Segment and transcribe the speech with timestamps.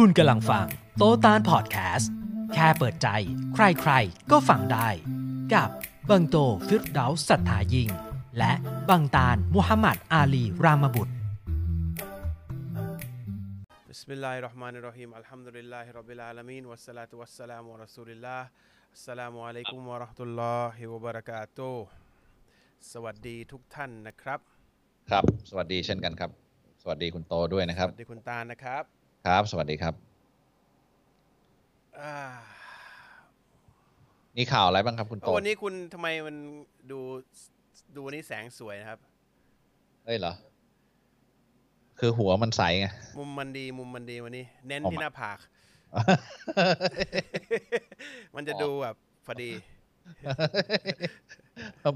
[0.00, 0.66] คุณกำลังฟัง
[0.98, 2.12] โตตานพอดแคสต์
[2.54, 3.08] แค่เปิดใจ
[3.54, 4.88] ใครๆ ก็ฟังได้
[5.54, 5.68] กับ
[6.10, 6.36] บังโต
[6.66, 7.88] ฟิรดาสัทธายิง
[8.38, 8.52] และ
[8.88, 11.12] บังตานมุฮัมมัดอาลีรามบุตร
[13.90, 18.42] Bismillahir Rahmanir Rahim Alhamdulillahi Rabbil Alamin Wassalatu wassalamu ala Rasulillah
[18.96, 21.76] Assalamu alaikum wa rahmatullahi wa barakatuh
[22.92, 24.40] สวัสดีทุกท่านนะครับ
[25.10, 26.30] ครับ สวัสดีเช่นกันครับ
[26.82, 28.95] สวัสดีคุณโตด้วยนะครับ สวัสดีคุณตานะครับ
[29.26, 29.94] ครับ สวัสดีครับ
[31.98, 32.14] อ่า
[34.36, 36.36] มีข่าวอะไรบ้างครับคุณโตวันนี้คุณทำไมมัน
[36.90, 36.98] ดู
[37.94, 38.98] ดูวันนี้แสงสวยนะครับ
[40.04, 40.32] เอ้ยเหรอ
[41.98, 42.86] คือหัวมันใสไง
[43.18, 45.38] มุมมันดี มุมมันดีวันนี้ เน้นผมที่หน้าผาก
[48.34, 49.50] มันจะดูแบบพอดี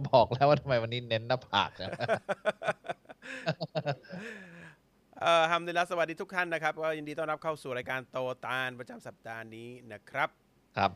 [0.09, 1.89] บอกแล้วว่าทำไมวันนี้เน้นหน้าผากนะ
[5.21, 10.29] เอ่อฮัมดุลิลละสวัสดีทุกท่านนะครับก็ยินดีต้อนรับเข้าสู่รายการโตตาลประจำสัปดาห์นี้นะครับ
[10.79, 10.93] ครับ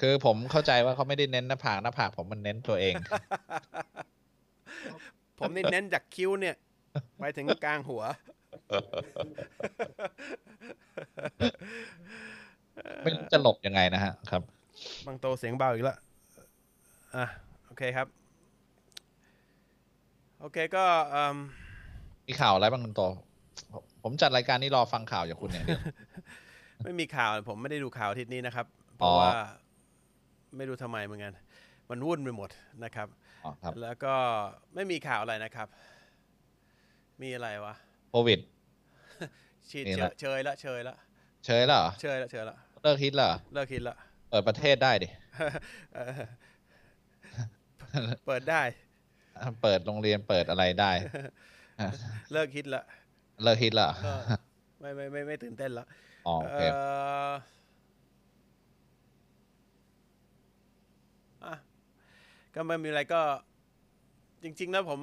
[0.00, 2.94] คือผมเข้าใจว่าเขาไม่ได้เน้นหน้าผากหน้าผากผมมันเน้นตัวเอง
[5.38, 6.56] ผมนี่เน้นจากคิ้วเนี่ย
[7.18, 8.02] ไปถึงกลางหัว
[13.02, 14.42] ไม่รู้จะหลบยังไงนะฮะ ครับ
[15.06, 15.98] บางโตเสียงเบาอีกแล้ว
[17.16, 17.26] อะ
[17.66, 18.06] โอเคครับ
[20.40, 21.36] โอเคก็เอิ่ม
[22.26, 23.02] มีข่าวอะไรบ้างคุณโต
[24.02, 25.82] ผมจัดรายการนี้รอฟังข่าวจากคุณอย่างเดียว
[26.82, 29.30] ไม่มีข่าวผมไม่ได้ดูข่าวอาทิตย์นี้นะครับ เพอ๋ราะอว่า
[30.56, 31.32] ไม่รู้ทำไมเหมือนกัน
[31.90, 32.50] มันวุ่นไปหมด
[32.84, 33.08] นะครับ
[33.44, 34.14] อ๋อครับแล้วก็
[34.74, 35.68] ไม่มีข่าวอะไรนะครับ
[37.22, 37.74] มีอะไรวะ
[38.10, 38.40] โควิด
[39.70, 40.96] ฉีดมีเชละยเชยละเชยละ
[41.44, 43.96] เชยแล้วเหรอเชยละเชยละเลิกฮิตแล้วเหรอเลิกคิดละ
[44.30, 45.08] เปิดประเทศได้ดิ
[45.94, 46.22] เออ
[48.26, 48.62] เปิดได้
[49.62, 50.92] เปิดโรงเรียนเปิดอะไรได้
[52.32, 52.82] เลิกคิดละ
[53.42, 54.12] เลิกฮิตแล้วเหรอก็
[54.80, 55.86] ไม่ไม่ไม่ไม่ตื่นเต้นละ
[56.26, 56.80] อ๋อโอเคเอ่
[57.30, 57.32] อ
[61.44, 61.54] อะ
[62.54, 63.20] ก็ไม่มีอะไรก็
[64.42, 65.00] จริง ๆ แล้วผม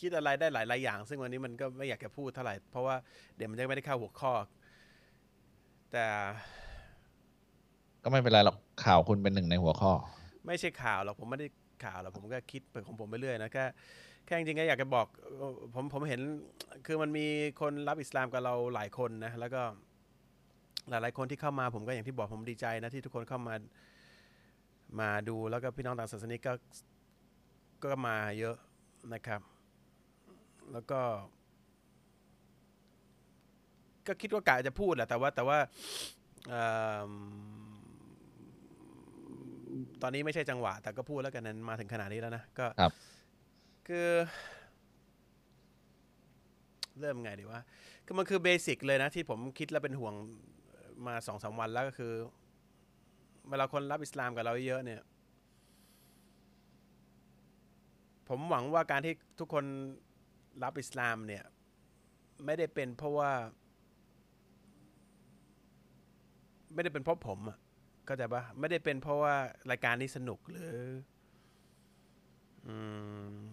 [0.00, 2.96] คิดอะไรได้หลายหลายอย่าง ซึ่งวันนี้มันก็ไม่อยากจะพูดเท่าไหร่ เพราะว่า
[3.36, 4.32] เดี๋ยวมันจะไม่ได้เข้าหัวข้อ
[5.92, 6.06] แต่
[8.02, 9.92] ก็ไม่เป็นไรหรอกข่าวคุณเป็นหนึ่งในหัวข้อ
[10.46, 11.48] ไม่ใช่ข่าวหรอกผมไม่ได้
[11.84, 13.64] ข่าวหรอกผมก็คิดไปของผมไปเรื่อยนะแค่
[14.26, 15.06] แค่จริงๆก็อยากจะบอก
[15.74, 16.20] ผมผมเห็น
[16.86, 17.26] คือมันมี
[17.60, 19.62] คนรับอิสลามกับเราหลายคนนะแล้วก็
[20.90, 23.54] หลายๆคนที่เข้ามาผมก็อย่างที่บอกผมดีใจนะที่ทุกคนเข้ามา
[25.00, 26.52] มาดูแล้วก็พี่น้องต่างศาสนิกก็
[27.84, 28.56] ก็มาเยอะ
[29.14, 29.40] นะครับ
[30.72, 31.00] แล้วก็
[34.06, 35.58] ก็คิดว่ากะจะพูดแหละแต่ว่าแต่ว่า
[36.52, 36.54] อ
[40.02, 42.66] ตอนนี้ไม่ใช่จังหวะ แต่ก็พูดแล้วกันนั้นมาถึงขนาดนี้แล้วนะก็
[43.88, 44.08] คือ
[47.00, 47.60] เริ่มไงดีวะ
[48.06, 50.14] คือมันคือเบสิกเลยนะ ที่ผมคิดแล้วเป็นห่วง
[51.06, 52.12] มาสองสามวันแล้วก็คือ
[53.48, 55.00] เวลาคนรับอิสลามกับเราเยอะเนี่ย
[58.28, 59.64] ผมหวังว่าการที่ทุกคน
[60.62, 61.44] รับอิสลามเนี่ย
[62.44, 63.32] ไม่ได้เป็นเพราะว่า
[66.74, 67.58] ไม่ได้เป็นเพราะผมอะ
[68.06, 69.34] เข้าใจปะไม่ได้เป็นเพราะว่า
[69.70, 70.74] รายการนี้สนุกหรือ
[72.66, 72.76] อื
[73.34, 73.51] ม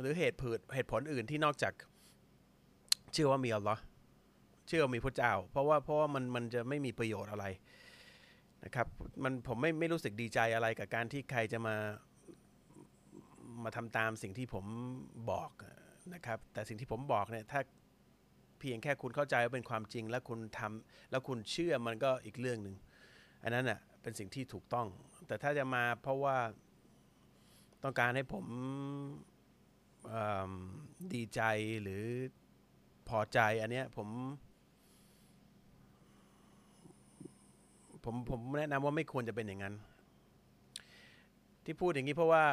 [0.00, 1.72] หรือเหตุผลเหตุผลอื่นที่นอกจาก
[3.12, 3.82] เชื่อว่ามีอัลลอฮ์
[4.66, 7.46] เชื่อว่ามีพระเจ้า เพราะว่าเพราะว่ามันมันจะไม่มีประโยชน์อะไร
[8.64, 8.86] นะครับ
[9.24, 11.76] มันผมไม่ไม่รู้สึกดีใจอะไรกับการที่ใครจะมา
[13.64, 14.64] มาทำตามสิ่งที่ผม
[15.30, 15.50] บอก
[16.14, 17.60] นะครับ แต่สิ่งที่ผมบอกเนี่ยถ้า
[18.60, 22.76] เพียงแค่คุณเข้าใจว่าเป็นความจริง แล้วคุณทำแล้วคุณเชื่อมันก็อีกเรื่องหนึ่ง
[23.42, 24.86] อันนั้นอะเป็นสิ่งที่ถูกต้อง
[25.26, 26.36] แต่ถ้าจะมาเพราะว่า
[27.82, 28.62] ต้องการให้ผมเอิ่
[29.10, 29.35] ม
[31.14, 31.40] ดีใจ
[31.82, 32.04] หรือ
[33.08, 34.08] พอใจอันเนี้ยผม
[38.04, 39.74] ผมผมแนะนำว่าไม่ควรจะเป็นอย่างนั้น
[41.64, 42.44] ที่พูดอย่างนี้เพราะว่า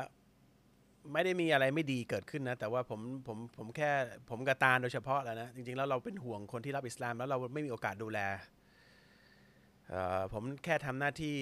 [1.13, 3.91] ไม่ได้มีอะไรไม่ดีเกิดขึ้นนะ แต่ว่าผมผมผมแค่
[4.29, 8.19] ผมกระตาโดยเฉพาะแล้วนะ จริงๆแล้วเราเป็นห่วงคนที่รับอิสลาม แล้วเราไม่มีโอกาสดูแล
[10.33, 11.35] ผมแค่ทำหน้าที่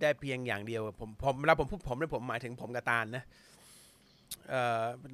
[0.00, 3.24] ได้เพียงอย่างเดียว ผมผมแล้วผมพูดผมเนี่ยผมหมายถึงผมกระตาลนะ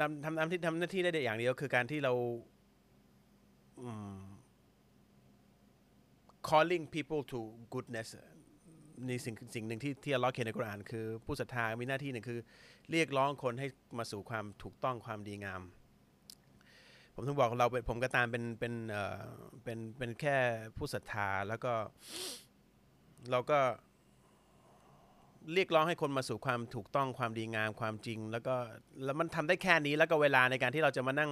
[0.01, 2.13] ทำทำทำที่ทำหน้าที่ได้อย่างเดียวคือการที่เรา
[3.83, 4.19] อืม
[6.49, 7.41] calling people to
[7.75, 8.09] goodness
[9.09, 12.41] นี่สิ่งสิ่งหนึ่งที่ที่อัลเลอฮ์เขียนในกุรอานคือผู้ศรัทธามีหน้าที่หนึ่งคือ
[12.91, 13.67] เรียกร้องคนให้
[13.99, 15.63] มาสู่ความถูกต้องความดีงาม
[17.15, 19.23] ผมถึงบอกเราเป็นผมก็ตามเป็นเป็นเอ่อ
[19.65, 20.37] เป็นเป็นแค่
[20.77, 21.73] ผู้ศรัทธาแล้วก็
[23.31, 23.61] เราก็
[25.55, 28.55] เรียกร้องให้คนมาสู่ความถูกต้องความดีงามความจริง แล้วก็
[29.05, 31.31] แล้วมันทำได้แค่นี้แล้วก็เวลาในการที่เราจะมานั่ง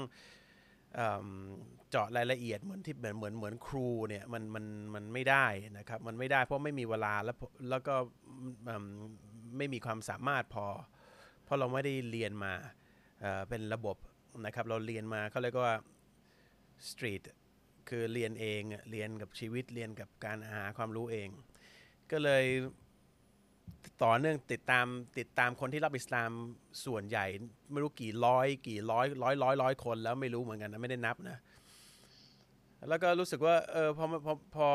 [0.95, 1.29] เอิ่ม
[1.91, 4.65] เจาะรายละเอียดเหมือนที่เหมือนเหมือนเหมือนครูเนี่ยมันมัน
[4.95, 5.47] มันไม่ได้
[5.79, 7.37] นะครับมันไม่ได้เพราะไม่มีเวลาแล้ว
[7.71, 7.95] แล้วก็
[9.57, 10.67] ไม่มีความสามารถพอ
[11.45, 12.53] เพราะเราไม่ได้เรียนมา
[13.49, 13.97] เป็นระบบ
[14.45, 15.75] นะครับเราเรียนมาเขาเรียกว่า
[16.91, 17.23] street
[17.89, 21.29] คือเรียนเองเรียนกับชีวิตเรียนกับการหาความรู้เอง
[22.11, 22.45] ก็เลย
[24.03, 24.87] ต่อเนื่องติดตาม
[25.19, 26.31] ติดตามคนที่รับอิสลาม
[26.85, 27.27] ส่วนใหญ่
[27.73, 31.39] ไม่รู้กี่ร้อย กี่ร้อยร้อยร้อยร้อยคนแล้วไม่รู้เหมือนกันนะไม่ได้นับนะ
[32.89, 34.69] แล้วก็รู้สึกว่าเออพอพอพอ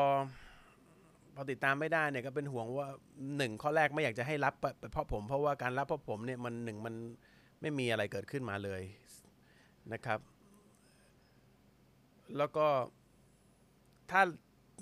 [1.34, 2.88] พอติดตามไม่ได้เนี่ยก็เป็นห่วงว่า
[3.36, 6.94] หนึ่งข้อแรกไม่อยากจะให้รับไปเพราะผม เพราะว่าการรับเพราะผมเนี่ยมันหนึ่งมัน
[7.60, 8.82] ไม่มีอะไรเกิดขึ้นมาเลย
[9.92, 10.20] นะครับ
[12.36, 12.66] แล้วก็
[14.10, 14.22] ถ้า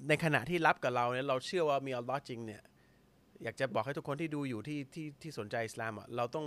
[0.09, 2.63] ในขณะที่รับกับเราเนี่ยเราเชื่อว่ามีอัลลอฮ์จริงเนี่ย
[3.43, 6.47] อยากจะบอกให้ทุกคนที่ดูอยู่ที่ที่ที่สนใจอิสลามอะเราต้อง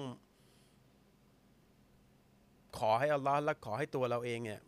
[2.78, 4.62] ขอให้อัลลอฮ์และขอให้ตัวเราเองเนี่ย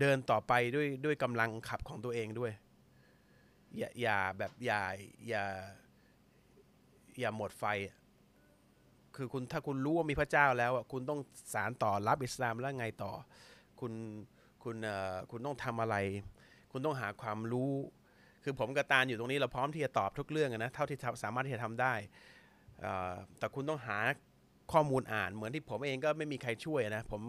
[0.00, 2.52] เดินต่อไปด้วยด้วยกำลังขับของตัวเองด้วย
[3.76, 4.80] อย่าอย่าแบบอย่า
[5.28, 5.44] อย่า
[7.20, 7.96] อย่าหมดไฟอะ
[9.16, 11.20] คือคุณถ้าคุณรู้ว่ามีพระเจ้าแล้วอะคุณต้อง
[11.54, 13.12] สารต่อรับอิสลามแล้วไงต่อ
[13.80, 13.92] คุณ
[14.64, 15.96] คุณเอ่อคุณต้องทำอะไร
[16.70, 17.72] คุณต้องหาความรู้
[18.48, 21.94] คือผมกับตาลอยู่ตรงนี้เราพร้อมที่จะตอบทุกเรื่องนะเท่าที่สามารถที่จะทำได้
[23.38, 23.98] แต่คุณต้องหา
[24.72, 27.22] ข้อมูลอ่านเหมือนที่ผมเองก็ไม่มีใครช่วยนะผม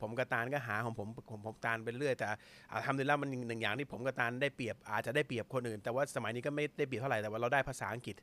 [0.00, 2.26] ผมกับตาลก็หาของผมผมผมตาลไปเรื่อยแต่
[2.86, 8.16] ทำได้แล้วมันหนึ่งอย่างที่ผมกับตาลได้เปรียบอาจจะได้เปรียบคนอื่น แต่ว่าสมัยนี้ก็ไม่ได้เปรียบเท่าไหร่แต่ว่าเราได้ภาษาอังกฤษ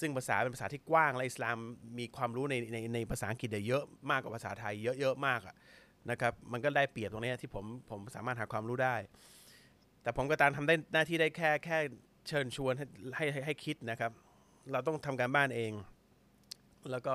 [0.00, 1.56] ซึ่งภาษาเป็นภาษาที่กว้างและอิสลาม
[1.98, 5.56] มีความรู้ในในในภาษาอังกฤษเยอะมากกว่าภาษาไทยเยอะเยอะมากะ
[6.10, 8.96] นะครับมันก็ได้เปรียบตรงนี้ที่ผมผมสามารถหาความรู้ได้
[10.08, 11.78] แต่ผมกับตาลทำได้หน้าที่ได้แค่แค่
[12.28, 12.84] เชิญชวนให้
[13.16, 14.12] ให้ให้ให้คิดนะครับ
[14.72, 15.72] เราต้องทำการบ้านเอง
[16.90, 17.14] แล้วก็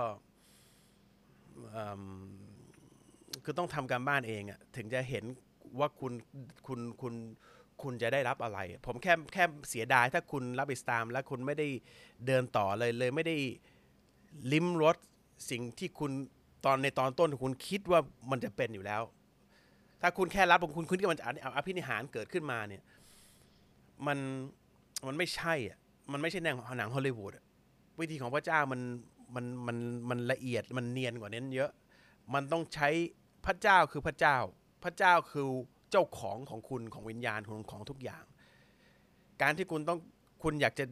[3.43, 5.25] คือต้องทำการบ้านเองอะถึงจะเห็น
[5.79, 6.13] ว่าคุณ
[6.67, 7.13] คุณคุณ
[7.81, 11.67] คุณจะได้รับอะไร ผมแค่แค่เสียดายถ้าคุณรับอิสลาม แล้วคุณไม่ได้
[12.27, 13.35] เดินต่อเลยเลยไม่ได้
[14.53, 14.97] ลิ้มรส
[15.49, 16.11] สิ่งที่คุณ
[16.65, 17.99] ตอนในตอนต้นคุณคิดว่า
[18.31, 19.03] มันจะเป็นอยู่แล้ว
[20.05, 22.83] ถ้าคุณแค่รับคุณคุณที่มันจะเอาอภินิหารเกิดขึ้นมาเนี่ย
[24.07, 24.17] มัน
[25.07, 25.77] มันไม่ใช่อะ
[26.11, 27.45] มันไม่ใช่หนังหนังฮอลลีวูดอะ
[27.99, 28.81] วิธีของพระเจ้ามัน
[29.35, 29.77] มันมัน
[30.09, 31.71] มันละเอียดมันเนียนกว่านั้นเยอะ
[32.33, 32.89] มันต้องใช้
[33.45, 34.37] พระเจ้าคือพระเจ้า
[34.83, 35.47] พระเจ้าคือ
[35.91, 38.23] เจ้าของของคุณของวิญญาณของของทุกอย่าง
[39.41, 39.99] การที่คุณต้อง
[40.43, 40.85] คุณอยากจะ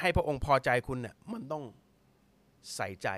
[0.00, 1.64] ให้พระองค์พอใจคุณเนี่ยมันต้อง
[2.76, 3.08] ใส่ใจ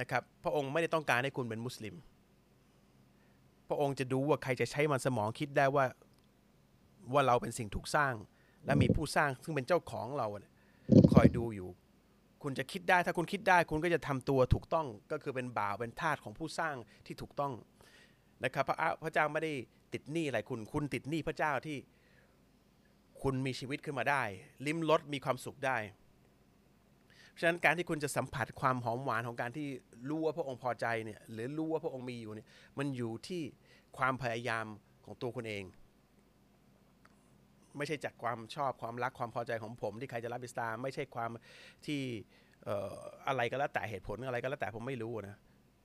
[0.00, 1.94] นะครับ พระองค์ไม่ได้ต้องการให้คุณเป็นมุสลิม
[3.72, 5.84] ระองค์จะดูว่าใครจะใช้มันสมองคิดได้ว่า
[7.12, 8.14] ว่าเราเป็นสิ่งถูกสร้าง
[8.66, 10.26] และมีผู้สร้างซึ่งเป็นเจ้าของเรา
[11.12, 11.68] คอยดูอยู่
[12.42, 16.76] คุณจะคิดได้ถ้าคุณคิดได้ คุณก็จะทำตัวถูกต้องก็คือเป็นบ่าวเป็นทาสของผู้สร้าง
[17.06, 17.52] ที่ถูกต้อง
[18.44, 19.52] นะครับพระพระเจ้าไม่ได้
[19.92, 21.76] ติดหนี้อะไรคุณคุณติดหนี้พระเจ้าที่
[23.22, 24.22] คุณมีชีวิตขึ้นมาได้
[24.66, 25.76] ลิ้มรสมีความสุขได้
[27.32, 29.66] เพราะฉะนั้นการที่คุณจะสัมผัสความหอมหวานของการที่
[30.08, 32.48] รู้ว่าพระองค์พอใจเนี่ยหรือรู้ว่าพระองค์มีอยู่เนี่ย
[32.78, 33.42] มันอยู่ที่
[33.98, 34.66] ความพยายาม
[35.04, 35.64] ของตัวคุณเอง
[37.76, 41.30] ไม่ใช่จากความชอบความรักความพอใจของผม ที่ใครจะรับอิสลาไม่ใช่ความ
[41.86, 42.00] ที่
[42.64, 42.92] เอ่อ
[43.28, 45.36] อะไรก็แล้วแต่เหตุผลอะไรก็แล้วแต่ผมไม่รู้นะ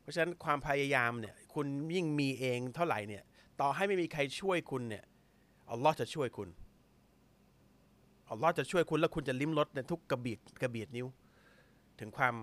[0.02, 3.24] เพราะฉะนั้นความพยายามเนี่ยคุณยิ่งมีเองเท่าไหร่เนี่ย
[3.62, 5.04] ต่อให้ไม่มีใครช่วยคุณเนี่ย
[5.72, 6.50] อัลลอฮ์จะช่วยคุณ
[8.32, 11.08] อัลลอฮ์จะช่วยคุณแล้วคุณจะลิ้มรสในทุกกระบีดกระบีดนิ้ว
[12.00, 12.36] ถึงความ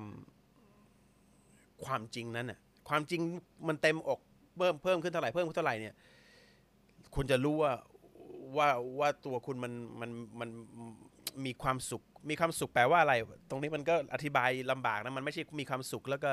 [1.85, 2.59] ความจริงนั้นน่ะ
[2.89, 3.21] ความจริง
[3.69, 4.21] มันเต็มอก
[4.57, 5.95] เพิ่มเพิ่มขึ้นเท่าไหร่เพิ่มขึ้นเท่าไหร่เนี่ย
[7.15, 7.73] คุณจะรู้ว่า
[8.57, 8.69] ว่า
[9.01, 10.51] ว่าตัวคุณมันมันมัน
[11.45, 13.15] มีความสุข มีความสุขแปลว่าอะไร
[13.51, 16.31] ตรงนี้มันก็อธิบายลำบากนะมันไม่ใช่มีความสุขแล้วก็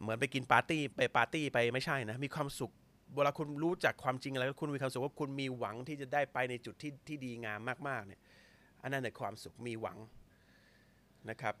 [0.00, 2.70] เหมือนไปกินปาร์ตี้ไปปาร์ตี้ไปไม่ใช่นะมีความสุข
[3.16, 8.20] เวลาคุณรู้จักความจริงอะไรแล้วคุณมีความสุขว่าคุณมีหวังที่จะได้ไปในจุดที่ที่ดีงามมากๆเนี่ย
[8.82, 9.98] อันนั้นในความสุขมีหวัง
[11.30, 11.54] นะครับ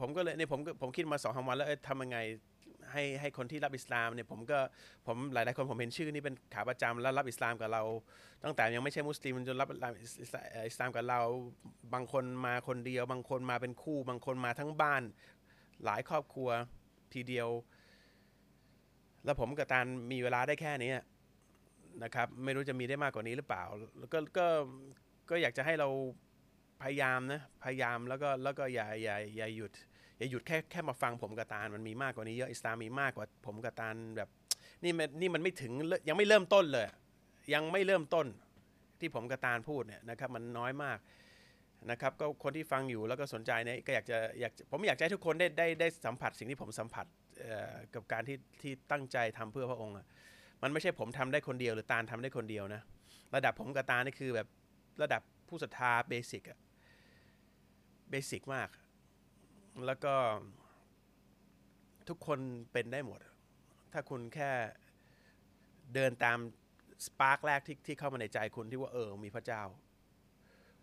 [0.00, 2.18] ผมก็เลยเนี่ยผมผมคิดมาสองสามวันแล้วทำยังไง
[2.92, 4.58] ให้ให้คนที่รับอิสลามเนี่ยผมก็
[5.06, 7.82] ผมหลายๆคนผมเห็นชื่อนี่เป็นขาประจำแล้วรับอิสลามกับเรา
[8.44, 9.68] ตั้งแต่ยังไม่ใช่มุสลิมจนรับ
[10.22, 11.20] อิสลามกับเรา
[11.94, 15.02] บางคนมาคนเดียว บางคนมาเป็นคู่ บางคนมาทั้งบ้าน
[15.84, 16.48] หลายครอบครัว
[17.14, 17.48] ทีเดียว
[19.24, 20.92] แล้วผมกับตานมีเวลาได้แค่นี้
[22.02, 23.64] นะครับ ไม่รู้จะมีได้มากกว่านี้หรือเปล่า
[23.98, 24.46] แล้วก็ก็
[25.30, 25.88] ก็อยากจะให้เรา
[26.82, 29.72] พยายามนะพยายามแล้วก็แล้วก็อย่าอย่าอย่าหยุด
[30.18, 34.28] อย่าหยุดแค่แค่มาฟังผมกับตาลมันมีมากกว่านี้เยอะอิสลามมีมากกว่าผมกับตาลแบบ
[34.84, 35.72] นี่มันนี่มันไม่ถึง
[36.08, 36.86] ยังไม่เริ่มต้นเลย
[37.54, 38.26] ยังไม่เริ่มต้น
[39.00, 40.98] ที่ผมกับตาลพูดเนี่ยนะครับมันน้อยมาก
[41.90, 47.06] นะครับก็คนที่ฟังอยู่แล้วก็สนใจเนี่ยก็อยากจะอยากผมอยากให้ทุกคนได้ได้ได้สัมผัสสิ่งที่ผมสัมผัส
[47.94, 49.94] กับการที่ที่ตั้งใจทำเพื่อพระองค์
[50.62, 52.82] มันไม่ใช่ผมทำได้คนเดียวหรือตาลทำได้คนเดียวนะ
[53.34, 54.48] ระดับผมกับตาลนี่คือแบบ
[55.02, 56.58] ระดับผู้ศรัทธาเบสิกอะ
[58.12, 58.68] เบสิกมาก
[59.86, 60.14] แล้วก็
[62.08, 62.38] ทุกคน
[62.72, 63.20] เป็นได้หมด
[63.92, 64.50] ถ้าคุณแค่
[65.94, 66.38] เดินตาม
[67.06, 69.62] สปาร์กแรกที่ที่เข้ามาในใจคุณที่ว่าเออ มีพระเจ้า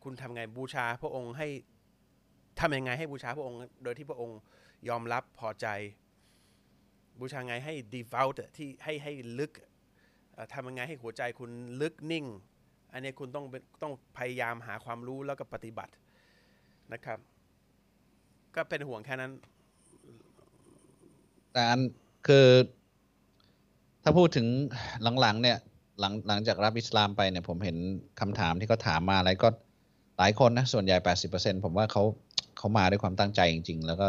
[0.04, 1.48] คุณทำไงบูชาพระองค์ให้
[2.60, 4.40] ทำยังไงให้บูชาพระองค์ โดยที่พระองค์
[4.90, 5.68] ยอมรับพอใจ
[7.20, 9.52] บูชาไงให้ devout ที่ให้ให้ลึก
[10.54, 12.26] ทำยังไงให้หัวใจคุณลึกนิ่ง
[12.94, 13.46] อันนี้คุณต้อง
[13.84, 15.94] ต้องพยายามหาความรู้แล้วก็ปฏิบัติ
[16.94, 17.20] นะครับ
[18.56, 19.32] ก็เป็นห่วงแค่นั้น
[21.54, 21.82] แต่อัน
[22.28, 22.48] คือ
[24.04, 24.48] ถ้าพูดถึง
[25.22, 25.58] หลังๆ เนี่ย
[26.00, 27.78] หลังหลังจากรับอิสลามไปเนี่ย ผมเห็น
[28.20, 29.48] คำถามที่เขาถามมาอะไรก็
[30.18, 32.04] หลายคนนะ ส่วนใหญ่แปดสิบเปอร์เซ็นผมว่าเขา
[32.58, 34.08] เขามาด้วยความตั้งใจจริง ๆ แล้วก็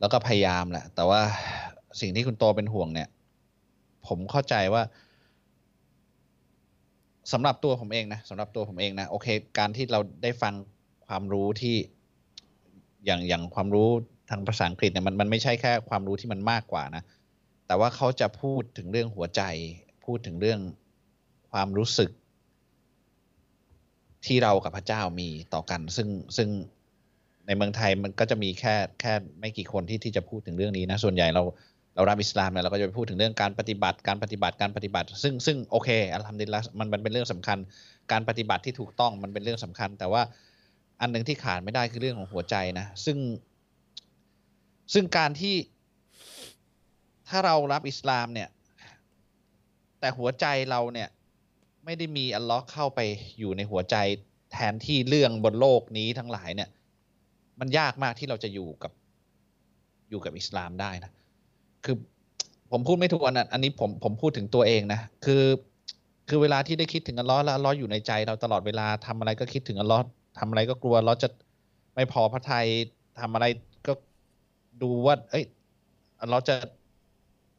[0.00, 1.20] แล้วก็พยายามแหละ แต่ว่า
[2.00, 3.08] สิ่งที่คุณโตเป็นห่วงเนี่ย
[4.08, 4.82] ผมเข้าใจว่า
[7.32, 9.26] สำหรับตัวผมเองนะสำหรับตัวผมเองนะ โอเค
[9.58, 10.54] การที่เราได้ฟัง
[11.12, 11.76] ความรู้ที่
[13.04, 13.88] อย่างอย่างความรู้
[14.30, 17.02] ทางภาษาอังกฤษเนี่ยมันมันไม่ใช่แค่ความรู้ที่มันมากกว่านะ
[17.66, 19.42] แต่ว่าเขาจะพูดถึงเรื่องหัวใจ
[20.04, 20.60] พูดถึงเรื่อง
[21.50, 22.10] ความรู้สึก
[24.26, 26.48] ที่เรากับพระเจ้ามีต่อกัน ซึ่งซึ่ง
[27.46, 31.42] ในเมืองไทยมันก็จะมีแค่แค่ไม่กี่คนที่ที่จะพูดถึงเรื่องนี้นะ ส่วนใหญ่เรา
[31.94, 37.58] เรารับอิสลามเนี่ยเราก็จะไปพูดถึงเรื่องการปฏิบัติการปฏิบัติการปฏิบัติ ซึ่งซึ่งโอเคอัลฮัมดุลิลละมันมันเป็นเรื่องสำคัญ
[38.12, 40.22] การปฏิบัติที่ถูกต้องมันเป็นเรื่องสำคัญ แต่ว่า
[41.02, 43.18] อันหนึ่งที่ขาดไม่ได้คือเรื่องของหัวใจนะ ซึ่ง
[44.92, 45.54] ซึ่งการที่
[47.28, 48.48] ถ้าเรารับอิสลามเนี่ย
[50.00, 51.08] แต่หัวใจเราเนี่ย
[51.84, 53.00] ไม่ได้มีอัลลอฮ์เข้าไป
[53.38, 53.96] อยู่ในหัวใจ
[54.52, 56.68] แทนที่เรื่องบนโลกนี้ทั้งหลายเนี่ย
[57.60, 58.92] มันยากมากที่เราจะอยู่กับ
[60.10, 61.12] อยู่กับอิสลามได้นะ
[61.84, 61.96] คือ
[62.70, 65.44] ผมพูดไม่ถูกอันนั้นอันนี้ผมผมพูดถึงตัวเองนะ คือ
[66.28, 70.02] คือเวลาที่ได้คิดถึงอัลลอฮ์แล้วอัลลอฮ์อยู่ในใจเราตลอดเวลาทำอะไรก็คิดถึงอัลลอฮ์
[70.38, 71.28] ทำอะไรก็กลัวเลอฮ์จะ
[71.94, 72.66] ไม่พอพระไทย
[73.20, 73.46] ทำอะไร
[73.86, 73.92] ก็
[74.82, 75.44] ดูว่า เอ้ย
[76.20, 76.54] อัลเลอฮ์จะ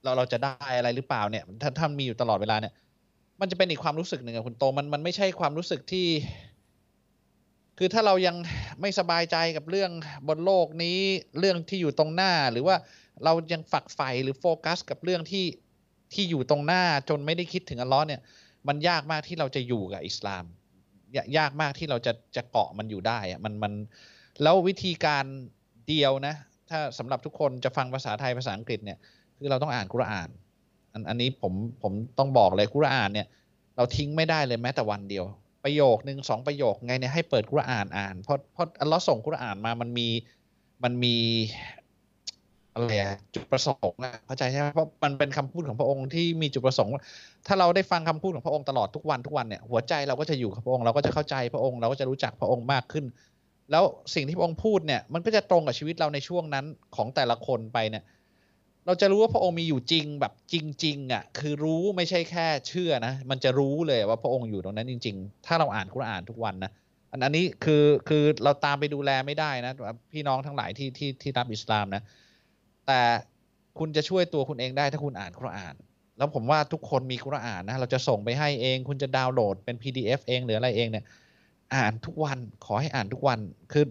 [0.04, 2.74] เราเราจะได้อะไรหรือเปล่าเนี่ย ถ้าถ้ามีอยู่ตลอดเวลาเนี่ย
[3.40, 6.08] มันจะเป็นอีกความรู้สึกหนึ่งอะคุณโตมันมันไม่ใช่ความรู้สึกที่
[7.78, 8.36] คือถ้าเรายัง
[8.82, 9.92] ไม่สบายใจกับเรื่อง
[10.28, 11.00] บนโลกนี้
[11.40, 12.76] เรื่องที่อยู่ตรงหน้า หรือว่า
[13.24, 15.46] เรายังฝักใฝ่หรือโฟกัส กับเรื่องที่
[16.14, 18.22] ที่อยู่ตรงหน้าจนไม่ได้คิดถึงอัลลอฮ์เนี่ย
[18.68, 20.46] มันยากมากที่เราจะอยู่กับอิสลาม
[21.16, 23.74] ยายากมากที่เราจะจะเกาะมันอยู่ได้อะมันมัน
[24.44, 25.26] แล้ววิธีการ
[25.88, 26.36] เดียวนะ
[26.70, 28.98] ถ้าสำหรับทุกคนจะฟังภาษาไทยภาษาอังกฤษเนี่ย
[29.38, 30.30] คือเราต้องอ่านกุรอาน
[30.94, 33.28] อันอันนี้ผมผมต้องบอกเลยกุรอานเนี่ย
[33.76, 35.26] เราทิ้งไม่ได้เลยแม้แต่วันเดียว
[35.64, 40.08] ประโยคหนึ่งสองประโยคไงเนี่ยให้เปิดกุรอานอ่านเพราะเพราะอัลเลอฮ์ส่งกุรอานมามันมี
[40.84, 41.16] มันมี
[42.74, 46.94] อะไรอะจุดประสงค์อะเข้าใจใช่ไหมเพราะมันเป็นคำพูดของพระองค์ที่มีจุดประสงค์
[47.48, 53.06] ถ้าเราได้ฟังคำพูดของพระองค์ตลอดทุกวันทุกวันเนี่ยหัวใจเราก็จะอยู่กับพระองค์เราก็จะเข้าใจพระองค์เราก็จะรู้จักพระองค์มากขึ้น
[53.72, 53.84] แล้ว
[54.16, 56.66] สิ่งที่พระองค์พูดเนี่ยมันก็จะตรงกับชีวิตเราในช่วงนั้น
[56.96, 58.04] ของแต่ละคนไปเนี่ย
[58.86, 66.72] เราจะรู้ว่าพระองค์มีอยู่จริงแบบจริงๆอะคือรู้ไม่ใช่แค่เชื่อนะมันจะรู้เลยว่าพระองค์อยู่ตรงนั้นจริง ๆ ถ้าเราอ่านคุรอ่านทุกวันนะ
[67.12, 69.74] อันอันนี้คือคือเราตามไปดูแลไม่ได้นะ
[70.14, 72.04] พี่น้องทั้งหลายที่ที่ที่รับอิสลามนะ
[72.88, 73.02] แต่
[73.80, 75.76] คุณจะช่วยตัวคุณเองได้ถ้าคุณอ่านคุรอาน
[76.18, 81.06] แล้วผมว่าทุกคนมีคุรอานนะเราจะส่งไปให้เอง คุณจะดาวน์โหลดเป็น PDF เองหรืออะไรเองเนี่ย
[81.76, 83.40] อ่านทุกวันขอให้อ่านทุกวัน
[83.72, 83.86] คือ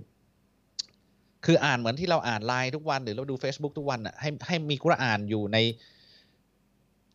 [1.44, 5.58] คืออ่านเหมือนที่เราอ่านไลน์ทุกวันหรือเราดู Facebook ทุกวันอะให้ให้มีกุรอานอยู่ใน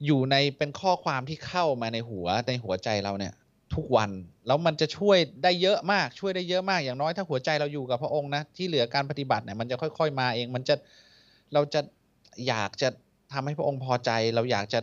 [0.05, 3.33] อยู่ในเป็นข้อความที่เข้ามาในหัวในหัวใจเราเนี่ย
[3.75, 4.09] ทุกวัน
[4.47, 10.75] แล้วมันจะช่วยได้เยอะมากช่วยได้เยอะมากอย่างน้อยถ้าหัวใจเราอยู่กับพระองค์นะที่เหลือการปฏิบัติเนี่ยมันจะค่อย ๆ มาเองมันจะ
[11.53, 11.81] เราจะ
[12.47, 12.89] อยากจะ
[13.33, 14.79] ทำให้พระองค์พอใจ เราอยากจะ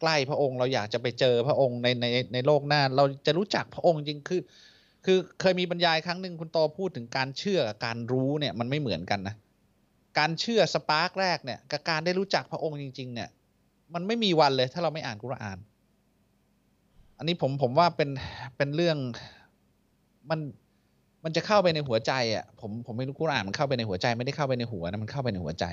[0.00, 4.40] ใกล้พระองค์ เราอยากจะไปเจอพระองค์ในในในโลกหน้า เราจะรู้จักพระองค์จริงคือ
[5.04, 9.34] คือเคยมีบรรยายครั้งหนึ่งคุณโตพูดถึงการเชื่อกับการรู้เนี่ยมันไม่เหมือนกันนะ
[10.18, 13.28] การเชื่อสปาร์กแรกเนี่ยกับการได้รู้จักพระองค์จริง ๆ เนี่ย
[13.94, 15.58] มันไม่มีวันเลย ถ้าเราไม่อ่านกุรอาน
[17.18, 18.10] อันนี้ผมผมว่าเป็น
[18.56, 18.98] เป็นเรื่อง
[20.30, 20.40] มัน
[21.24, 25.66] มันจะเข้าไปในหัวใจอะผมผมไม่รู้กุรอานมันเข้าไปในหัวใจ ไม่ได้เข้าไปในหัวนะมันเข้าไปในหัวใจ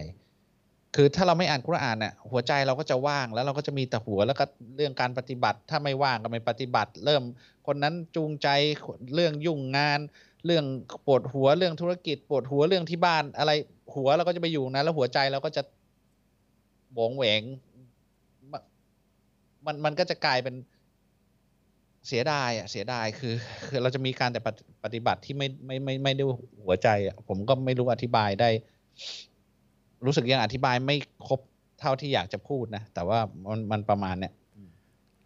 [0.95, 4.43] คือถ้าเราไม่อ่านกุรอานเนี่ยหัวใจเราก็จะว่างแล้วเราก็จะมีแต่หัวแล้วก็
[4.77, 7.23] เรื่องการปฏิบัติ ถ้าไม่ว่างก็ไม่ปฏิบัติ เริ่ม
[7.67, 8.47] คนนั้นจูงใจ
[9.15, 9.99] เรื่องยุ่งงาน
[10.45, 10.65] เรื่อง
[11.07, 13.51] ปวดหัวเรื่องธุรกิจปวดหัวเรื่องที่บ้านอะไร
[13.95, 15.61] หัวเราก็จะไปอยู่นะแล้วหัวใจเราก็จะ
[16.93, 17.41] โบงเหวง
[19.65, 20.55] มันมันก็จะกลายเป็น
[22.07, 23.33] เสียดายอะเสียดายคือ
[23.67, 24.41] คือเราจะมีการแต่
[24.83, 26.23] ปฏิบัติที่ไม่ไม่ไม่ไม่ได้
[26.63, 28.49] หัวใจอะผมก็ไม่รู้อธิบายได้
[30.05, 30.97] รู้สึกยังอธิบายไม่
[31.27, 31.39] ครบ
[31.79, 33.19] เท่าที่อยากจะพูดนะ แต่ว่า
[33.49, 34.33] มันมันประมาณเนี้ย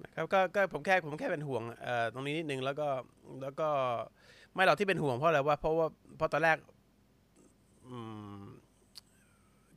[0.03, 2.88] นะครับก็ก็ผมแค่ผมแค่เป็นห่วงเอ่อตรงนี้นิดนึงแล้วก็
[3.41, 3.69] แล้วก็
[4.53, 6.57] ไม่หรอกที่เป็นห่วงเพราะอะไรว่าเพราะว่าเพราะตอนแรก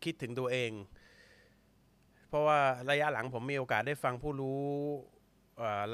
[0.05, 0.71] คิดถึงตัวเอง
[2.29, 2.59] เพราะว่า
[2.91, 4.61] ระยะหลังผมมีโอกาสได้ฟังผู้รู้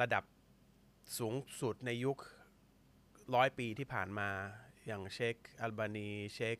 [0.00, 0.24] ระดับ
[1.16, 2.18] สูงสุดในยุค
[3.34, 4.28] ร้อยปีที่ผ่านมา
[4.86, 6.58] อย่างเชคอัลบานีเชค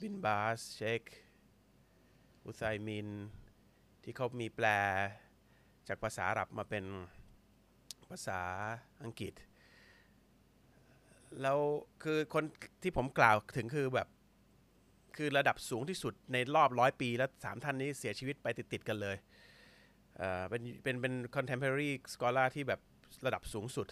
[0.00, 1.02] บินบาสเชค
[2.44, 3.08] อุไซมิน
[4.02, 4.66] ที่เขามีแปล
[5.88, 6.84] จากภาษาอาหรับมาเป็น
[8.10, 8.40] ภาษา
[9.02, 9.34] อังกฤษ
[11.42, 11.58] แล้ว
[12.02, 12.44] คือคน
[12.82, 14.08] ที่ผมกล่าวถึงคือแบบ
[15.16, 19.16] คือระดับสูงที่สุดในรอบร้อยปี แล้วสามท่านนี้เสียชีวิตไปติด ๆ กันเลย
[20.48, 22.80] เป็นเป็นเป็น contemporary scholar ที่แบบ
[23.26, 23.86] ระดับสูงสุด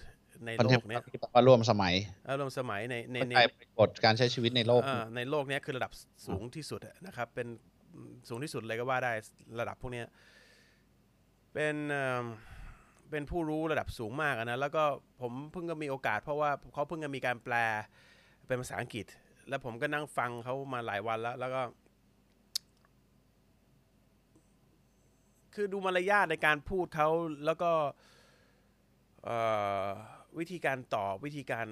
[0.47, 1.95] ในคอนโลเทมกเนี้ยที่บอกว่าร่วมสมัย
[2.29, 5.93] อารมณ์สมัยในในเข้าในใจบริบทการใช้ชีวิตในโลกเอ่อในโลกเนี้ยคือระดับ
[6.27, 7.49] สูงที่สุดอะนะครับ เป็น
[8.29, 9.13] สูงที่สุดเลยก็ว่าได้
[9.61, 10.07] ระดับพวกเนี้ย
[11.55, 12.25] เป็นเอิ่ม
[13.11, 14.85] เป็นผู้รู้ระดับสูงมากอะนะแล้วก็
[15.21, 17.55] ผมเพิ่งก็มีโอกาส เพราะว่าเขาเพิ่งจะมีการแปล
[18.47, 19.07] เป็นภาษาอังกฤษ
[19.49, 21.63] แล้วผมก็นั่งฟังเขามาหลายวันแล้ว แล้วก็
[25.55, 27.09] คือดูมารยาทในการพูดเขา
[27.47, 27.95] แล้วก็เอ่อ
[30.39, 31.69] วิธีการตอบวิธีการ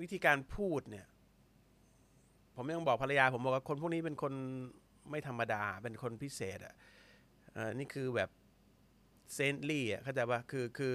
[0.00, 1.06] วิธีการพูดเนี่ย
[2.56, 4.32] ผมยังบอกภรรยา ผมบอกว่าคนพวกนี้เป็นคน
[5.10, 6.74] ไม่ธรรมดา เป็นคนพิเศษอะ
[7.78, 8.30] นี่คือแบบ
[9.34, 10.94] เซนต์ลี่อะเข้าใจปะคือคือ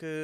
[0.00, 0.22] คือ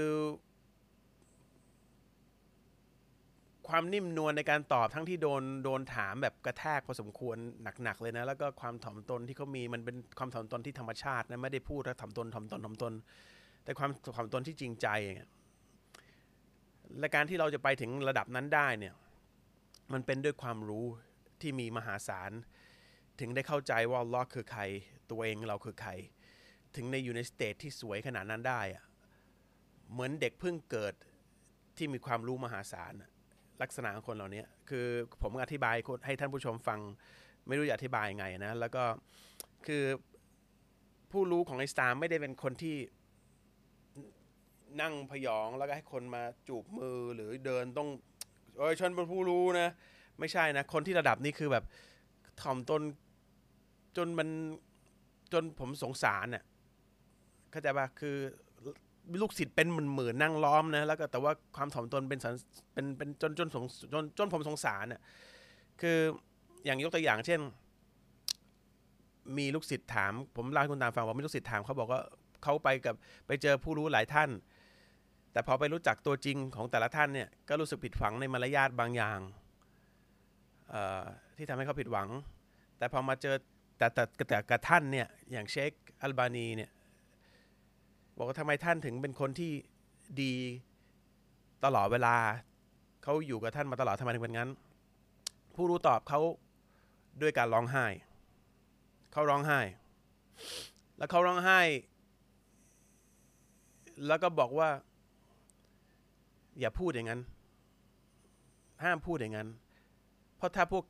[3.70, 7.36] ความนิ่มนวลในการตอบทั้งที่โดนโดนถามแบบกระแทกพอสมควร
[7.82, 12.92] หนักๆเลยนะ แล้วก็ความถ่อมตนที่เขามีมันเป็นความถ่อมตนที่ธรรมชาตินะไม่ได้พูดแล้วถ่อมตนถ่อมตนถ่อมตน
[13.64, 14.86] แต่ความถ่อมตนที่จริงใจ
[15.16, 15.30] เงี้ย
[16.98, 18.94] และการที่เราจะไปถึงระดับนั้นได้เนี่ย
[19.92, 20.86] มันเป็นด้วยความรู้
[21.40, 22.32] ที่มีมหาศาล
[23.20, 24.62] ถึงได้เข้าใจว่าลลอฮ์คือใคร
[25.10, 25.90] ตัวเองเราคือใคร
[26.76, 28.84] ถึงในอยู่ในสเตทที่สวยขนาดนั้นได้อะ
[29.92, 30.94] เหมือนเด็กเพิ่งเกิด
[31.76, 33.10] ที่มีความรู้มหาศาลอะ
[33.62, 34.86] ลักษณะของคนเหล่านี้คือ
[35.22, 35.74] ผมอธิบาย
[36.06, 36.80] ให้ท่านผู้ชมฟัง
[37.46, 38.84] ไม่รู้จะอธิบายยังไงนะ แล้วก็
[39.66, 39.82] คือ
[41.10, 42.76] ผู้รู้ของไอสลามไม่ได้เป็นคนที่
[44.80, 47.88] นั่งพยองแล้วก็ให้คนมาจูบมือหรือเดินต้อง
[48.58, 49.68] เอ้ยฉันเป็นผู้รู้นะ
[50.18, 51.64] ไม่ใช่นะ คนที่ระดับนี้คือแบบ
[52.42, 52.82] ถ่อมตน
[53.96, 54.28] จนมัน
[55.32, 56.44] จนผมสงสารเน่ะ
[57.50, 58.16] เข้าใจปะคือ
[59.22, 62.34] ลูกศิษย์เป็นหมื่นๆนั่งล้อมนะแล้วก็แต่ว่าความถ่อมตนเป็นสัน
[62.72, 65.00] เป็นเป็นจนจนสงจนจนผมสงสารน่ะ
[65.80, 65.98] คือ
[66.64, 67.40] อย่างยกตัวอย่าง เช่น
[69.38, 72.00] มีลูกศิษย์ถาม ผมเล่าให้คุณตามฟังว่ามีลูกศิษย์ถามเขาบอกว่า
[72.42, 72.94] เขาไปกับ
[73.26, 74.30] ไปเจอผู้รู้หลายท่าน
[75.32, 79.18] แต่พอไปรู้จักตัวจริงของแต่ละท่านเนี่ยก็รู้สึกผิดหวังในมารยาทบางอย่าง
[81.36, 82.08] ที่ทำให้เขาผิดหวัง
[82.78, 83.36] แต่พอมาเจอ
[83.78, 85.70] แต่แต่แต่แต่กับท่านเนี่ยอย่างเชค
[86.02, 86.70] อัลบานีเนี่ย
[88.20, 89.52] บอกว่าทำไมท่านถึงเป็นคนที่
[90.22, 90.34] ดี
[91.64, 92.16] ตลอดเวลา
[93.02, 94.50] เขาอยู่กับท่านมาตลอดทำไมถึงเป็นงั้น
[95.54, 96.20] ผู้รู้ตอบเขา
[97.20, 97.86] ด้วยการร้องไห้
[99.12, 99.60] เขาร้องไห้
[100.96, 101.60] แล้วเขาร้องไห้
[104.06, 104.68] แล้วก็บอกว่า
[106.60, 107.20] อย่าพูดอย่างนั้น
[108.82, 109.48] ห้ามพูดอย่างนั้น
[110.36, 110.84] เพราะถ้าพวก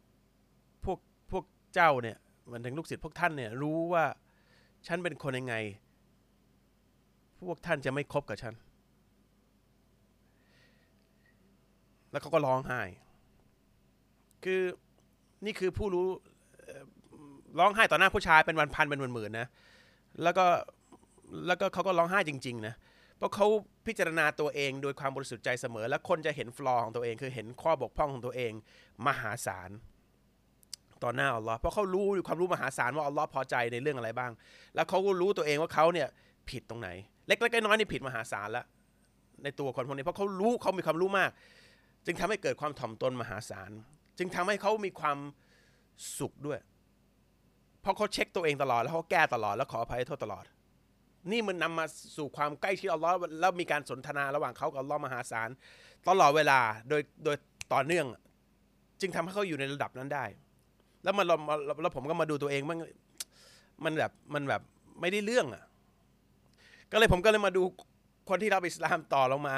[0.84, 0.98] พวก
[1.30, 2.16] พวกเจ้าเนี่ย
[2.50, 4.04] มันถึงลูกศิษย์พวกท่านเนี่ย รู้ว่า
[4.86, 5.54] ฉันเป็นคนยังไง
[7.48, 8.54] พวกท่านจะไม่คบกับฉัน
[12.10, 12.82] แล้วเขาก็ร้องไห้
[14.44, 14.62] คือ
[15.44, 16.06] นี่คือผู้รู้
[17.58, 19.46] ร้องไห้ต่อหน้าผู้ชายเป็นวันพันเป็นหมื่นๆนะ
[20.22, 20.46] แล้วก็
[21.46, 22.74] แล้วก็เขาก็ร้องไห้จริงๆนะ
[23.16, 23.46] เพราะเขา
[23.86, 28.52] พิจารณาตัวเองโดยความบริสุทธิ์ใจเสมอ และคนจะเห็นฟลอของตัวเอง คือเห็นข้อบกพร่องของตัวเอง
[29.06, 29.70] มหาศาล
[31.02, 34.32] ต่อหน้าอัลลอฮ์เพราะเขารู้ความรู้มหาศาลว่าอัลลอฮ์พอใจในเรื่องอะไรบ้าง
[34.74, 36.08] แล้วเขาก็รู้ตัวเองว่าเขาเนี่ย
[36.50, 36.88] ผิดตรงไหน
[37.30, 38.66] เล็กๆน้อยๆนี่ผิดมหาศาลล้ว
[39.42, 41.30] ในตัวคนพวกนี้เพราะเขารู้เขามีความรู้มาก
[42.06, 43.70] จึงทำให้เกิดความถ่อมตนมหาศาล
[44.18, 45.18] จึงทำให้เขามีความ
[46.18, 46.58] สุขด้วย
[47.82, 50.44] เพราะเขาเช็คตัวเองตลอด แล้วเขาแก้ตลอดแล้วขออภัยโทษตลอด
[51.30, 51.84] นี่มันนำมา
[52.16, 55.48] สู่ความใกล้ชิดอัลลอฮ์แล้วมีการสนทนาระหว่างเขากับอัลลอฮ์มหาศาล
[56.08, 57.36] ตลอดเวลาโดยโดย
[57.72, 58.06] ต่อเนื่อง
[59.00, 60.24] จึงทำให้เขาอยู่ในระดับนั้นได้
[61.04, 61.36] แล้วมันเรา
[61.82, 62.78] แล้วผมก็มาดูตัวเองมัน
[63.84, 64.62] มันแบบมันแบบ
[65.00, 65.64] ไม่ได้เรื่องอะ
[66.92, 67.62] ก็เลยผมก็เลยมาดู
[68.28, 69.56] คนที่รับอิสลามต่อลงมา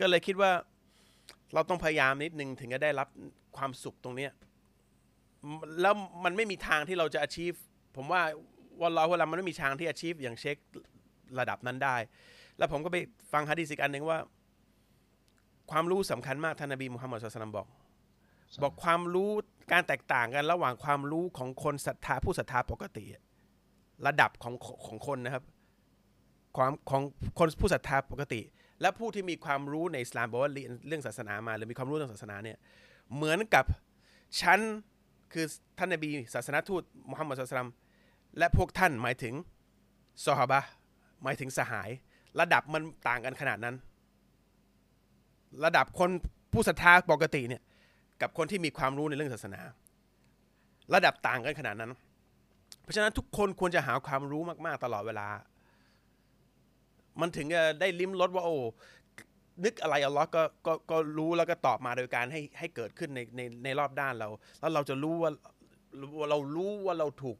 [0.00, 0.50] ก็เลยคิดว่า
[1.54, 3.08] เราต้องพยายามนิดนึงถึงจะได้รับ
[3.56, 4.32] ความสุขตรงเนี้ย
[5.82, 7.58] แล้วมันไม่มีทางที่เราจะ achieve
[7.96, 8.22] ผมว่า
[8.82, 10.56] วันเราเวลามันไม่มีทางที่ achieve อย่างเช็ค
[11.38, 11.96] ระดับนั้นได้
[12.58, 12.96] แล้วผมก็ไป
[13.32, 14.18] ฟังฮะดีษอีกอันหนึ่งว่า
[15.70, 17.66] ความรู้สำคัญมากท่านนบีมุฮัมมัดสุลตัลลัมบอก
[18.62, 19.30] บอกความรู้
[19.72, 23.04] การแตกต่างกันระหว่างความรู้ของคนศรัทธาผู้ศรัทธาปกติ
[24.06, 24.54] ระดับของ
[24.86, 25.44] ของคนนะครับ
[26.56, 27.02] ความของ
[27.38, 28.40] คนผู้ศรัทธาปกติ
[28.80, 32.58] และผู้ที่มีความรู้ในอิสลามบอกว่าเรียนเรื่องศาสนามา หรือมีความรู้เรื่องศาสนาเนี่ย
[33.14, 33.64] เหมือนกับ
[34.40, 34.60] ชั้น
[35.32, 35.46] คือ
[35.78, 37.70] ท่านนบีศาสนาทูตมุฮัมมัดสุลตัม
[38.38, 39.34] และพวกท่านหมายถึง
[40.24, 40.70] ซอฮาบะห์
[41.22, 41.90] หมายถึงสหาย
[42.40, 43.74] ระดับมันต่างกันขนาดนั้น
[45.64, 46.10] ระดับคน
[46.52, 47.62] ผู้ศรัทธาปกติเนี่ย
[48.22, 49.60] กับคนที่มีความรู้ในเรื่องศาสนา
[50.94, 51.92] ระดับต่างกันขนาดนั้น
[52.82, 55.28] เพราะฉะนั้นทุกคนควรจะหาความรู้มาก ๆ ตลอดเวลา
[57.20, 58.56] มันถึงจะได้ลิ้มรสว่าโอ้
[59.64, 64.28] นึกอะไรอัลลอฮ์ก็ก็ก็รู้แล้วก็ตอบมาโดยการให้ให้เกิดขึ้นในในในรอบด้านเรา
[64.60, 65.30] แล้วเราจะรู้ว่า
[66.30, 67.38] เรารู้ว่าเราถูก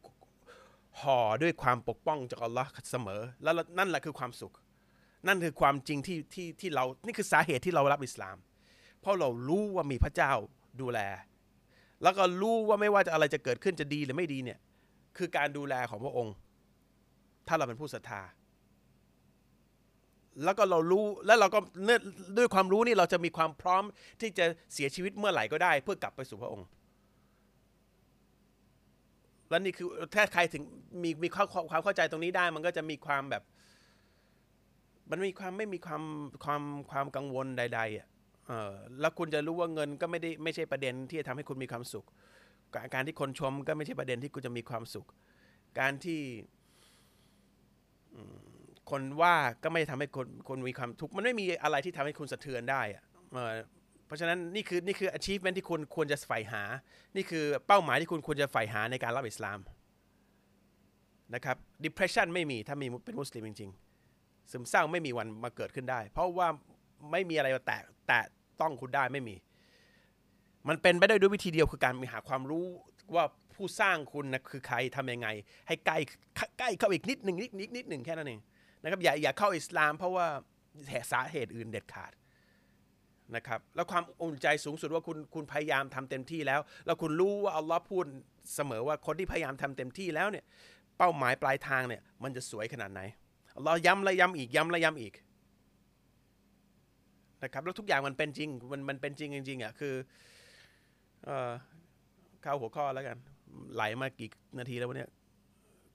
[1.01, 4.53] ห่อด้วยความปกป้องจากอัลลอฮ์เสมอ แล้วนั่นแหละคือความสุข
[5.27, 8.37] นั่นคือความจริงที่ที่ที่เรา นี่คือสาเหตุที่เรารับอิสลาม
[9.01, 10.31] เพราะเรารู้ว่ามีพระเจ้า
[10.81, 10.99] ดูแล
[12.03, 14.59] แล้วก็รู้ว่าไม่ว่าจะอะไรจะเกิดขึ้นจะดีหรือไม่ดีเนี่ย
[15.17, 16.35] คือการดูแลของพระองค์
[17.47, 18.21] ถ้าเราเป็นผู้ศรัทธา
[20.43, 21.99] แล้วก็เรารู้แล้วเราก็เนื่อ
[22.37, 23.83] ด้วยความรู้นี่เราจะมีความพร้อม
[24.21, 26.67] ที่จะเสียชีวิตเมื่อไหร่ก็ได้ เพื่อกลับไปสู่พระองค์
[29.49, 30.63] และนี่คือถ้าใครถึง
[31.03, 33.43] มีมีความความเข้าใจตรงนี้ได้ มันก็จะมีความแบบ
[35.09, 36.03] มันมีความไม่มีความ
[36.43, 38.07] ความความกังวลใดๆอะ
[38.47, 42.05] เออแล้วคุณจะรู้ว่าเงินก็ไม่ได้ไม่ใช่ประเด็นที่จะทำให้คุณมีความสุข
[42.93, 45.07] การที่คนชมก็ไม่ใช่ประเด็นที่คุณจะมีความสุข
[45.79, 46.21] การที่
[48.15, 48.21] อื
[48.91, 53.03] คนว่าก็ไม่ได้ทำให้คนคนมีความทุกข์มันไม่มีอะไรที่ทำให้คุณสะเทือนได้อะ
[54.05, 56.63] เพราะฉะนั้นนี่คือนี่คือ achievement ที่คุณควรจะใฝ่หา
[57.15, 59.59] นี่คือเป้าหมายที่คุณควรจะใฝ่หาในการรับอิสลาม
[61.35, 66.47] นะครับ depression ไม่มีถ้ามีเป็นมุสลิมจริงๆซึมเศร้าไม่มีวันมาเกิดขึ้นได้ เพราะว่า
[67.11, 68.23] ไม่มีอะไรมาแตะแตะ
[68.61, 69.35] ต้องคุณได้ไม่มี
[70.67, 72.65] มันเป็นไปได้ด้วยวิธีเดียวคือการมีหาความรู้
[73.15, 73.23] ว่า
[73.53, 75.27] ผู้สร้างคุณนะคือใครทำยังไง
[75.67, 75.97] ให้ใกล้
[76.59, 78.39] ใกล้เข้าอีกนิดหนึ่งนิดนิดนิดหนึ่งแค่นั้นเอง
[78.81, 80.27] นะครับอย่าอย่าเข้าอิสลาม เพราะว่า
[81.11, 82.11] สาเหตุอื่นเด็ดขาด
[83.35, 88.05] นะครับแล้วความอุ่นใจสูงสุดว่าคุณคุณพยายามทำเต็มที่แล้ว แล้วคุณรู้ว่าอัลลอฮ์พูด
[88.55, 90.45] เสมอว่าคนที่พยายามทำเต็มที่แล้วเนี่ย
[90.97, 93.01] เป้าหมายปลายทางเนี่ยมันจะสวยขนาดไหน
[93.55, 95.13] อัลลอฮ์ย้ำและย้ำอีกย้ำและย้ำอีก
[97.43, 99.93] นะครับแล้วทุกอย่างมันเป็นจริงมันมันเป็นจริงจริงๆอะคือ
[101.25, 101.51] เอ่อ
[102.41, 103.17] เข้าหัวข้อแล้วกัน
[103.73, 105.09] ไหลมากี่นาทีแล้ววะเนี่ย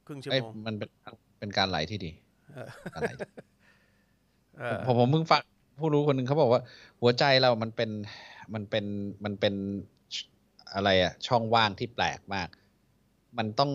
[0.06, 0.90] ครึ่งชั่วโมงมันเป็น
[1.38, 2.10] เป็นการไหลที่ดี
[2.54, 3.10] ออการไหล
[4.58, 5.42] เออผมผมเพิ่งฟัง
[5.80, 6.62] ผู้รู้คนหนึ่งเขาบอกว่า
[7.00, 7.90] หัวใจเรามันเป็น
[8.54, 8.84] มันเป็น
[9.24, 9.54] มันเป็น
[10.74, 12.48] อะไรอะช่องว่างที่แปลกมาก
[13.38, 13.70] มันต้อง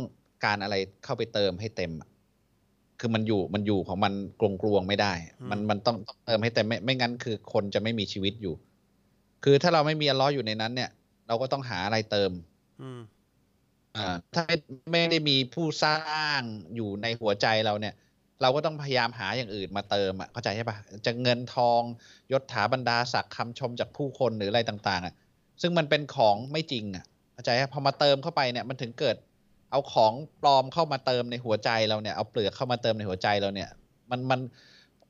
[0.45, 2.09] การอะไรเข้าไปเติมให้เต็มอะ
[2.99, 5.13] คือมันอยู่มันอยู่ของมันกลวงกลวงๆไม่ได้
[5.51, 8.53] มันมันต้องต้องเติมให้เต็มไม่ไม่งั้นคือคนจะไม่มีชีวิตอยู่
[9.43, 10.89] คือถ้าเราไม่มีอัลเลอฮ์อยู่ในนั้น เนี่ย
[11.27, 12.31] เราก็ต้องหาอะไรเติม
[12.81, 13.01] อืม
[13.97, 14.57] อ่าถ้าไม่
[14.91, 15.99] ไม่ได้มีผู้สร้า
[16.39, 16.41] ง
[16.75, 17.93] อยู่ในหัวใจเราเนี่ย
[18.41, 21.81] เราก็ต้องพยายามหาอย่างอื่นมาเติมอะเข้าใจใช่ปะจะเงินทอง
[22.31, 25.13] ยศถาบรรดาศักดิ์คำชมจากผู้คนหรืออะไรต่างๆอะ
[25.61, 29.15] ซึ่งมันเป็นของไม่จริงอะเข้าใจปะพอมาเติมเข้าไปเนี่ยมันถึงเกิด
[29.71, 33.69] เอาของปลอมเข้ามาเติมในหัวใจเราเนี่ยเอาเปลือกเข้ามาเติมในหัวใจเราเนี่ย
[34.11, 34.39] มันมัน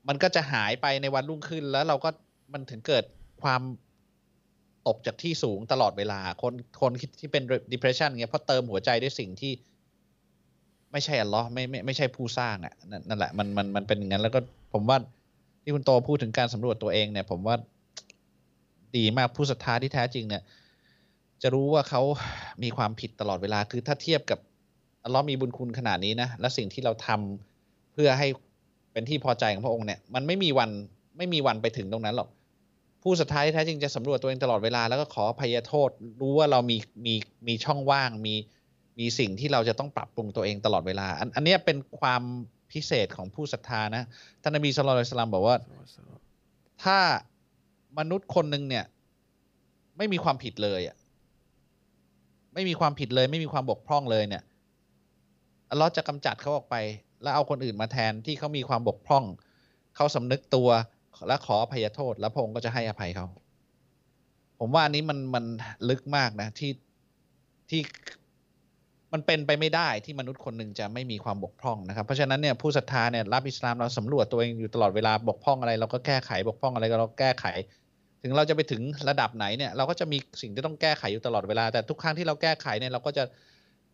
[0.08, 2.10] มันก็จะหายไปในวันรุ่งขึ้นแล้วเราก็
[2.52, 3.04] มันถึงเกิด
[3.42, 3.62] ความ
[4.86, 7.42] ตกจากที่สูงตลอดเวลา คนคนที่เป็น
[7.72, 9.52] depression เงี้ยเพราะเติมหัวใจด้วยสิ่งที่
[10.92, 14.40] ไม่ใช่อัลลอฮ์ไม่ไม่ไม่ใช่ผู้สร้างอะนั่นนั่นแหละมันมันมันเป็นอย่างนั้นแล้วก็
[14.72, 14.98] ผมว่า
[15.62, 17.56] ที่คุณโตพูดถึงการสำรวจตัวเองเนี่ย ผมว่า
[18.96, 20.42] ดีมากผู้ศรัทธาที่แท้จริงเนี่ย
[21.42, 22.02] จะรู้ว่าเขา
[22.62, 24.38] มีความผิดตลอดเวลาคือถ้าเทียบกับ
[25.04, 28.28] อัลลอฮ์มีบุญคุณขนาดนี้นะและสิ่งที่เราทำเพื่อให้
[28.92, 30.70] เป็นที่พอใจของพระองค์เนี่ย มันไม่มีวัน
[31.16, 32.28] ไม่มีวันไปถึงตรงนั้นหรอก
[33.02, 36.76] ผู้ศรัทธาที่แท้จริงจะสำรวจตัวเองตลอดเวลาแล้วก็ขออภัยโทษ รู้ว่าเรามี
[37.06, 37.14] มี
[37.48, 38.34] มีช่องว่างมี
[38.98, 42.22] มีสิ่งที่เราจะต้องปรับปรุงตัวเองตลอดเวลา อันอันนี้เป็นความ
[42.72, 44.04] พิเศษของผู้ศรัทธานะ
[44.42, 45.56] ท่านนบีสุลต่านสลามบอกว่า
[46.84, 46.98] ถ้า
[47.98, 48.84] มนุษย์คนหนึ่งเนี่ย
[49.96, 50.96] ไม่มีความผิดเลยอะ
[52.54, 54.42] ไม่มีความผิดเลย ไม่มีความบกพร่องเลยเนี่ย
[55.70, 56.76] อัลเลอฮ์จะกำจัดเขาออกไป
[57.22, 59.24] แล้วเอาคนอื่นมาแทนที่เขามีความบกพร่อง
[59.96, 60.68] เขาสำนึกตัว
[61.28, 63.26] และขออภัยโทษ แล้วพระองค์ก็จะให้อภัยเขา
[64.58, 65.44] ผมว่าอันนี้มันมัน
[65.88, 66.72] ลึกมากนะที่
[67.70, 67.80] ที่
[69.12, 77.46] มันเป็นไปไม่ได้ที่มนุษย์คนหนึ่งจะไม่มีความบกพร่องนะครับ เพราะฉะนั้นเนี่ยผู้ศรัทธาเนี่ยรับอิสลามเราสำรวจตัวเองอยู่ตลอดเวลาบกพร่องอะไรเราก็แก้ไขบกพร่องอะไรก็เราแก้ไข
[78.22, 83.24] ถึงเราจะไปถึงระดับไหนเนี่ยเราก็จะมีสิ่งที่ต้องแก้ไขอยู่ตลอดเวลา แต่ทุกครั้งที่เราแก้ไขเนี่ยเราก็จะ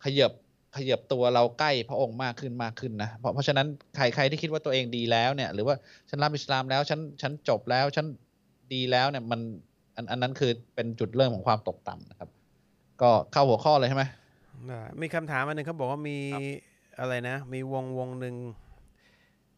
[0.04, 0.32] ขยับ
[0.76, 5.74] ขยับตัวเราใกล้พระองค์มากขึ้นมากขึ้นนะเพราะเพราะฉะนั้นใครใครที่คิดว่าตัวเองดีแล้วเนี่ย หรือว่า
[6.08, 8.06] ฉันรับอิสลามแล้วฉันฉันจบแล้วฉัน
[8.72, 9.40] ดีแล้วเนี่ยมัน
[9.96, 12.28] อันอันนั้นคือเป็นจุดเริ่มของความตกต่ำนะครับ
[13.02, 14.04] ก็เข้าหัวข้อเลยใช่ไหม
[15.00, 16.18] มีคำถามอันหนึ่งเขาบอกว่ามี
[16.98, 18.34] อะไรนะ มีวงวงหนึ่ง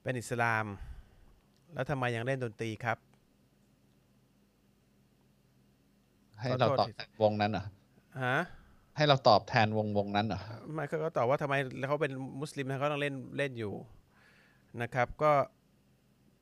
[0.02, 0.66] เป็นอิสลาม
[1.74, 2.98] แล้วทำไมยังเล่นดนตรีครับ
[6.40, 7.64] ให้ขอเราโทษตอบทีแทนวงนั้นเหรอ
[8.22, 8.36] ฮะ
[8.96, 10.40] ให้เราตอบแทนวงวงนั้นเหรอ
[10.74, 11.54] ไม่เขาก็ตอบว่าทำไม
[11.88, 13.74] เขาเป็นมุสลิมนะเขาต้องเล่นเล่นอยู่
[14.82, 15.32] นะครับ ก็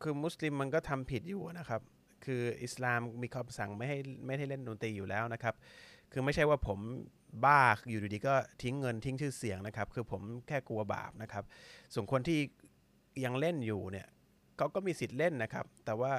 [0.03, 1.81] คือมุสลิมมันก็ทำผิดอยู่นะครับ
[2.25, 5.55] คืออิสลามมีคำสั่งไม่ให้ไม่ให้เล่นดนตรีอยู่แล้วนะครับ
[6.13, 6.79] คือไม่ใช่ว่าผม
[7.45, 11.45] บ้าอยู่ดีๆก็ทิ้งเงินทิ้งชื่อเสียงนะครับ คือผมแค่กลัวบาปนะครับ
[11.95, 12.39] ส่วนคนที่
[13.25, 14.07] ยังเล่นอยู่เนี่ย
[14.57, 16.13] เขาก็มีสิทธิ์เล่นนะครับ แต่ว่า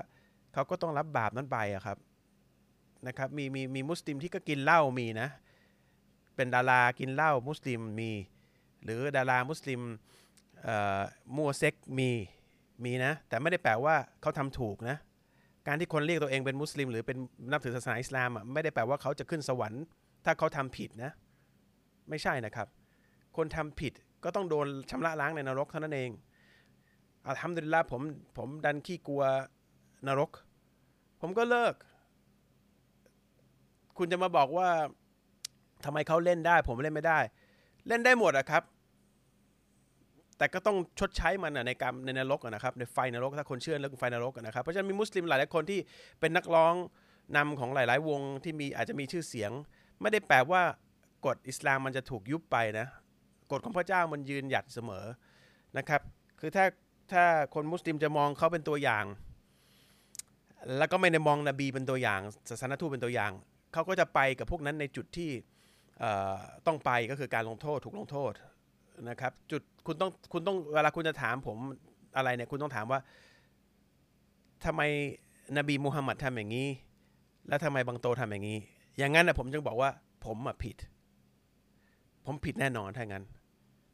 [0.53, 1.97] เขาก็ต้องรับบาปนั้นไปอะครับ
[3.07, 5.29] นะครับมีมีมีมุสลิมที่ก็กินเหล้ามีนะ
[6.35, 8.11] เป็นดารากินเหล้ามุสลิมมี
[8.83, 9.81] หรือดารามุสลิม
[10.63, 11.01] เอ่อ
[11.35, 12.09] มัวเซ็กมี
[12.85, 14.97] มีนะ แต่ไม่ได้แปลว่าเขาทำถูกนะ
[15.67, 17.17] การที่คนเรียกตัวเองเป็นมุสลิม หรือเป็น
[17.51, 19.83] นับถือศาสนาอิสลามอะไม่ได้แปลว่าเขาจะขึ้นสวรรค์
[20.25, 21.11] ถ้าเขาทำผิดนะ
[22.09, 22.67] ไม่ใช่นะครับ
[23.37, 23.93] คนทำผิด
[24.23, 26.09] ก็ต้องโดนชำระล้างในนรกเท่านั้นเอง
[27.27, 28.01] อัลฮัมดุลิลละผม
[28.37, 29.23] ผมดันขี้กลัว
[30.07, 30.29] นรก
[31.21, 31.73] ผมก็เลิก
[33.97, 34.69] คุณจะมาบอกว่า
[35.85, 37.19] ทำไมเขาเล่นได้ ผมเล่นไม่ได้
[37.87, 38.63] เล่นได้หมดอะครับ
[40.39, 45.79] แต่ก็ต้องชดใช้มันในกรรมในนรกนะครับในไฟนรกถ้าคนเชื่อเรื่องไฟนรกนะครับเพราะฉะนั้นมีมุสลิมหลายๆคนที่
[46.19, 46.73] เป็นนักร้อง
[47.37, 49.51] นำของหลาย ๆ วงที่มีอาจจะมีชื่อเสียง
[50.01, 50.61] ไม่ได้แปลว่า
[51.25, 52.87] กฎอิสลามมันจะถูกยุบไปนะ
[53.51, 55.05] กฎของพระเจ้ามันยืนหยัดเสมอ
[55.77, 56.01] นะครับ
[56.39, 56.65] คือถ้า
[57.11, 57.23] ถ้า
[57.53, 59.05] คนมุสลิมจะมองเขาเป็นตัวอย่าง
[60.77, 63.31] แล้วก็ไม่ได้มองนบีเป็นตัวอย่างศาสนทูตเป็นตัวอย่าง
[63.73, 65.31] เขาก็จะไปกับพวกนั้นในจุดที่
[66.67, 68.33] ต้องไปก็คือการลงโทษถูกลงโทษ
[69.09, 71.57] นะครับ จุดคุณต้องคุณต้องเวลาคุณจะถามผม
[72.15, 72.99] อะไรเนี่ย คุณต้องถามว่า
[74.65, 74.81] ทำไม
[75.57, 76.67] นบีมูฮัมมัดทำอย่างนี้
[77.47, 78.57] แล้วทำไมบางโตทำอย่างนี้
[78.97, 79.89] อย่างนั้นนะผมจึงบอกว่า
[80.25, 80.75] ผมอะผิด
[82.25, 83.23] ผมผิดแน่นอนถ้างั้น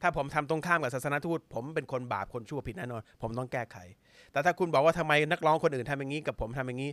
[0.02, 3.78] ถ้าผมทำตรงข้ามกับศาสนาทูต ผมเป็นคนบาปคนชั่วผิดแน่นอน ผมต้องแก้ไข
[4.32, 6.92] แต่ถ้าคุณบอกว่าทำไมนักร้องคนอื่นทำอย่างนี้ กับผมทำอย่างนี้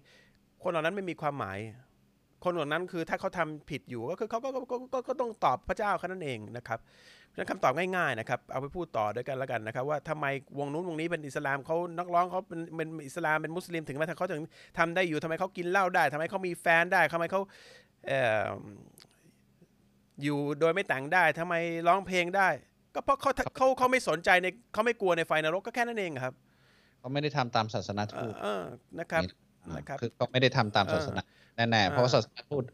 [0.62, 1.58] คนเหล่านั้นไม่มีความหมาย
[2.44, 6.78] คนเหล่านั้นคือถ้าเขาทำผิดอยู่ก็คือเขาก็ก็ก็ก็ก็ต้องตอบพระเจ้าแค่นั้นเองนะครับ
[7.26, 10.26] เพราะฉะนั้นคำตอบง่ายๆนะครับ เอาไปพูดต่อด้วยกันแล้วกันนะครับ ว่าทำไม
[10.58, 14.42] วงนู้นวงนี้เป็นอิสลามเขานักร้องเขาเป็นเป็นอิสลามเป็นมุสลิมถึงแม้เขาถึง
[14.78, 17.40] ทำได้อยู่ทำไมเขากินเหล้าได้ทำไมเขามีแฟนได้ทำไมเขา
[18.06, 18.48] เอ่อ
[20.22, 21.54] อยู่โดยไม่แต่งได้ทำไม
[21.88, 22.48] ร้องเพลงได้
[22.94, 26.34] ก็เพราะเขาเขาเขาไม่สนใจในเขาไม่กลัวในไฟนรกก็แค่นั้นเองครับ
[27.00, 28.62] เขาไม่ได้ทำตามศาสนาเอทูอตเออ
[29.00, 29.41] นะครับอ่า
[29.76, 31.22] นะครับคือเขาไม่ได้ทำตามเออศาสนา
[31.56, 32.64] แน่ๆเพราะว่าอ่าศาสนาทูต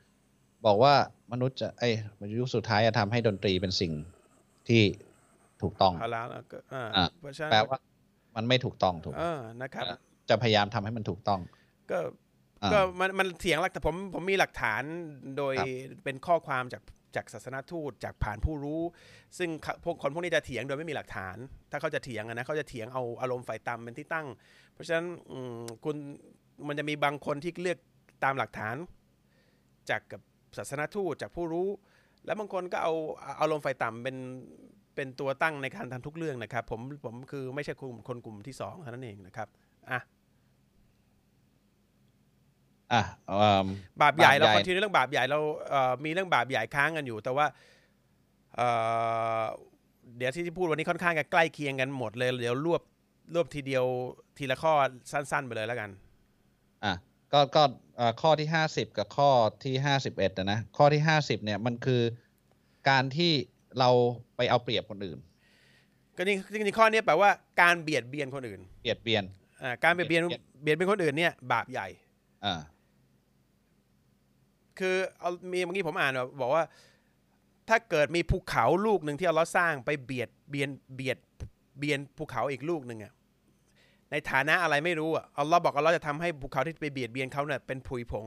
[0.67, 0.95] บอกว่า
[1.33, 1.93] มนุษย์จะไอ้ย
[2.41, 3.93] ยุคสุดท้ายจะทำให้ดนตรีเป็นสิ่ง
[4.69, 4.83] ที่
[5.63, 7.79] ถูกต้องฮาลาลแล้วก็อ่าอ่าเพราะฉะนั้นแปลว่า
[8.37, 9.85] มันไม่ถูกต้องถูกไหมเออนะครับ
[10.29, 11.41] จะพยายามทำให้มันถูกต้อง
[11.91, 11.99] ก็
[12.63, 14.83] อ่าก็มันมันเถียงหลักแต่ผมผมมีหลักฐาน
[15.39, 15.67] โดยครับ
[16.05, 16.83] เป็นข้อความจาก
[17.17, 18.83] จากศาสนทูตจากผ่านผู้รู้
[19.39, 19.51] ซึ่ง
[19.85, 21.37] พวกคนพวกนี้จะเถียงโดยไม่มีหลักฐาน
[21.71, 24.27] ถ้าเขาจะเถียงอะนะเขาจะเถียงเอาอารมณ์ฝ่ายต่ำเป็นที่ตั้ง
[24.75, 25.97] เพราะฉะนั้นอืมคุณ
[26.67, 27.79] มันจะมีบางคนที่เลือก
[28.25, 28.77] ตามหลักฐาน
[29.91, 30.21] จากกับ
[30.57, 31.69] ศาสนทูตจากผู้รู้
[32.25, 32.93] แล้วบางคนก็เอา
[33.41, 34.17] อารมณ์ฝ่ายต่ำเป็น
[34.95, 39.49] เป็นตัวตั้งในการทำทุกเรื่องนะครับ ผมผมคือไม่ใช่กลุ่มคนกลุ่มที่สองเท่านั้นเองนะครับ
[39.91, 40.01] อะ
[42.93, 43.67] อะเอิ่ม
[44.03, 47.47] บาปใหญ่เราบาปใหญ่คอนทิวเรื่องบาปใหญ่เราเอ่อมีเรื่องบาปใหญ่ค้างกันอยู่ แต่ว่า
[48.57, 48.69] เอ่
[49.41, 49.43] อ
[50.17, 52.83] เดี๋ยวที่ที่พูดวันนี้ค่อนข้างจะใกล้เคียงกันหมดเลย เดี๋ยวรวบ
[53.35, 53.85] รวบทีเดียว
[54.39, 54.73] ทีละข้อ
[55.13, 55.91] สั้น ๆ ไปเลยแล้วกัน
[56.85, 56.95] อะ
[57.33, 57.63] ก็ก็
[57.97, 59.31] เอ่อข้อที่ห้าสิบกับข้อ
[59.65, 62.03] ที่ห้าสิบเอ็ดนะข้อที่ห้าสิบเนี่ยมันคือ
[62.89, 63.33] การที่
[63.79, 63.91] เรา
[64.37, 65.19] ไปเอาเปรียบคนอื่น
[66.17, 69.25] ก็นี่จริงๆข้อนี้แปลว่าการเบียดเบียนคนอื่น เบียดเบียน
[69.63, 71.89] อ่าการเบียดเบียนเบียดเบียดเบียนคนอื่นเนี่ย บาปใหญ่
[72.45, 72.55] อ่า
[74.79, 76.65] คือเอามีเมื่อกี้ผมอ่านบอกว่า
[77.69, 81.19] ถ้าเกิดมีภูเขาลูกหนึ่งที่อัลเลอฮ์สร้างไปเบียดเบียนเบียด
[81.79, 83.13] เบียนภูเขาอีกลูกหนึ่งอะ
[84.11, 88.25] ในฐานะอะไรไม่รู้อะอัลลอฮ์บอกอัลลอฮ์จะทำให้ภูเขาที่ไปเบียดเบียนเขาเนี่ยเป็นผุยผง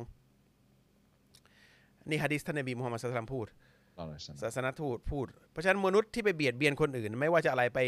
[2.10, 3.48] นี่ฮะดิษท่านนบีมุฮัมมัดสุลตัลลัมพูด
[4.42, 7.80] ศาสนทูตพูด เพราะฉะนั้นมนุษย์ที่ไปเบียดเบียนคนอื่น ไม่ว่าจะอะไรไป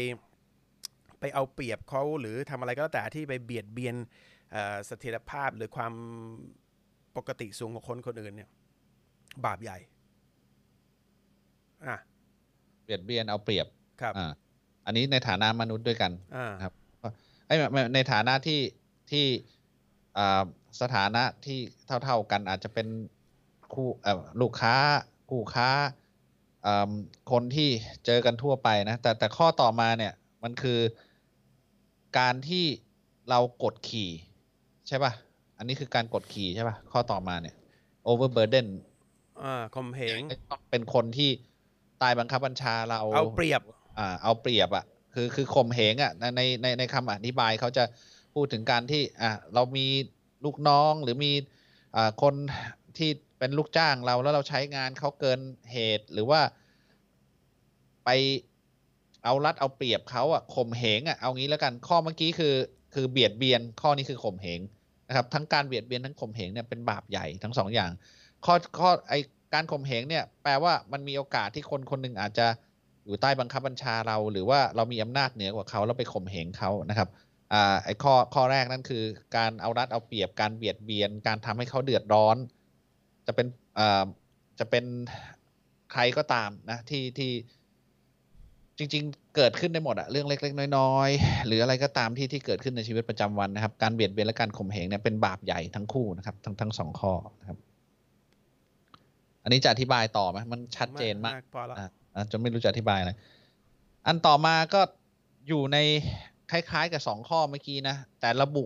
[1.20, 3.94] ไปเอาเปรียบเขาหรือทำอะไรก็แล้วแต่ที่ไปเบียดเบียน
[4.52, 5.92] เอ่อเสถียรภาพหรือความ
[7.16, 8.48] ปกติสูงของคนคนอื่นเนี่ย
[9.44, 9.78] บาปใหญ่
[11.86, 11.96] อะ
[12.84, 13.66] เบียดเบียนเอาเปรียบ
[14.00, 14.32] ครับอ่า
[14.86, 16.83] อันนี้ในฐานะมนุษย์ด้วยกันอ่าครับไอ้ยไม่
[17.94, 18.60] ในฐานะที่
[19.10, 19.26] ที่
[20.18, 20.44] อ่า
[20.80, 21.58] สถานะที่
[22.04, 22.88] เท่า ๆกันอาจจะเป็น
[23.74, 24.74] คู่เอ่อลูกค้า
[25.30, 25.68] คู่ค้า
[26.66, 26.92] อ่า
[27.30, 27.68] คนที่
[28.06, 30.12] เจอกันทั่วไปนะแต่แต่ข้อต่อมาเนี่ย
[30.42, 30.80] มันคือ
[32.18, 32.64] การที่
[33.28, 34.10] เรากดขี่
[34.88, 35.12] ใช่ป่ะ
[35.58, 37.54] อันนี้คือการกดขี่ใช่ป่ะ ข้อต่อมาเนี่ย
[38.10, 38.66] overburden
[39.42, 40.20] อ่าข่มเหง
[40.70, 41.30] เป็นคนที่
[42.02, 43.60] ตายบังคับบัญชาเราเอาเปรียบ
[43.98, 47.84] อ่า เอาเปรียบอะ คือคือข่มเหงอะในในในคำอธิบายเขาจะ
[48.34, 49.86] พูดถึงการที่อ่าเรามี
[50.44, 51.32] ลูกน้องหรือมี
[51.96, 52.34] อ่าคน
[52.98, 55.40] ที่เป็นลูกจ้างเราแล้วเราใช้งานเขาเกิน
[55.72, 56.40] เหตุหรือว่า
[58.04, 58.10] ไป
[59.24, 62.54] เอารัดเอาเปรียบเขาอะข่มเหงอะเอางี้แล้วกันข้อเมื่อกี้คือ
[62.94, 64.60] คือเบียดเบียนข้อนี้คือข่มเหง
[65.08, 67.90] นะครับทั้งการเบียดเบียนทั้งข่มเหงเนี่ยเป็นบาปใหญ่ทั้งสองอย่าง
[68.44, 69.14] ข้อข้อไอ
[69.54, 72.46] การข่มเหงเนี่ยแปลว่ามันมีโอกาสที่คนคนหนึ่งอาจจะ
[73.06, 77.08] อยู่ใต้บังคับบัญชาเรา หรือว่าเรามีอำนาจเหนือกว่าเขาแล้วไปข่มเหงเขานะครับ
[77.52, 79.02] อ่าไอข้อข้อแรกนั่นคือ
[79.36, 82.36] การเอารัดเอาเปรียบการเบียดเบียน การทำให้เขาเดือดร้อน
[83.26, 83.46] จะเป็น
[83.78, 84.04] อ่า
[84.58, 84.84] จะเป็น
[85.92, 87.32] ใครก็ตามนะที่ที่
[88.78, 97.58] จริง ๆ เกิดขึ้นได้หมดอะเรื่องเล็ก ๆ น้อยๆ หรืออะไรก็ตามที่ที่เกิดขึ้นในชีวิตประจำวันนะครับ การเบียดเบียนและการข่มเหงเนี่ยเป็นบาปใหญ่ทั้งคู่นะครับทั้งทั้งสองข้อนะครับ
[99.42, 101.76] อันนี้จะอธิบายต่อไหมมันชัดเจนมากพอแล้ว
[102.14, 103.12] อะอะไม่รู้จะอธิบายอะไร
[104.06, 104.80] อันต่อมาก็
[105.48, 105.78] อยู่ใน
[106.50, 108.64] คล้ายๆกับสองข้อเมื่อกี้นะ แต่ระบุ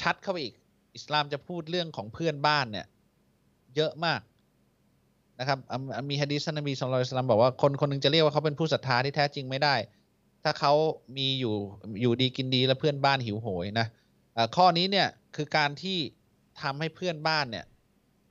[0.00, 0.54] ชัดเข้าไปอีก
[0.94, 2.86] อิสลามจะพูดเรื่องของเพื่อนบ้านเนี่ย
[3.76, 4.20] เยอะมาก
[5.40, 9.74] นะครับอะอะมีฮะดีษนบีสุลต่านสลัมบอกว่าคนคนหนึงจะเรียกว่าเขาเป็นผู้ศรัทธาที่แท้จริงไม่ได้
[10.44, 10.72] ถ้าเขา
[11.16, 11.54] มีอยู่
[12.02, 15.98] อยู่ดีกินดีแล้วเพื่อนบ้านหิวโหยนะะข้อนี้เนี่ยคือการที่
[16.62, 17.64] ทำให้เพื่อนบ้านเนี่ย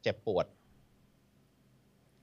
[0.01, 0.45] เจ็บปวด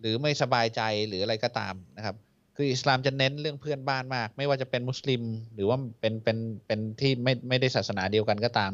[0.02, 2.16] หรือไม่สบายใจหรืออะไรก็ตามนะครับ
[2.56, 5.22] คืออิสลามจะเน้นเรื่องเพื่อนบ้านมาก ไม่ว่าจะเป็นมุสลิม
[5.54, 8.72] หรือว่าเป็นเป็นเป็นที่ไม่ไม่ได้ศาสนาเดียวกันก็ตาม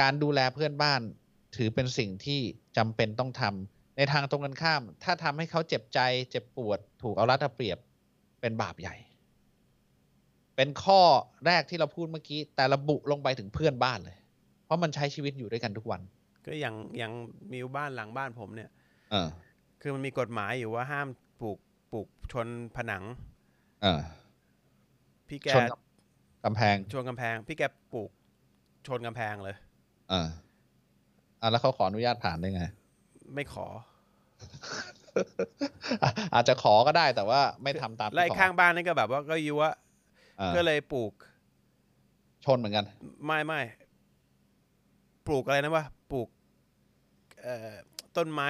[0.00, 1.00] การดูแลเพื่อนบ้าน
[1.56, 2.40] ถือเป็นสิ่งที่
[2.76, 6.00] จำเป็นต้องทำในทางตรงกันข้าม ถ้าทำให้เขาเจ็บใจ
[6.30, 7.78] เจ็บปวด ถูกเอารัดเอาเปรียบ
[8.40, 8.96] เป็นบาปใหญ่
[10.56, 11.00] เป็นข้อ
[11.46, 14.16] แรกที่เราพูดเมื่อกี้ แต่ระบุลงไปถึงเพื่อนบ้านเลย
[14.64, 16.00] เพราะมันใช้ชีวิตอยู่ด้วยกันทุกวัน
[16.46, 17.12] ก็อย่างอย่าง
[17.52, 18.70] มีบ้านหลังบ้านผมเนี่ย
[19.10, 19.28] เออ
[19.82, 21.08] คือมันมีกฎหมายอยู่ว่าห้าม
[21.40, 21.58] ปลูก
[21.92, 23.02] ปลูกชนผนัง
[23.82, 24.00] เออ
[25.28, 25.64] พี่แกชน
[26.44, 28.10] กำแพง ชนกำแพง พี่แกปลูก
[28.86, 29.56] ชนกำแพงเลย
[30.10, 30.28] เออ
[31.40, 32.62] อะแล้วเขาขออนุญาตผ่านได้ไง
[33.34, 33.66] ไม่ขอ
[36.02, 39.72] อะอาจจะขอก็ได้แต่ว่าไม่ทำตามที่แล้วไอ้ขอข้างบ้านนี่ก็แบบว่าก็ยุวะ
[40.38, 41.12] เออก็เลยปลูก
[42.44, 42.84] ชนเหมือนกัน
[43.26, 43.60] ไม่ไม่
[45.26, 46.28] ปลูกอะไรนะวะปลูก
[47.42, 47.68] เอ่อ
[48.16, 48.48] ต้นไม้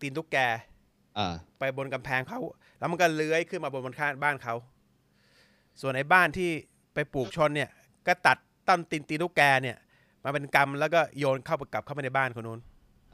[0.00, 0.38] ตีนตุ๊กแก
[1.18, 2.40] อ่าไปบนกำแพงเขา
[2.78, 4.54] แล้วมันก็เลื้อยขึ้นมาบนบนข้างบ้านเขา
[5.80, 6.50] ส่วนไอ้บ้านที่
[6.94, 7.70] ไปปลูกชนเนี่ย
[8.06, 8.36] ก็ตัด
[8.68, 9.76] ต้นตีนตีนตุ๊กแกเนี่ย
[10.24, 12.60] มาเป็นกำแล้วก็โยนเข้าไปกลับเข้าไปในบ้านคนนู้น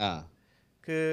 [0.02, 0.18] อ่า
[0.86, 1.04] คือ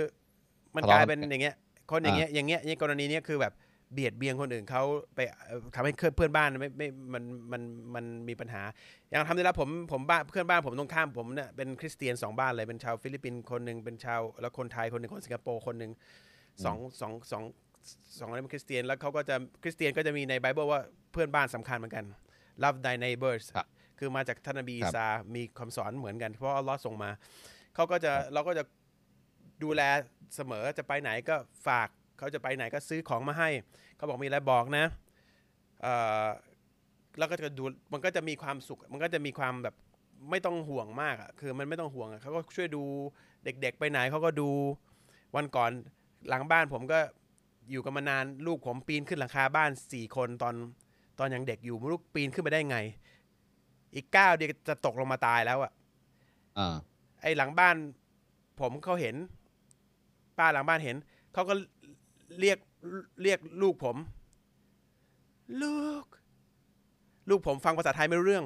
[0.76, 1.56] มันทะกเลาะลายเป็นกันอย่างเงี้ย
[1.92, 3.54] คนอย่างเงี้ยอย่างเงี้ยอย่างกรณีเนี้ยคือแบบ
[3.94, 4.84] เบียดเบียนคนอื่นเขา
[5.16, 7.62] ไปเอ่อทำให้เพื่อนบ้านไม่ไม่มันมัน
[7.96, 8.62] มันมีปัญหา
[9.10, 15.92] อย่างทำได้แล้วผมผมบ้านเพื่อนบ้านผมตรงข้ามผมเนี่ยเป็นคริสเตียนสองบ้านเลยเป็นชาวฟิลิปปินส์คนหนึ่งเป็นชาวแล้วคนไทยคนหนึ่งคนสิงคโปร์คนหนึ่ง
[16.64, 17.44] สองสองสอง
[18.18, 22.06] สองคนนั้นเป็นคริสเตียนแล้วเขาก็จะคริสเตียนก็จะมีในไบเบิลว่าเพื่อนบ้านสำคัญเหมือนกัน
[22.64, 23.68] love thy neighbors ครับ
[24.00, 27.10] คือมาจากท่านนบีครับอิสลามมีคำสอนเหมือนกันเพราะอัลลอฮ์ส่งมา
[27.76, 28.64] เขาก็จะเราก็จะ
[29.64, 29.82] ดูแล
[30.36, 31.36] เสมอจะไปไหนก็
[31.68, 33.50] ฝาก เขาจะไปไหนก็ซื้อของมาให้
[33.96, 34.86] เขาบอกมีอะไรบอกนะ
[35.82, 35.94] เอ่
[36.26, 36.28] อ
[37.18, 39.76] แล้วก็จะดูมันก็จะมีความสุข มันก็จะมีความแบบ
[40.30, 42.84] ไม่ต้องห่วงมากอะคือมันไม่ต้องห่วงอะเขาก็ช่วยดู
[43.44, 44.50] เด็ก ๆ ไปไหนเขาก็ดู
[45.36, 45.72] วันก่อน
[46.30, 47.00] หลังบ้านผมก็
[47.72, 50.56] อยู่กันมานานลูกผมปีนขึ้นหลังคาบ้านสี่คนตอน
[51.20, 52.78] ตอนยังเด็กอยู่ไม่รู้ปีนขึ้นไปได้ไง
[53.96, 55.72] อีกก้าวเดียวจะตกลงมาตายแล้วอะ
[56.58, 56.76] อ่า
[57.22, 57.76] ไอ้หลังบ้าน
[58.60, 59.16] ผมเขาเห็น
[60.38, 60.98] ป้าหลังบ้านเห็น
[61.34, 61.54] เขาก็
[62.40, 62.58] เรียก
[63.24, 63.98] เรียกลูกผม
[65.62, 66.04] ลูก
[67.30, 68.46] ลูกผมฟังภาษาไทยไม่รู้เรื่อง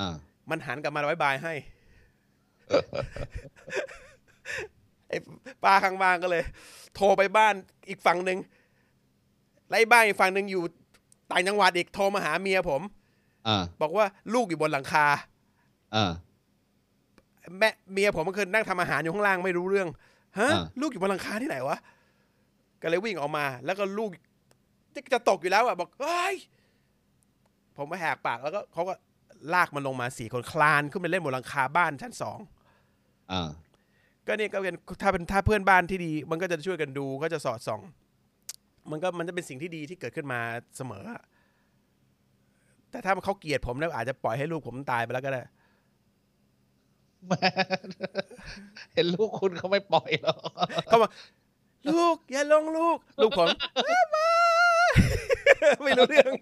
[0.00, 0.14] อ่า
[0.50, 1.52] มันหันกลับมาไว้บายให้
[5.08, 5.16] ไอ้
[5.64, 6.42] ป้าข้างบ้านก็เลย
[6.94, 7.54] โทรไปบ้าน
[7.88, 8.38] อีกฝั่งหนึ่ง
[9.70, 10.62] ไล่บ้านอีกฝั่งหนึ่งอยู่
[11.30, 12.82] ต่างจังหวัดอีกโทรมาหาเมียผม
[13.48, 15.06] อ่าบอกว่าลูกอยู่บนหลังคา
[15.94, 16.12] อ่า
[17.58, 19.88] แม่เมียผมก็คือนั่งทำอาหารอยู่ข้างล่างไม่รู้เรื่อง
[20.38, 21.76] ฮะอ่าลูกอยู่บนหลังคาที่ไหนวะ
[22.82, 24.10] ก็เลยวิ่งออกมา แล้วก็ลูก
[24.94, 26.36] จะจะตกอยู่แล้วอะบอกเฮ้ย
[27.76, 28.94] ผมก็แหกปากแล้วก็เขาก็
[29.54, 32.38] ลากมันลงมาสี่คนคลานขึ้นไปเล่นบนหลังคาบ้านชั้นสอง
[33.32, 33.50] อ่า
[34.26, 37.80] ก็เนี่ยก็เป็นถ้าเป็นถ้าเพื่อนบ้านที่ดี มันก็จะช่วยกันดูก็จะสอดส่อง
[38.90, 40.40] มันก็มันจะเป็นสิ่งที่ดีที่เกิดขึ้นมา
[40.76, 41.22] เสมออะ
[42.90, 45.42] แต่ถ้าเขาเกลียดผมแล้วอาจจะปล่อยให้ลูกผมตายไปแล้วก็ได้
[47.26, 47.50] แม่
[48.94, 50.38] เห็นลูกคุณเขาไม่ปล่อยหรอก
[50.86, 51.10] เขาบอก
[51.88, 53.48] ลูก อย่าลงลูก ลูกผม
[55.82, 56.32] ไม่รู้เรื่อง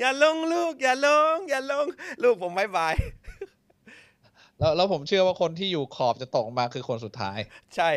[0.00, 1.86] อย่าลงลูก อย่าลง อย่าลง
[2.22, 2.94] ลูกผมบายบาย
[4.58, 7.38] แล้วแล้วผมเชื่อว่าคนที่อยู่ขอบจะตกมาคือคนสุดท้าย
[7.76, 7.90] ใช่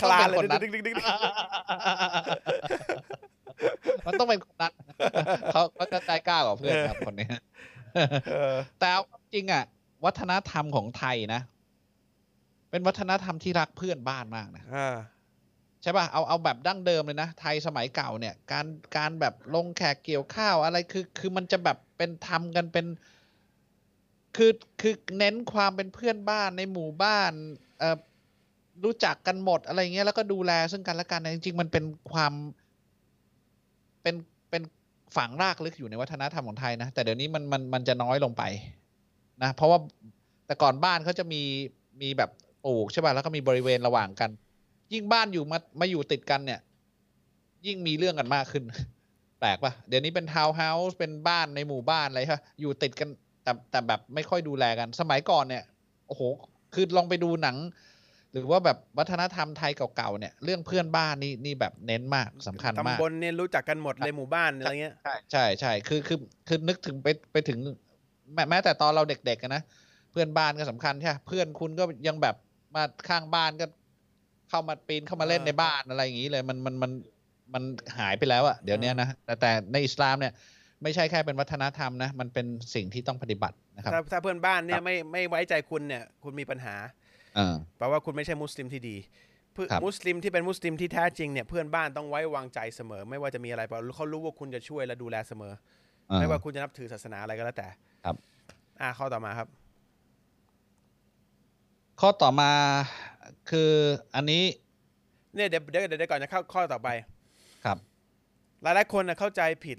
[0.00, 0.94] คลานเลยมันต้องเป็นคนนั้นดึกๆดึก
[4.06, 4.72] มันต้องเป็นคนนั้น
[5.52, 9.64] เขาเขาจะใจกล้ากว่าเพื่อนครับคนนี้ๆเออแต่เอาความจริงอะ
[10.04, 11.40] วัฒนธรรมของไทยนะ
[12.74, 14.96] เป็นวัฒนธรรมที่รักเพื่อนบ้านมากนะอ่า
[15.82, 18.66] ใช่ป่ะเอาเอาแบบดั้งเดิมเลยนะ ไทยสมัยเก่าเนี่ย การ
[18.96, 22.86] การแบบลงแขกเกี่ยวข้าวอะไรคือคือมันจะแบบเป็นทำกันเป็น
[24.36, 27.32] คือคือเน้นความเป็นเพื่อนบ้านในหมู่บ้าน
[27.78, 27.96] เอ่อ
[28.84, 32.32] รู้จักกันหมดอะไรเงี้ยแล้วก็ดูแลซึ่งกันและกันนะจริง ๆ มันเป็นความ
[34.02, 34.14] เป็น
[34.50, 34.62] เป็น
[35.16, 38.42] ฝังรากลึกอยู่ในวัฒนธรรมของไทยนะ แต่เดี๋ยวนี้มันมันมันจะน้อยลงไป
[39.42, 39.78] นะ เพราะว่า
[40.46, 41.42] แต่ก่อนบ้านเขาจะมี
[42.02, 42.30] มีแบบ
[42.64, 44.30] ปลูกใช่ป่ะแล้วก็มีบริเวณระหว่างกัน
[44.92, 46.60] ยิ่งบ้านอยู่มามาอยู่ติดกันเนี่ย
[47.66, 48.64] ยิ่งมีเรื่องกันมากขึ้น
[49.40, 53.08] แปลกป่ะเดี๋ยวนี้เป็นทาวน์เฮาส์เป็นบ้านในหมู่บ้านอะไรฮะอยู่ติดกัน
[53.42, 55.64] แต่แต่แบบไม่ค่อยดูแลกัน สมัยก่อนเนี่ย
[56.08, 56.22] โอ้โห
[56.74, 57.56] คือลองไปดูหนัง
[58.32, 67.58] หรือว่าแบบวัฒนธรรมไทยเก่าๆเนี่ย เรื่องเพื่อนบ้านนี่นี่แบบเน้นมากสำคัญมากตำบลเนี่ยรู้จักกันหมดเลยหมู่บ้านอะไรเงี้ยใช่ใช่ใช่คือคือคือนึกถึงไปไปถึง
[68.34, 69.62] แม้แม้แต่ตอนเราเด็กๆอะนะ
[70.10, 72.34] เพื่อนบ้านก็สำคัญใช่ปะเพื่อนคุณก็ยังแบบ
[72.76, 73.66] มาข้างบ้านก็
[74.50, 76.92] เข้ามาปีนเข้ามาเล่นอ่าในบ้านอะไรอย่างนี้เลย มันมันมัน
[77.54, 77.62] มัน
[77.98, 80.32] หายไปแล้วอะเดี๋ยวนี้นะแต่แต่ในอิสลามเนี่ย
[80.82, 86.74] ไม่ใช่แค่เป็นวัฒนธรรมนะ มันเป็นสิ่งที่ต้องปฏิบัตินะครับถ้าถ้าเพื่อนบ้านเนี่ครัยบไม่ไม่ไว้ใจคุณเนี่ย คุณมีปัญหา
[87.38, 88.96] อ่าแปลว่าคุณไม่ใช่มุสลิมที่ดี
[89.52, 95.52] เพื่อครับมุสลิมที่เป็นมุสลิมที่แท้จริงเนี่ยเพื่อนบ้านต้องไว้วางใจเสมอ ไม่ว่าจะมีอะไรเพราะเขารู้ว่าคุณจะช่วยและดูแลเสมอ
[96.10, 97.68] อ่าไม่ว่าคุณจะนับถือศาสนาอะไรก็แล้วแต่
[98.04, 98.16] ครับ
[98.80, 99.48] อ่าข้อต่อมาครับ
[102.00, 102.50] ข้อต่อมา
[103.50, 103.70] คือ
[104.14, 104.44] อันนี้
[105.34, 106.88] เนี่ยเดี๋ยวเดี๋ยวเดี๋ยวก่อนจะเข้าข้อต่อไป
[107.64, 107.78] ครับ
[108.62, 109.78] หลายหลายๆคนนะเข้าใจผิด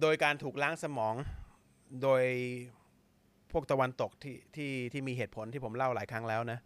[0.00, 1.14] โดยการถูกล้างสมอง
[2.02, 2.22] โดย
[3.52, 6.58] พวกตะวันตกที่ที่ที่มีเหตุผลที่ผมเล่าหลายครั้งแล้วนะ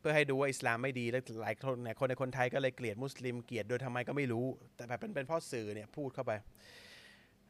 [0.00, 4.46] เพื่อให้ดูว่าอิสลามไม่ดีแล้วหลายคนเนี่ยคนในคนไทยก็เลยเกลียดมุสลิมเกลียดโดยทำไมก็ไม่รู้
[4.76, 6.32] แต่แบบเป็นเป็นเพ่อสื่อเนี่ยพูดเข้าไป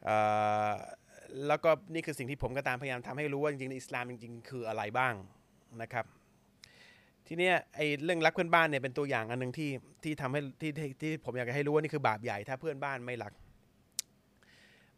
[0.05, 0.17] เอ่
[0.69, 0.71] อ
[1.47, 5.13] แล้วก็นี่คือสิ่งที่ผมก็ตามพยายามทำให้รู้ว่าจริงๆอิสลามจริง ๆ คืออะไรบ้าง
[5.81, 6.05] นะครับ
[7.27, 9.69] ทีเนี้ยไอ้เรื่องรักเพื่อนบ้านเนี่ยเป็นตัวอย่างอันหนึ่งที่
[10.03, 13.33] ที่ทำให้ที่ที่ที่ผมอยากจะให้รู้ว่านี่คือบาปใหญ่ถ้าเพื่อนบ้านไม่รัก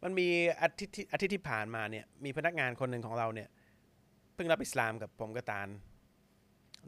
[0.02, 0.28] มันมี
[0.62, 3.48] อาทิตย์ที่อาทิตย์ที่ผ่านมาเนี่ยมีพนักงานคนหนึ่งของเราเนี่ย
[4.34, 5.68] เพิ่งรับอิสลามกับผมกับตาล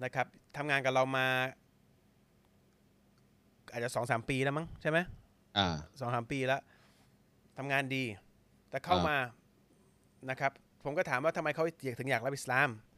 [0.04, 0.26] นะครับ
[0.56, 1.26] ทำงานกับเรามา
[3.72, 4.98] อาจจะสองสามปีแล้วมั้งใช่ไหม
[5.58, 5.68] อ่า
[6.00, 6.60] สองสามปีแล้ว
[7.58, 8.04] ทำงานดี
[8.70, 9.16] แต่เข้าอ่ามมา
[10.30, 10.52] นะครับ
[10.84, 11.64] ผมก็ถามว่าทำไมเขา
[11.98, 12.89] ถึงอยากรับอิสลามอ่า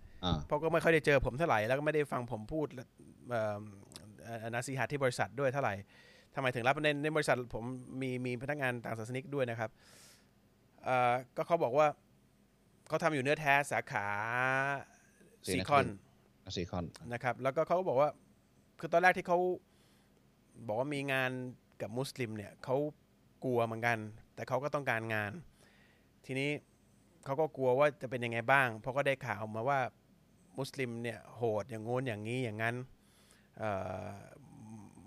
[0.47, 2.67] เพราะก็ไม่ค่อยได้เจอผมเท่าไหร่แล้วก็ไม่ได้ฟังผมพูด
[3.31, 3.59] เอ่อ
[4.25, 5.75] เอ่อนาซีฮัตที่บริษัทด้วยเท่าไหร่
[6.35, 7.65] ทำไมถึงรับในในบริษัทผม
[8.01, 9.71] มีมีพนักงานต่างศาสนิกด้วยนะครับ
[10.85, 11.87] เอ่อก็เขาบอกว่า
[12.89, 14.07] เขาทำอยู่เนื้อแท้สาขา
[15.47, 15.97] ศรีซีนครินทร์
[16.45, 18.11] คอนซีคอนนะครับ แล้วก็เขาก็บอกว่า
[18.81, 19.39] คือตอนแรกที่เขา
[20.67, 21.31] บอกว่ามีงาน
[21.81, 22.77] กับมุสลิมเนี่ยเขา
[23.45, 23.99] กลัวเหมือนกัน
[24.35, 25.33] แต่เขาก็ต้องการงาน
[26.27, 26.51] ทีนี้
[27.25, 29.79] เขาก็กลัวว่าจะเป็นยังไงบ้าง เพราะก็ได้ข่าวมาว่า
[30.59, 32.75] มุสลิมเนี่ยโหดอย่างงู้นอย่างนี้อย่างนั้น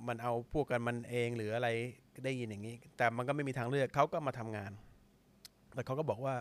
[0.07, 1.69] มันเอาพวกกันมันเองหรืออะไร
[2.25, 4.71] ได้ยินอย่างนี้ แต่มันก็ไม่มีทางเลือกเขาก็มาทำงาน
[5.73, 6.35] แต่เขาก็บอกว่า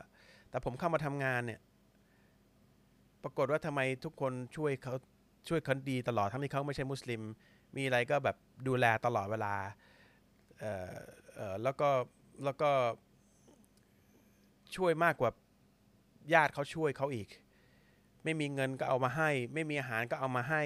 [0.50, 1.60] แต่ผมเข้ามาทำงานเนี่ย
[3.22, 4.94] ปรากฏว่าทำไมทุกคนช่วยเขา
[5.48, 7.22] ช่วยเขาดีตลอดทั้งที่เขาไม่ใช่มุสลิม
[7.76, 8.36] มีอะไรก็แบบ
[8.68, 9.54] ดูแลตลอดเวลา
[11.62, 11.88] แล้วก็
[12.44, 12.70] แล้วก็
[14.76, 15.30] ช่วยมากกว่า
[16.34, 17.28] ญาติเขาช่วยเขาอีก
[18.24, 20.62] ไม่มีเงินก็เอามาให้ ไม่มีอาหารก็เอามาให้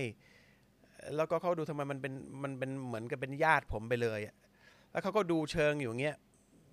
[1.16, 4.20] แล้วก็เขาดูทำไมมันเป็นมันเป็นเหมือนกับเป็นญาติผมไปเลย
[4.90, 6.16] แล้วเขาก็ดูเชิงอยู่อย่างเงี้ย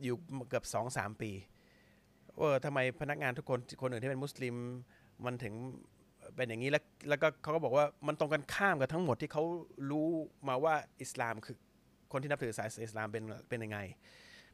[0.04, 0.16] อยู่
[0.50, 1.32] เกือบสองสามปี
[2.38, 4.56] เออทำไมพนักงานทุกคนคนอื่นที่เป็นมุสลิม
[5.26, 5.54] มันถึง
[6.36, 9.44] เป็นอย่างนี้แล้วแล้วก็เขาก็บอกว่ามันตรงกันข้ามกับทั้งหมดที่เขา
[9.92, 10.10] รู้
[10.48, 11.58] มาว่าอิสลามคือ
[12.12, 13.80] คนที่นับถือศาสนาอิสลามเป็นเป็นยังไง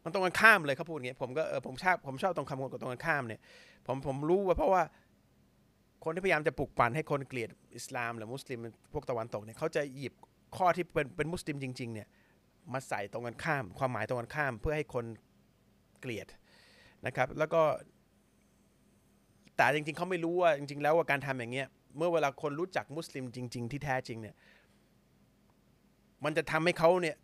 [0.04, 3.42] มันตรงกันข้ามเลยเขาพูดอย่างเงี้ยผมก็เออผมชอบผมชอบตรงคำตรงกันข้ามเนี่ย
[3.88, 4.84] ผมผมรู้ว่าเพราะว่า
[6.04, 8.60] คนที่พยายามจะปลุกปั่นให้คนเกลียดอิสลามหรือมุสลิม
[8.94, 10.14] พวกตะวันตกเนี่ยเขาจะหยิบ
[10.58, 12.08] ข้อที่เป็นเป็นมุสลิมจริงๆเนี่ย
[12.74, 15.06] มาใส่ตรงกันข้าม ความหมายตรงกันข้าม เพื่อให้คน
[16.00, 16.28] เกลียด
[17.06, 17.62] นะครับ แล้วก็
[19.56, 24.36] แต่จริงๆเขาไม่รู้ว่าจริง ๆ แล้วว่าการทำอย่างเงี้ยเมื่อเวลาคนรู้จักมุสลิมจริง ๆ ที่แท้จริงเนี่ย
[26.24, 27.16] มันจะทำให้เขาเนี่ย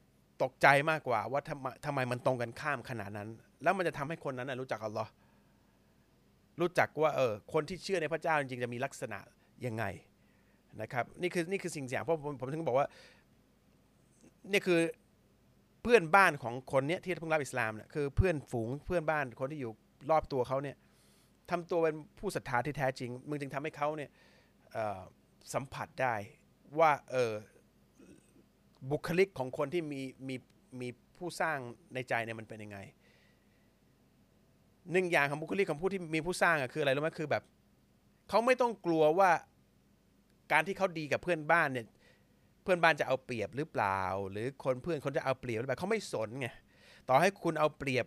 [0.43, 3.29] ตกใจมากกว่าว่าทำไมทำไมมันตรงกันข้ามขนาดนั้น
[3.63, 5.11] แล้วมันจะทำให้คนนั้นรู้จักอัลลอฮ์
[6.61, 9.19] รู้จักว่าเออคนที่เชื่อในพระเจ้าจริงๆจะมีลักษณะ
[9.65, 9.83] ยังไง
[10.81, 12.87] นะครับนี่คือนี่คือสิ่งอย่างเพราะผมผมถึงบอกว่า
[14.51, 14.79] นี่คือ
[15.83, 19.71] เพื่อนบ้านของคนเนี้ยที่เพิ่งรับอิสลามเนี่ยคือเพื่อนฝูงเพื่อนบ้านคนที่อยู่
[20.11, 20.77] รอบตัวเขาเนี่ย
[21.51, 24.09] ทำตัวเป็นผู้ศรัทธาที่แท้จริง มึงจึงทำให้เขาเนี่ย
[25.53, 26.15] สัมผัสได้
[26.79, 27.33] ว่าเออ
[28.91, 30.35] บุคลิกของคนที่มีมี
[30.81, 30.87] มี
[31.17, 31.57] ผู้สร้าง
[31.93, 32.77] ในใจเนี่ยมันเป็นยังไง
[34.91, 37.43] หนึ่งอย่างของบุคลิกของผู้ที่มีผู้สร้างอะคืออะไรรู้ไหมคือแบบ
[38.29, 39.29] เขาไม่ต้องกลัวว่า
[40.51, 41.85] การที่เขาดีกับเพื่อนบ้านเนี่ย
[42.63, 46.47] เพื่อนบ้านจะเอาเปรียบหรือเปล่า หรือคนเพื่อนคนจะเอาเปรียบหรือเปล่าเขาไม่สนไง
[47.09, 48.05] ต่อให้คุณเอาเปรียบ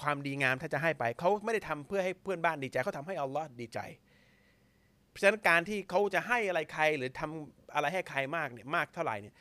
[0.00, 3.78] ความดีงามถ้าจะให้ไปเขาไม่ได้ทำเพื่อให้เพื่อนบ้านดีใจเขาทำให้อัลลอฮ์ดีใจ
[5.08, 9.34] เพราะฉะนั้นการที่เขาจะให้อะไรใครหรือทำอะไรให้ใครมากเนี่ยมากเท่าไหร่เนี่ย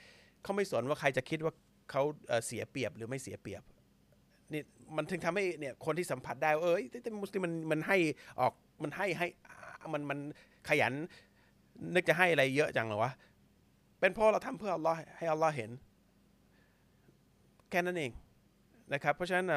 [0.43, 1.53] เขาไม่สนว่าใครจะคิดว่า
[1.91, 2.03] เขา
[2.45, 3.63] เสียเปรียบหรือไม่เสียเปรียบ
[4.95, 7.97] มันถึงทำให้เนี่ยคนที่สัมผัสได้ว่าเอ้ยแต่มุสลิมมันมันให้
[8.39, 9.27] ออกมันให้ให้
[9.93, 10.19] มันมัน
[10.69, 10.93] ขยัน
[11.95, 13.11] นึกจะให้อะไรเยอะจังเหรอวะ
[13.99, 15.71] เป็นเพราะเราทำเพื่ออัลลอฮ์ให้อัลลอฮ์เห็น
[17.69, 18.11] แค่นั้นเอง
[18.93, 19.47] นะครับ เพราะฉะนั้น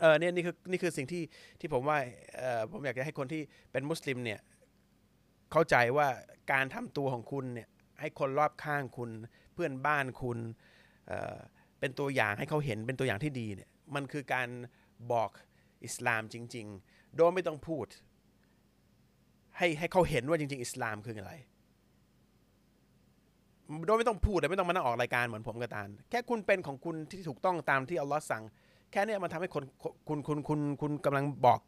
[0.00, 1.22] เออเนี่ยนี่คือนี่คือสิ่งที่
[1.60, 1.98] ที่ผมว่า
[2.36, 4.40] เออผมอยากจะให้คนที่เป็นมุสลิมเนี่ย
[5.52, 6.08] เข้าใจว่า
[6.52, 7.68] การทำตัวของคุณเนี่ย
[8.00, 9.10] ให้คนรอบข้างคุณ
[9.54, 10.38] เพื่อนบ้านคุณ
[11.08, 11.38] เออ
[11.80, 14.48] เป็นตัวอย่างให้เขาเห็นเป็นตัวอย่างที่ดีเนี่ย มันคือการ
[15.12, 15.30] บอก
[15.84, 17.86] อิสลามจริง ๆ โดยไม่ต้องพูด
[19.56, 21.32] ให้ให้เขาเห็นว่าจริง ๆ อิสลามคืออะไร
[23.86, 28.42] โดยไม่ต้องพูดเลยไม่ต้องมานั่งออกรายการเหมือนผมกับตาลแค่คุณเป็นของคุณที่ถูกต้องตามที่อัลลอฮ์สั่ง
[28.92, 29.64] แค่เนี้ยมันทำให้คน
[30.08, 31.60] คุณคุณคุณคุณกำลังบอก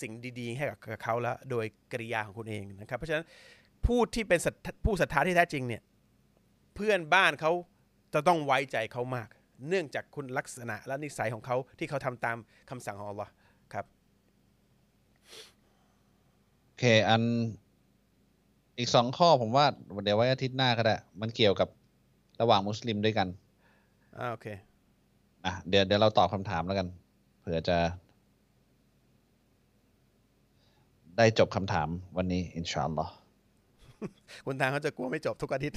[0.00, 3.24] สิ่งดี ๆ ให้กับเขาแล้ว โดยกริยาของคุณเองนะครับ เพราะฉะนั้น
[3.86, 4.40] ผู้ที่เป็น
[4.84, 5.82] ผู้ศรัทธาที่แท้จริงเนี่ย
[6.74, 7.52] เพื่อนบ้านเขา
[8.14, 9.28] จะต้องไว้ใจเขามาก
[9.68, 12.36] เนื่องจากคุณลักษณะและนิสัยของเขาที่เขาทำตาม
[12.70, 13.30] คำสั่งของอัลลอฮ์
[13.72, 13.84] ครับ
[16.64, 17.22] โอเคอัน
[18.78, 19.66] อีกสองข้อผมว่า
[20.04, 21.68] เดี๋ยวไว้อาทิตย์หน้าก็ได้มันเกี่ยวกับ
[22.40, 23.28] ระหว่างมุสลิมด้วยกัน
[24.18, 24.46] อ่าโอเค
[25.44, 26.86] อะเดี๋ยวเดี๋ยวเราตอบคำถามแล้วกัน
[27.40, 27.78] เผื่อจะ
[31.16, 33.12] ได้จบคำถามวันนี้ อินชาอัลลอฮ์
[34.46, 35.76] คุณทางเขาจะกลัวไม่จบทุกอาทิตย์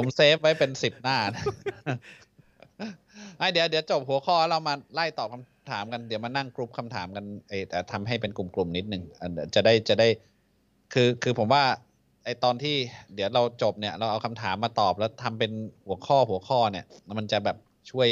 [0.00, 1.18] ผมเซฟไว้เป็นสิบหน้า
[3.38, 10.08] ไอเดี๋ยวเดี๋ยวจบหัวข้อเรามาไล่ตอบคำถามกันเดี๋ยวมานั่งกรุ๊ปคำถามกันเออแต่ทำให้เป็นกลุ่มๆนิดนึงอันเดี๋ยวจะได้จะได้
[10.92, 11.64] คือคือผมว่า
[12.24, 12.76] ไอตอนที่
[13.14, 15.52] เดี๋ยวเราจบเนี่ย เราเอาคำถามมาตอบแล้วทำเป็น
[15.86, 16.84] หัวข้อหัวข้อเนี่ย
[17.18, 17.56] มันจะแบบ
[17.90, 18.08] ช่วย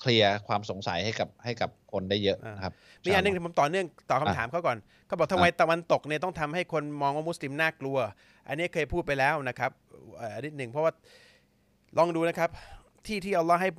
[0.00, 2.72] เคลียร์ความสงสัยให้กับให้กับคนได้เยอะนะครับ
[3.04, 7.98] มีอันหนึงที่ผมต่อเนื่องต่อคำถามเขาก่อนเขาบอกทำไมตะวันตกเนี่ยต้องทำให้คนมองว่ามุสลิมน่ากลัว
[8.48, 9.70] อันนี้เคยพูดไปแล้วนะครับ
[10.16, 10.92] เอ่อนิดหนึ่งเพราะว่า
[11.98, 12.50] ลองดูนะครับ
[13.06, 13.70] ที่ที่อัลลอฮ์ให้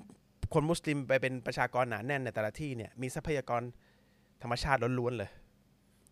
[0.53, 3.61] คนมุสลิมไปเป็นประชากรหนาแน่นในแต่ละที่เนี่ยมีทรัพยากร
[4.43, 5.29] ธรรมชาติล้วนๆเลย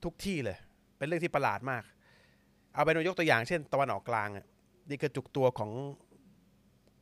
[0.04, 0.58] ทุกที่เลย
[0.98, 1.84] เป็นเรื่องที่ประหลาดมาก
[2.74, 4.46] เอาไปยกตัวอย่างเช่น ตะวันออกกลางอะ
[4.90, 5.72] นี่คือจุกตัวของ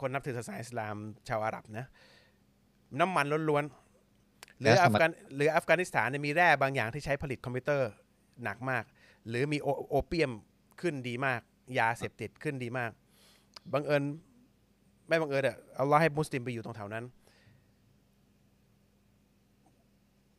[0.02, 0.96] คนนับถือศาสนาอิสลาม
[1.28, 1.86] ชาวอาหรับนะ
[3.00, 7.90] น้ำมันล้วนๆ หรือแก๊สอัธรรมฟกันหรืออัฟกานิสถานเนี่ยมีแร่บางอย่างที่ใช้ผลิตคอมพิวเตอร์
[8.44, 8.84] หนักมาก
[9.28, 10.32] หรือมีโอโอเปียม
[10.82, 11.42] ขึ้นดีมาก
[11.80, 12.92] ยาเสพติดขึ้นดีมาก
[13.74, 14.04] บังเอิญ
[15.08, 17.06] ไม่บังเอิญอะเอาล่อให้มุสลิมไปอยู่ตรงแถวนั้น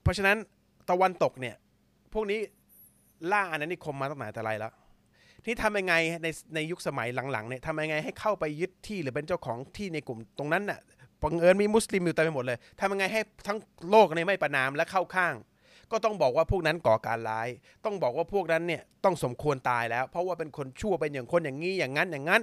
[0.02, 0.36] เพราะฉะนั้น
[0.90, 1.56] ตะวันตกเนี่ย
[2.12, 2.40] พวกนี้
[3.32, 4.72] ล่าอาณานิคมมาตั้งแต่แต่ไรแล้ว
[5.44, 10.80] ที่ทำยังไงในในยุคสมัยหลังๆเนี่ยทำยังไงให้เข้าไปยึดที่หรือเป็นเจ้าของที่ในกลุ่มตรงนั้นน่ะ
[11.24, 13.58] บังเอิญมีมุสลิมอยู่เต็มไปหมดเลยทำยังไงให้ทั้ง
[13.90, 15.34] โลกเนี่ยไม่ประนามและเข้าข้าง
[15.92, 17.48] ก็ต้องบอกว่าพวกนั้นก่อการร้าย
[17.84, 22.42] ต้องบอกว่าพวกนั้นเนี่ยต้องสมควรตายแล้ว เพราะว่าเป็นคนชั่วเป็นอย่างคนอย่างนี้อย่างนั้นอย่างนั้น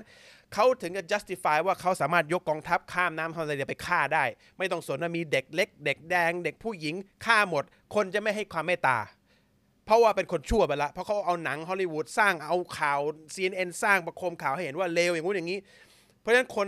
[0.54, 4.24] เขาถึงจะ justify ว่าเขาสามารถยกกองทัพข้ามน้ำทะเลไปฆ่าได้
[4.58, 7.64] ไม่ต้องสนว่ามีเด็กเล็ก เด็กแดง เด็กผู้หญิงฆ่าหมด
[7.96, 8.98] คนจะไม่ให้ความเมตตา
[9.86, 13.00] เพราะว่าเป็นคนชั่วไปละ เพราะเขาเอาหนังฮอลลีวูดสร้างเอาข่าว
[13.36, 15.60] CNN สร้างประโคมข่าวให้เห็นว่าเลวอย่างงู้นอย่างนี้
[16.20, 16.68] เพราะฉะนั้นคน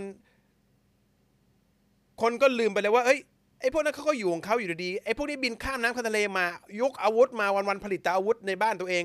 [2.22, 3.20] คนก็ลืมไปเลยว่าเอ้ย
[3.62, 6.46] ไอ้พวกนั้นเขาก็อยู่ของเขาอยู่ดีๆไอ้พวกนี้บินข้ามน้ำข้ามทะเลมา
[6.82, 9.04] ยกอาวุธมาวันๆผลิตอาวุธในบ้านตัวเอง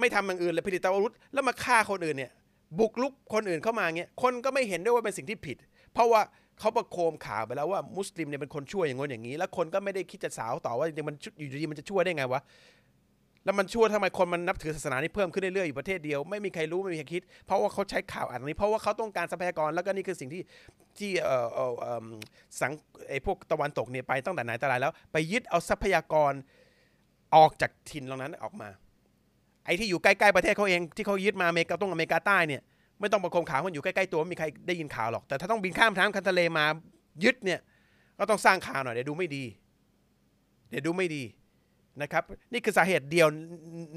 [0.00, 2.30] ไม่ทำอย่างอื่นเลยผลิตอาวุธแล้วมาฆ่าคนอื่นเนี่ย
[2.78, 5.56] บุกลุกคนอื่นเข้ามาเงี้ยคนก็ไม่เห็นด้วยว่าเป็นสิ่งที่ผิด
[5.92, 6.20] เพราะว่า
[6.58, 12.40] เขาประโคมข่าวไปแล้วว่ามุสลิมเนี่ยเป็นคนช่วยอย่างงู้นอย่างนี้ แล้วคนก็ไม่ได้คิดจะสาวต่อว่าจริงๆมันอยู่ดีมันจะช่วยได้ไงวะ
[13.44, 20.42] แล้วมันชั่วทำไมคนมันนับถือศาสนานี่เพิ่มขึ้นเรื่อยๆอยู่ประเทศเดียวไม่มีใครรู้ไม่มีใครคิด เพราะว่าเขาใช้ข่าวอ่านนี้ เพราะว่าเขาต้องการทรัพยากรแล้วก็นี่คือสิ่งที่
[20.98, 21.86] ที่เอ่อเอ่ออ
[22.60, 22.72] สัง
[23.08, 26.32] ไอ้พวกตะวันตกเนี่ยไปตั้งแต่ไหนแต่ไรแล้ว ไปยึดเอาทรัพยากร
[27.36, 28.68] ออกจากถิ่นเหล่านั้นออกมา
[29.64, 32.62] ไอ้ที่อยู่ใกล้ๆประเทศเขาเองที่เขายึดมาอเมริกาต้องอเมริกาใต้เนี่ย
[33.00, 36.64] ไม่ต้องประโคมข่าวมันอยู่ใกล้ๆตัวไม่มีใครได้ยินข่าวหรอกแต่ถ้าต้องบินข้ามน้ำคันทะเลมา
[37.24, 37.60] ยึดเนี่ย
[38.18, 39.44] ก็ต้องสร้างข่าวหน่อยเดี๋ยวดูไม่ดี
[40.70, 41.22] เดี๋ยวดูไม่ดี
[42.02, 43.28] นะครับนี่คือสาเหตุเดียว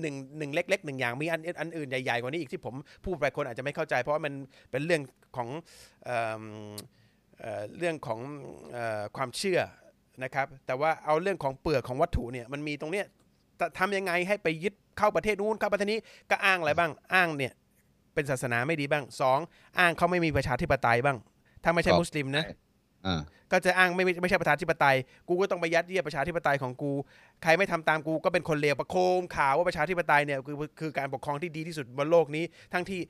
[0.01, 2.75] หนึ่งหนึ่งเล็กๆหนึ่งอย่างมีอันอันอื่นใหญ่ๆกว่านี้อีกที่ผม
[3.05, 4.33] พูดไปคนอาจจะไม่เข้าใจ เพราะว่ามัน
[4.71, 5.01] เป็นเรื่อง
[5.37, 5.49] ของ
[6.05, 6.43] เอิ่ม
[7.39, 8.19] เอ่อเรื่องของ
[8.71, 9.59] เอ่อความเชื่อ
[10.23, 13.05] นะครับแต่ว่าเอาเรื่องของเปลือกของวัตถุเนี่ยมันมีตรงเนี้ย
[13.59, 15.99] จะทำยังไงให้ไปยึดเข้าประเทศนู้นเข้าประเทศนี้
[16.31, 17.53] ก็อ้างอะไรบ้างอ้างเนี่ย
[18.13, 19.39] เป็นศาสนาไม่ดีบ้างสอง
[19.79, 21.17] อ้างเขาไม่มีประชาธิปไตยบ้าง
[21.63, 22.57] ถ้าไม่ใช่ก็มุสลิมนะอ่า
[23.51, 24.95] ก็จะอ้างไม่ไม่ใช่ประชาธิปไตย
[25.27, 26.91] กูก็ต้องไปยัดเยียดประชาธิปไตยของกู
[27.43, 32.43] ใครไม่ทำตามกูก็เป็นคนเลวประโคมข่าวว่าประชาธิปไตยเนี่ยคือคือการปกครองที่ดีที่สุดบนโลกนี้
[32.73, 33.01] ทั้งที่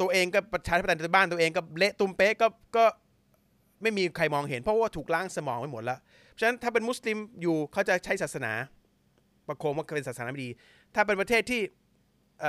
[0.00, 2.46] ตัวเองก็ประชาธิปไตยในบ้านตัวเองก็เละตุ้มเป๊ะก็
[2.76, 2.84] ก็
[3.82, 5.98] ไม่มีใครมองเห็น เพราะว่าถูกล้างสมองไปหมดแล้ว
[6.30, 8.52] เพราะฉะนั้นถ้าเป็นมุสลิมอยู่เขาจะใช้ศาสนา
[9.48, 10.50] ประโคมว่าเป็นศาสนาไม่ดี
[10.94, 11.60] ถ้าเป็นประเทศที่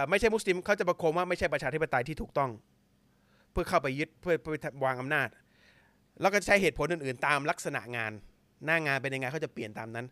[0.10, 2.52] ไม่ใช่มุสลิมเขาจะประโคมว่าไม่ใช่ประชาธิปไตยที่ถูกต้อง
[3.52, 4.56] เพื่อเข้าไปยึดเพื่อเพื่อ
[4.86, 5.28] วางอำนาจ
[6.22, 8.12] แล้วก็ใช้เหตุผลอื่นๆ ตามลักษณะงาน
[8.66, 10.06] หน้างานเป็นยังไงเขาจะเปลี่ยนตามนั้น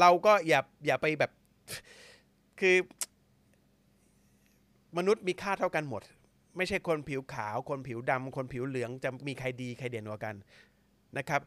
[0.00, 1.30] เราก็อย่าอย่าไปแบบ
[2.60, 2.76] คือ
[4.98, 6.02] มนุษย์มีค่าเท่ากันหมด
[6.56, 10.34] ไม่ใช่คนผิวขาว คนผิวดำคนผิวเหลืองจะมีใครดีใครเด่นกว่ากัน
[11.18, 11.40] นะครับ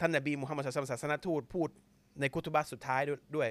[0.00, 1.68] ท่านนบีมุฮัมมัดศาสนาศาสนทูตพูด
[2.20, 3.00] ในคุตุบะสุดท้าย
[3.36, 3.48] ด้วย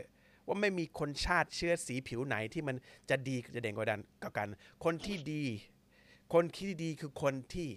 [0.48, 2.76] ว่าไม่มีคนชาติเชื้อสีผิวไหนที่มัน
[3.10, 3.88] จะดีจะเด่นกว่า
[4.38, 4.48] กัน
[4.84, 5.44] คนที่ดี
[6.34, 7.70] คนที่ดีคือคนที่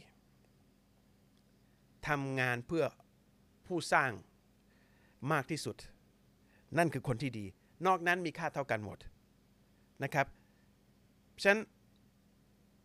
[2.08, 2.84] ทำงานเพื่อ
[3.66, 4.10] ผู้สร้าง
[5.32, 5.76] มากที่สุด
[6.78, 7.46] นั่นคือคนที่ดี
[7.86, 8.98] นอกนั้นมีค่าเท่ากันหมด
[10.04, 10.26] นะครับ
[11.42, 11.60] ฉะนั้น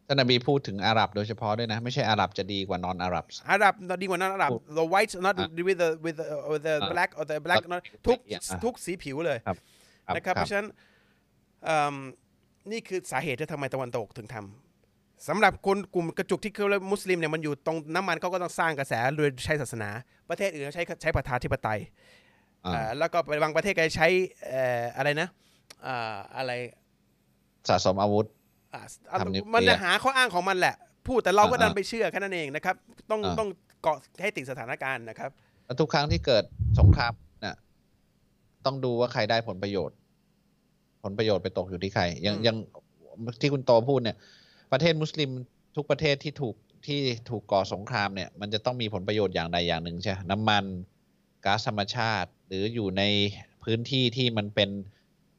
[0.07, 7.25] ท่านนบีพูดถึงอาหรับโดยเฉพาะด้วยนะ ไม่ใช่อาหรับจะดีกว่านอนอาหรับอาหรับดีกว่านั้นอาหรับ the white not อะ with the with the with the อะ black or
[7.31, 9.57] the black แล้ว not ทุกอะทุกสีผิวเลยครับ
[10.15, 10.67] นะครับ เพราะฉะนั้น
[11.65, 11.95] เอิ่ม
[12.71, 14.64] นี่คือสาเหตุที่ทำไมตะวันตกถึงทำ
[15.27, 19.89] สำหรับคนกลุ่มกระจุกที่เขาเรียกมุสลิมเนี่ยมันอยู่ตรงน้ำมันเขาก็ต้องสร้างกระแสโดยใช้ศาสนา
[20.29, 21.79] ประเทศอื่นเขาใช้ใช้ประชาธิปไตย
[22.65, 24.07] อ่าอ่าแล้วก็บางประเทศก็ใช้
[24.49, 25.27] เอ่ออะไรนะ
[25.87, 26.51] อ่าอะไร
[27.69, 28.25] สะสมอาวุธ
[28.73, 28.81] อ่า
[29.21, 30.75] ทำนิวเคลียร์มันจะหาข้ออ้างของมันแหละ
[31.07, 32.75] พูดแต่เราก็อ่าดันไปเชื่อแค่นั้นเองนะครับ
[33.11, 33.49] ต้องอ่าต้อง
[33.81, 35.31] เกาะให้ติดสถานการณ์นะครับ
[35.65, 36.43] แล้วทุกครั้งที่เกิด
[36.79, 37.55] สงครามเนี่ย
[38.65, 39.97] ต้องดูว่าใครได้ผลประโยชน์
[41.03, 42.55] ผลประโยชน์ไปตกอยู่ที่ใครอยังอืมอยัง
[43.41, 44.17] ที่คุณโตพูดเนี่ย
[44.75, 45.31] ประเทศมุสลิม
[45.75, 46.55] ทุกประเทศที่ถูก
[46.87, 46.99] ที่
[47.29, 50.65] ถูกก่อสงครามเนี่ย มันจะต้องมีผลประโยชน์อย่างใดอย่างหนึ่งใช่ไหมน้ำมัน
[51.45, 53.03] ก๊าซธรรมชาติ หรืออยู่ใน
[53.63, 54.69] พื้นที่ที่มันเป็น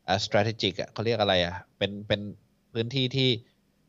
[0.09, 2.21] อ่า strategic อะเขาเรียกอะไรอะเป็นเป็น
[2.73, 3.29] พื้นที่ที่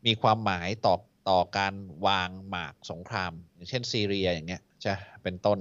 [0.06, 0.94] มีความหมายต่อ
[1.28, 1.74] ต่อการ
[2.06, 5.58] วางหมากสงคราม อย่างเช่นซีเรียอย่างเงี้ยใช่เป็นต้น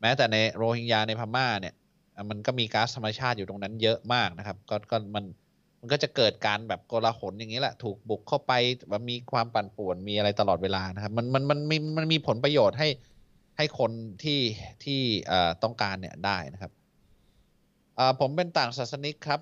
[0.00, 1.74] แม้แต่ในโรฮิงญาในพม่าเนี่ย
[2.30, 5.24] มันก็มีก๊าซธรรมชาติอยู่ตรงนั้นเยอะมากนะครับ ก็ก็มัน
[5.80, 8.52] มันก็จะเกิดการแบบโกลาหลอย่างนี้แหละ ถูกบุกเข้าไป
[8.90, 12.88] ว่ามีความปั่นป่วนมีอะไรตลอดเวลานะครับ มันมันมันมีมันมีผลประโยชน์ให้
[13.56, 13.90] ให้คน
[14.22, 14.40] ที่
[14.84, 16.72] ที่เอ่อต้องการเนี่ยได้นะครับ
[17.96, 19.40] เอ่อผมเป็นต่างศาสนิกครับ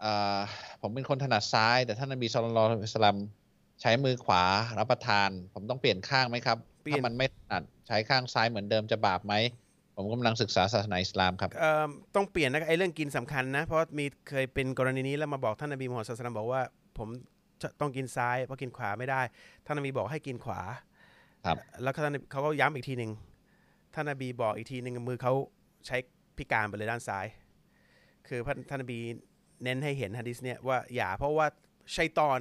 [0.00, 0.38] เอ่อ
[0.82, 3.18] ผมเป็นคนถนัดซ้าย แต่ท่านนบีสุลต่านละฮ์อัลลอฮุอะลัยฮิวะสัลลัม
[3.80, 4.42] ใช้มือขวา
[4.78, 9.34] รับประทาน ผมต้องเปลี่ยนข้างไหมครับเปลี่ยนถ้ามันไม่ถนัดใช้ข้างซ้ายเหมือนเดิมจะบาปไหม
[9.98, 11.50] ผมกำลังศึกษาศาสนาอิสลามครับ
[12.16, 16.62] ต้องเปลี่ยนนะไอ้เรื่องกินสำคัญนะ เพราะมีเคยเป็นกรณีนี้แล้วมาบอกท่านนบีมูฮัมมัดศ็อลลัลลอฮุลัยฮิวะซัลลัมบอกว่า
[16.98, 17.08] ผม
[17.80, 19.20] ต้องกินซ้ายเพราะกินขวาไม่ได้
[19.66, 20.60] ท่านนบีบอกให้กินขวา
[21.46, 23.10] ครับแล้วท่านเขาก็ย้ำอีกทีหนึ่ง
[23.94, 25.32] ท่านนบีบอกอีกทีหนึ่งมือเขา
[25.86, 25.96] ใช้
[26.36, 27.26] พิการไปเลยด้านซ้าย
[28.28, 28.98] คือท่านนบี
[29.62, 31.46] เน้นให้เห็นฮะดิษเนี่ยว่าอย่าเพราะว่า
[31.96, 32.40] ชัยตอน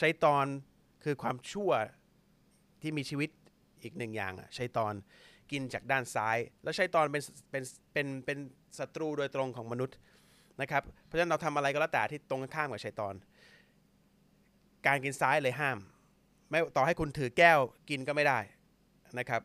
[0.00, 0.46] ชัยตอน
[1.04, 1.70] คือความชั่ว
[2.82, 3.30] ที่มีชีวิต
[3.82, 4.94] อีกหนึ่งอย่างอะชัยตอน
[5.52, 8.38] กินจากด้านซ้าย แล้วชัยตอนเป็นเป็นเป็นเป็น
[8.78, 9.96] ศัตรูโดยตรงของมนุษย์
[10.60, 13.14] นะครับเพราะฉะนั้นเราทำอะไรก็แล้วแต่ที่ตรงกันข้ามกับชัยตอน
[14.86, 15.78] การกินซ้ายเลยห้าม
[16.50, 17.58] ไม่ต่อให้คุณถือแก้ว
[17.90, 18.38] กินก็ไม่ได้
[19.18, 19.40] นะครับ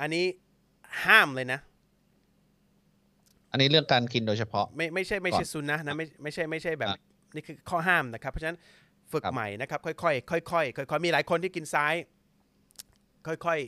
[0.00, 0.24] อันนี้
[1.06, 1.60] ห้ามเลยนะ
[3.50, 6.98] อันนี้เรื่องการกินโดยเฉพาะ ไม่ไม่ใช่ไม่ใช่ซุนนะนะไม่ไม่ใช่ไม่ใช่แบบอะ
[7.34, 8.58] นี่คือข้อห้ามนะครับ เพราะฉะนั้น
[9.12, 11.94] ฝึกครับใหม่นะครับ ค่อยๆค่อยๆค่อยๆมีหลายคนที่กินซ้าย
[13.26, 13.58] ค่อย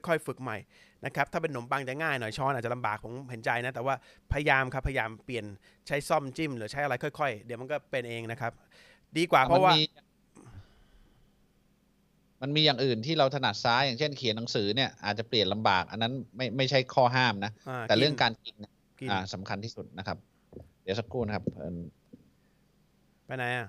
[0.00, 0.56] ๆค่อยๆฝึกใหม่
[1.04, 3.94] นะครับถ้าเป็นขนมปังจะง่ายหน่อยช้อนอาจจะลำบากผมเห็นใจนะแต่ว่า
[4.32, 5.44] พยายามครับพยายามเปลี่ยน
[5.86, 8.52] ใช้ซ่อมจิ้ม หรือใช้อะไรค่อย ๆ เดี๋ยวมันก็เป็นเองนะครับ
[9.16, 9.82] ดีกว่าเพราะว่านมี
[12.42, 20.18] มันมีอย่างอื่นที่เราถนัดซ้ายอย่างเช่นเขียนหนังสือเนี่ยอาจจะเปลี่ยนลำบาก อันนั้นไม่ไม่ใช่ข้อห้ามนะอ่าแต่เรื่องกินการกินเนี่ยกินอ่าสำคัญที่สุดนะครับ
[20.82, 21.76] เดี๋ยวสักครู่นะครับเอิ่ม
[23.26, 23.68] ไปไหนอะ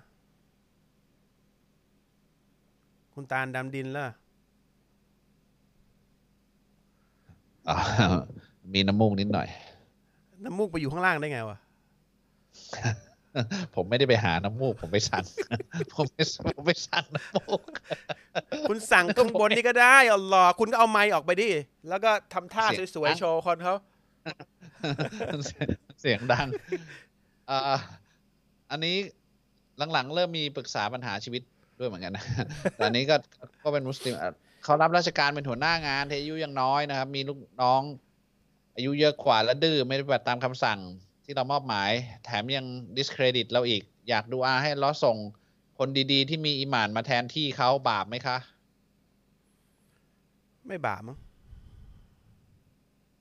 [3.13, 4.13] คุณตาลดำดินล่ะ อ่า
[8.74, 9.47] มีน้ำมูกนิดหน่อย
[10.45, 11.57] น้ำมูกไปอยู่ข้างล่างได้ไงวะ
[13.76, 15.24] ผมไม่ได้ไปหาน้ำมูก ผมไปสั่ง
[15.93, 16.17] ผมไป
[16.55, 17.61] ผมไปสั่งน้ำมูก
[18.70, 21.49] คุณสั่งข้างบนนี่ก็ได้อัลลอฮ์คุณก็เอาไม้ออกไปดิ
[21.89, 23.76] แล้วก็ทำท่าเสียงสวยดังๆโชว์คนเขา
[26.01, 26.47] เสียงดัง
[27.49, 27.78] อ่า
[28.72, 28.95] อันนี้
[29.93, 31.41] หลังๆ เริ่มมีปรึกษาปัญหาชีวิต
[31.80, 32.24] ด้วยเหมือนกันนะ
[32.76, 33.15] แต่อันนี้ก็
[33.63, 34.34] ก็เป็นมุสลิมอะ
[34.64, 37.82] เขารับราชการเป็นหัวหน้างานที่อายุยังน้อยนะครับ มีลูกน้อง
[38.76, 40.80] อายุเยอะกว่าและดื้อไม่ได้ปฏิบัติตามคำสั่ง
[41.26, 41.91] ที่เรามอบหมาย
[42.26, 42.66] แถมยัง
[42.97, 45.18] discredit เราอีก อยากดูอาให้ล้อส่ง
[45.78, 48.38] คนดีๆ ที่มีอิหมานมาแทนที่เขาบาปไหมคะ
[50.68, 51.18] ไม่บาปมั้ง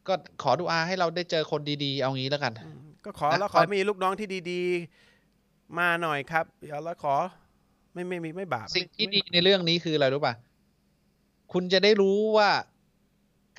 [0.08, 2.52] ก็ขอดูอาให้เราได้เจอคนดีๆ เอางี้แล้วกัน
[3.04, 7.14] ก็ขอนะแล้วขอขอมีลูกน้องที่ดีๆ มาหน่อยครับอย่าแล้วขอ
[7.92, 10.34] ไม่ไม่มีไม่บาป สิ่งที่ไม่ดีในเรื่องนี้คืออะไรรู้ป่ะ
[11.52, 12.50] คุณจะได้รู้ว่า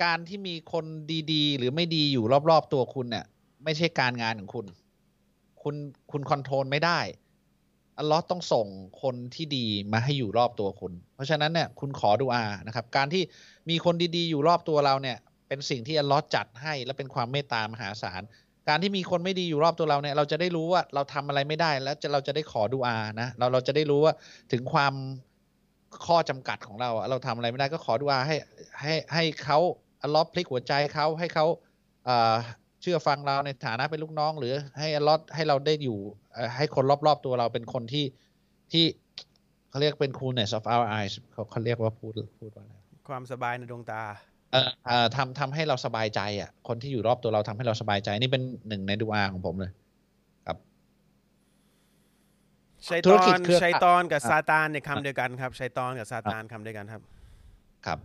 [0.04, 0.84] การที่มีคน
[1.32, 3.24] ดีๆ หรือไม่ดีอยู่รอบๆตัวคุณเนี่ย
[3.64, 4.66] ไม่ใช่การงานของคุณ
[5.62, 5.76] คุณ
[6.10, 7.00] คุณคอนโทรลไม่ได้
[7.98, 8.66] อัลลอฮ์ต้องส่ง
[9.02, 13.22] คนที่ดีมาให้อยู่รอบตัวคุณ เพราะฉะนั้นเนี่ยคุณขอดูอานะครับ การที่
[13.70, 15.16] มีคนดีๆ อยู่รอบตัวเราเนี่ย
[15.48, 18.22] เป็นสิ่งที่อัลลอฮ์จัดให้และเป็นความเมตตามหาศาล
[18.68, 24.14] การที่มีคนไม่ดีอยู่รอบตัวเราเนี่ย เราจะได้รู้ว่าเราทำอะไรไม่ได้แล้วจะเราจะได้ขอดูอานะเราเราจะได้รู้ว่า
[24.52, 24.94] ถึงความ
[26.06, 28.36] ข้อจำกัดของเราอะเราทำอะไรไม่ได้ก็ขอดูอาให้
[28.80, 29.58] ให้ให้เขา
[30.02, 31.46] อัลลอฮ์พลิกหัวใจเขาให้เขา
[32.04, 32.36] เอ่อ
[32.82, 35.98] เชื่อฟังเราในฐานะเป็นลูกน้อง หรือให้อัลลอฮ์ให้เราได้อยู่
[36.32, 38.04] เอ่อให้คนรอบๆตัวเราเป็นคนที่
[38.72, 38.84] ที่
[39.70, 42.74] เขาเรียกเป็น coolness of our eyes เขาเขาเรียกว่าพูดพูดว่าอะไร
[43.08, 44.02] ความสบายในดวงตา
[44.52, 49.72] เอ่อเอ่อทำทำให้เราสบายใจอะคนที่อยู่รอบตัวเราทำให้เราสบายใจนี่เป็นหนึ่งในดูอาของผมเลย
[52.88, 57.02] ชัยธุตรอกิจนเครือข่ายชัยตอนกับอะซาตานเนี่ยคำเดียวกันครับชัยตอนกับซาตานคำเดียวกันครับ
[57.86, 57.98] ครับ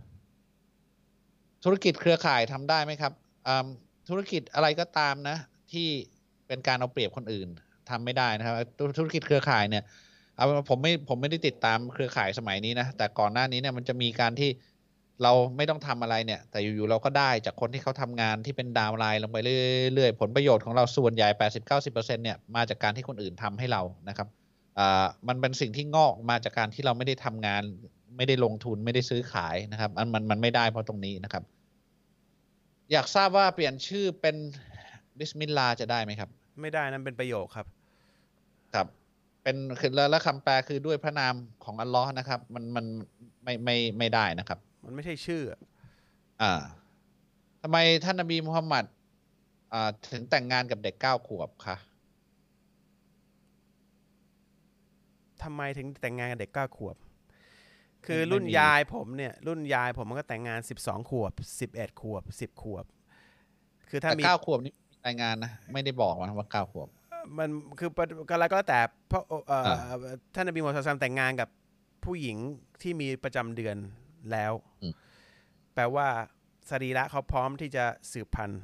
[1.64, 3.12] ธุรกิจเครือข่ายทำได้ไหมครับ
[3.48, 3.66] อืม
[4.08, 5.36] ธุรกิจอะไรก็ตามนะ
[5.72, 5.88] ที่
[6.46, 7.48] เป็นการเอาเปรียบคนอื่น
[7.90, 9.84] ทำไม่ได้นะครับธุธุรกิจเครือข่ายเนี่ย
[10.36, 14.50] เอาเป็นว่าผมไม่ผมไม่ได้ติดตามเครือข่ายสมัยนี้นะแต่ก่อนหน้านี้เนี่ยมันจะมีการที่
[15.22, 21.28] เราไม่ต้องทำอะไรเนี่ย แต่อยู่ๆเราก็ได้จากคนที่เขาทำงานที่เป็นดาวน์ไลน์ลงไปเรื่อยๆ ผลประโยชน์ของเราส่วนใหญ่
[21.66, 24.45] 80-90%เนี่ยมาจากการที่คนอื่นทำให้เรานะครับอ่า
[25.28, 27.62] มันเป็นสิ่งที่งอกมาจากการที่เราไม่ได้ทำงาน
[28.16, 31.44] ไม่ได้ลงทุนไม่ได้ซื้อขายนะครับมันมันมันไม่ได้เพราะตรงนี้นะครับ
[32.92, 34.36] อยากทราบว่าเปลี่ยนชื่อเป็น
[35.18, 37.66] บิสมิลลาห์จะได้ไหมครับ ไม่ได้นั่นเป็นประโยคครับ
[38.74, 38.86] ครับ
[39.42, 42.86] เป็นคือแล้วแล้วคำแปลคือด้วยพระนามของอัลลอฮ์นะครับ มันมัน
[43.44, 45.42] ไม่ไม่ไม่ได้นะครับ มันไม่ใช่ชื่อ
[46.42, 46.62] อ่า
[47.62, 48.84] ทำไมท่านนบีมุฮัมมัด
[49.72, 51.76] อ่าถึงแต่งงานกับเด็กเก้าขวบคะ
[55.46, 56.96] ทำไมถึงแต่งงานกับเด็กเก้าขวบ
[58.06, 62.84] คือรุ่นยายผมเนี่ย รุ่นยายผมมันก็แต่งงานสิบสองขวบสิบเอ็ดขวบสิบขวบ
[63.88, 66.88] คือถ้าแต่มีเก้าขวบนี่มีรายงานนะไม่ได้บอกนะว่าเก้าขวบ
[67.38, 69.72] มันคือปะก็แล้วก็แล้วแต่เพราะเอ่อ
[70.12, 71.48] อท่านนบีมูฮัมมัดศ็อลลัลลอฮุอะลัยฮิวะซัลลัมแต่งงานกับ
[72.04, 72.36] ผู้หญิง
[72.82, 73.76] ที่มีประจำเดือน
[74.32, 74.94] แล้วอืม
[75.74, 76.06] แปลว่า
[76.70, 78.62] สรีระเขาพร้อมที่จะสืบพันธุ์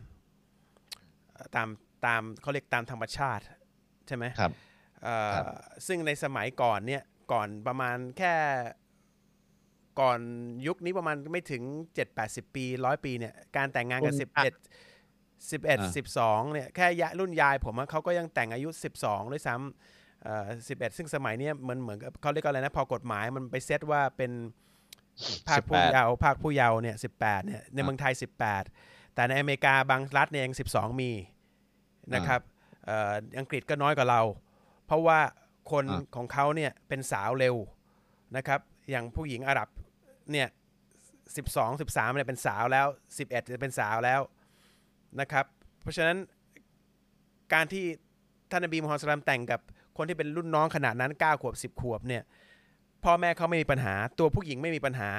[1.32, 1.68] เอ่อตาม
[2.06, 3.42] ตามเขาเรียกตามธรรมชาติ
[4.06, 4.71] ใช่ไหมครับเอ่อครับ
[5.86, 8.34] ซึ่งในสมัยก่อนเนี่ยก่อนประมาณแค่
[10.00, 10.20] ก่อน
[10.66, 11.62] ยุคนี้ประมาณไม่ถึง
[11.94, 14.54] 7 8 0 ปีร้อยปีเนี่ยการแต่งงานกันคุณสิบเอ็ด
[15.50, 18.68] สิบเอ็ดอ่าสิบสองเนี่ยแค่ยะรุ่นยายผมอะเขาก็ยังแต่งอายุ
[19.00, 24.32] 12 ด้วยซ้ำเอ่อสิบเอ็ดซึ่งสมัยเนี้ยมันเหมือนกับเขาเรียกว่าอะไรนะพอกฎหมายมันไปเซตว่าเป็น
[25.48, 28.12] ภาคผู้18เยาว์ภาคผู้เยาว์เนี่ยสิบแปดเนี่ยในอ่าเมืองไทย
[28.64, 31.10] 18 แต่ในอเมริกาบางรัฐเนี่ยยัง 12 มี
[32.14, 32.40] นะครับ
[32.86, 34.51] เอ่ออังกฤษก็น้อยกว่าเราเพ
[34.92, 35.20] ราะว่า
[35.70, 37.56] คนอ่าของเขาเนี่ยเป็นสาวเร็ว
[38.36, 39.68] นะครับ อย่างผู้หญิงอาหรับ
[40.32, 40.48] เนี่ย
[41.36, 42.86] สิบสองสิบสามเนี่ยเป็นสาวแล้ว
[43.18, 44.20] สิบเอ็ดเป็นสาวแล้ว
[45.20, 45.44] นะครับ
[45.82, 46.16] เพราะฉะนั้น
[47.52, 47.84] การที่
[48.50, 49.60] ท่านนบีมุฮัมมัดศ็อลลัลลอฮุอะลัยฮิวะซัลลัมแต่งกับ
[49.96, 52.22] คนที่เป็นรุ่นน้องขนาดนั้น9ขวบ 10 ขวบเนี่ย
[53.04, 55.10] พ่อแม่เขาไม่มีปัญหา ตัวผู้หญิงไม่มีปัญหา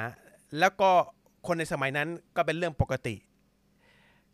[0.58, 0.90] แล้วก็
[1.46, 3.16] คนในสมัยนั้นก็เป็นเรื่องปกติ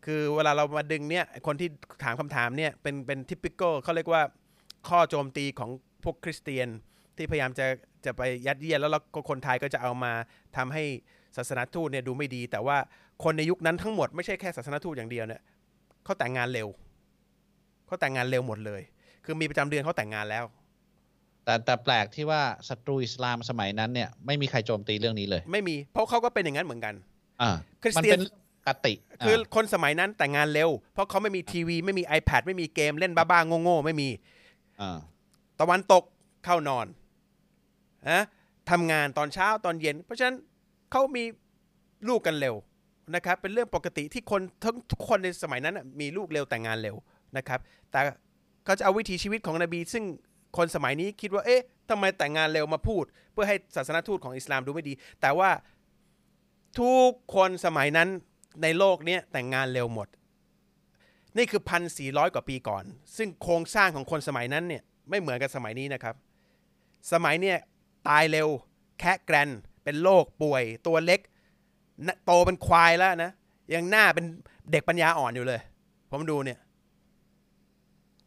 [0.05, 1.69] คือเวลาเรามาดึงเนี่ยคนที่
[2.03, 4.23] ถามคำถามเนี่ยเป็นเป็นทิปิคอลเขาเรียกว่า
[4.89, 5.69] ข้อโจมตีของ
[6.03, 6.67] พวกคริสเตียน
[7.17, 7.65] ที่พยายามจะ
[8.05, 10.13] จะไปยัดเยียดแล้วแล้วก็คนไทยก็จะเอามา
[10.57, 10.83] ทำให้
[11.37, 12.77] ศาสนาทูตเนี่ยดูไม่ดี แต่ว่า
[13.23, 15.41] คนในยุคนั้นทั้งหมดไม่ใช่แค่ศาสนาทูตอย่างเดียวเนี่ย
[16.03, 16.67] เขาแต่งงานเร็ว
[17.85, 18.81] เขาแต่งงานเร็วหมดเลย
[19.25, 20.45] คือมีประจำเดือนเขาแต่งงานแล้ว
[21.45, 26.93] แต่แต่แปลกที่ว่าศัตรูอิสลามสมัยนั้นเนี่ยไม่มีใครโจมตีเรื่องนี้เลย ไม่มีเพราะเขาก็เป็นอย่างนั้นเหมือนกัน
[27.41, 27.51] อ่า
[27.81, 28.93] คริสมันเตียนเป็นเรื่องปกติ
[29.25, 34.19] คืออ่าคนสมัยนั้นแต่งงานเร็ว เพราะเขาไม่มีทีวี ไม่มี iPad ไม่มีเกมเล่นบ้าๆโง่ๆไม่มีอ่า
[35.59, 36.03] ตะวันตก
[36.45, 36.87] เข้านอน
[38.09, 38.21] นะ
[38.69, 40.37] ทำงานตอนเช้าตอนเย็น เพราะฉะนั้น
[40.91, 41.23] เขามี
[42.07, 42.55] ลูกกันเร็ว
[43.15, 46.95] นะครับ เป็นเรื่องปกติที่คนทั้งทุกคนในสมัยนั้นมีลูกเร็วแต่งงานเร็ว
[47.37, 47.59] นะครับ
[47.91, 47.99] แต่
[48.65, 50.03] เขาจะเอาวิถีชีวิตของนบี ซึ่ง
[50.57, 55.49] คนสมัยนี้คิดว่าเอ๊ะทำไมแต่งงานเร็วมาพูด เพื่อให้ศาสนทูตของอิสลามดูไม่ดี แต่ว่า
[56.79, 58.09] ทุกคนสมัยนั้น
[58.63, 60.07] ในโลกนี้แต่งงานเร็วหมด
[61.37, 62.83] นี่คือพันสี่ร้อยกว่าปีก่อน
[63.17, 66.15] ซึ่งโครงสร้างของคนสมัยนั้นเนี่ยไม่เหมือนกับสมัยนี้นะครับ
[67.11, 67.57] สมัยเนี่ย
[68.07, 68.47] ตายเร็ว
[68.99, 69.49] แคะแกรน
[69.83, 71.19] เป็นโรคป่วยตัวเล็ก
[72.25, 73.31] โตเป็นควายแล้วนะ
[73.73, 74.25] ยังหน้าเป็น
[74.71, 75.61] เด็กปัญญาอ่อนอยู่เลย
[76.11, 76.59] ผมดูเนี่ย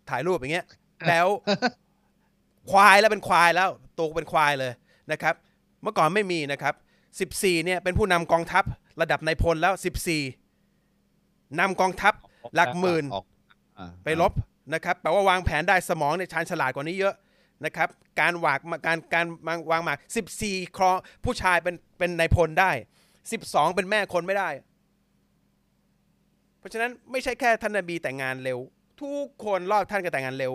[0.08, 0.66] ถ่ายรูปอย่างเงี้ย
[1.08, 1.26] แล้ว
[2.70, 4.72] ควายแล้วเป็นควายแล้วโตเป็นควายเลย
[5.12, 5.34] นะครับ
[5.82, 6.74] เมื่อก่อนไม่มีนะครับ
[7.40, 8.64] 14เนี่ยเป็นผู้นำกองทัพ
[9.00, 9.74] ระดับนายพลแล้ว
[10.66, 12.14] 14นำกองทัพ
[12.56, 13.24] หลักหมื่นออก
[13.78, 14.32] อ่าไปลบ
[14.74, 17.14] นะครับแปลว่าวางแผนได้สมองเนี่ยชาญฉลาดกว่านี้เยอะ
[17.64, 17.88] นะครับ
[18.20, 19.98] การวางมาการการวางวางหมาก
[20.38, 22.70] 14 ครองผู้ชายเป็นเป็นนายพลได้
[23.22, 24.48] 12 เป็นแม่คนไม่ได้
[26.58, 28.58] เพราะฉะนั้นไม่ใช่แค่ท่านนบีแต่งงานเร็ว
[29.02, 30.52] ทุกคนรอบท่านก็แต่งงานเร็ว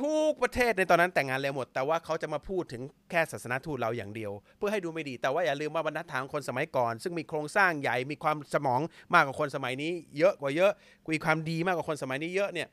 [0.00, 8.80] ทุกประเทศในตอนนั้นแต่งงานเร็วหมด แต่ว่าเขาจะมาพูดถึงแค่ศาสนาทูตเราอย่างเดียว เพื่อให้ดูไม่ดี แต่ว่าอย่าลืมว่าบรรทัดฐานของคนสมัยก่อน ซึ่งมีโครงสร้างใหญ่มีความสมอง
[9.14, 10.72] มากกว่าคนสมัยนี้ เยอะกว่าเยอะ
[11.12, 12.68] มีความดีมากกว่าคนสมัยนี้เยอะเนี่ย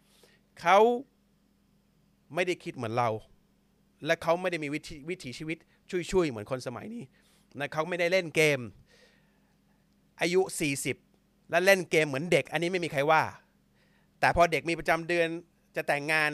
[0.62, 0.78] เขา
[2.36, 3.10] ไม่ได้คิดเหมือนเรา
[4.06, 5.58] และเขาไม่ได้มีวิถีวิถีชีวิต
[6.12, 7.04] ช่วยๆเหมือนคนสมัยนี้
[7.60, 8.60] นะเขาไม่ได้เล่นเกม
[10.22, 10.42] อายุ
[10.96, 13.22] 40 แล้วเล่นเกมเหมือนเด็ก อันนี้ไม่มีใครว่า
[14.20, 15.28] แต่พอเด็กมีประจำเดือน
[15.76, 16.32] จะแต่งงาน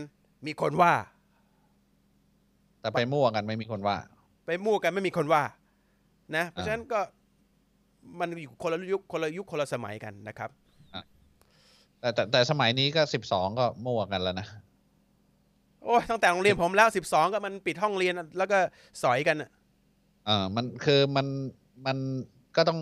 [0.48, 0.94] มีคนว่า
[2.82, 3.98] แต่ไปมั่วกันไม่มีคนว่า
[4.46, 5.44] ไปมั่วกันไม่มีคนว่า
[6.36, 7.00] นะ เพราะฉะนั้นก็
[8.20, 10.50] มันอยู่คนละยุคคนละยุคคนละสมัยกันนะครับ
[12.00, 14.48] แต่แต่แต่สมัยนี้ก็สิบสองก็มั่วกันแล้วนะ
[15.84, 18.58] โอ้ยตั้งแต่โรงเรียนผมแล้ว12ก็มันปิดห้องเรียนแล้วก็
[19.04, 19.50] สอยกันน่ะ
[20.26, 21.28] เออมันคือมัน
[21.86, 21.98] มัน
[22.56, 22.80] ก็ต้อง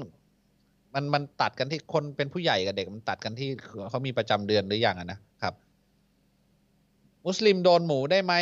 [0.94, 3.50] มันมันตัดกันที่คนเป็นผู้ใหญ่กับเด็กมันตัดกันที่
[3.90, 5.54] เขามีประจำเดือนหรือยังอะนะครับ
[7.28, 8.34] มุสลิมโดนหมูได้ไหม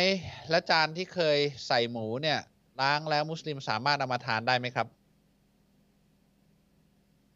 [0.50, 2.38] และจานที่เคยใส่หมูเนี่ย
[2.80, 4.86] ล้างแล้วมุสลิมสามารถเอามาทานได้ไหมครับ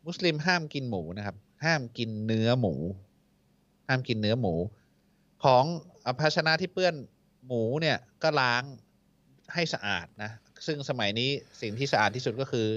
[0.06, 2.74] มุสลิมห้ามกินหมูนะครับ ห้ามกินเนื้อหมู
[3.88, 4.54] ห้ามกินเนื้อหมู
[5.44, 5.64] ของ
[6.06, 6.94] อภาชนะที่เปื้อน
[7.46, 8.62] หมูเนี่ยก็ล้าง
[9.54, 10.30] ให้สะอาดนะ
[10.66, 11.30] ซึ่งสมัยนี้
[11.60, 12.68] สิ่งที่สะอาดที่สุดก็คือ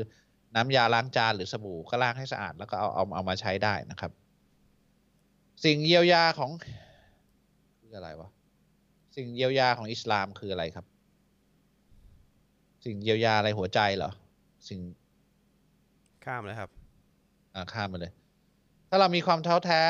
[0.55, 4.11] น้ำยาล้างจานหรือสบู่ก็ล้างให้สะอาดแล้วก็เอาเอาเอามาใช้ได้นะครับ
[5.65, 6.51] สิ่งเยียวยาของ
[7.79, 8.29] คืออะไรวะ
[9.15, 10.85] สิ่งเยียวยาของอิสลามคืออะไรครับ
[12.85, 14.11] สิ่งเยียวยาอะไรหัวใจเหรอ
[14.69, 14.79] สิ่ง
[16.25, 16.69] ข้ามเลยครับ
[17.55, 18.11] อ่าข้ามไปเลย
[18.89, 19.83] ถ้าเรามีความท้อแท้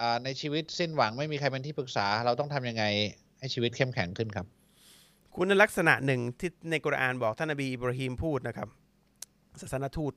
[0.00, 2.84] อ่าในชีวิตสิ้นหวังไม่มีใครเป็นที่ปรึกษา เราต้องทำยังไง
[3.40, 4.46] ให้ชีวิตเข้มแข็งขึ้นครับ
[5.36, 8.68] คุณลักษณะหนึ่งที่ในกุรอานบอกท่านนบีอิบราฮิมพูดนะครับ
[9.60, 10.12] ศาสนทูต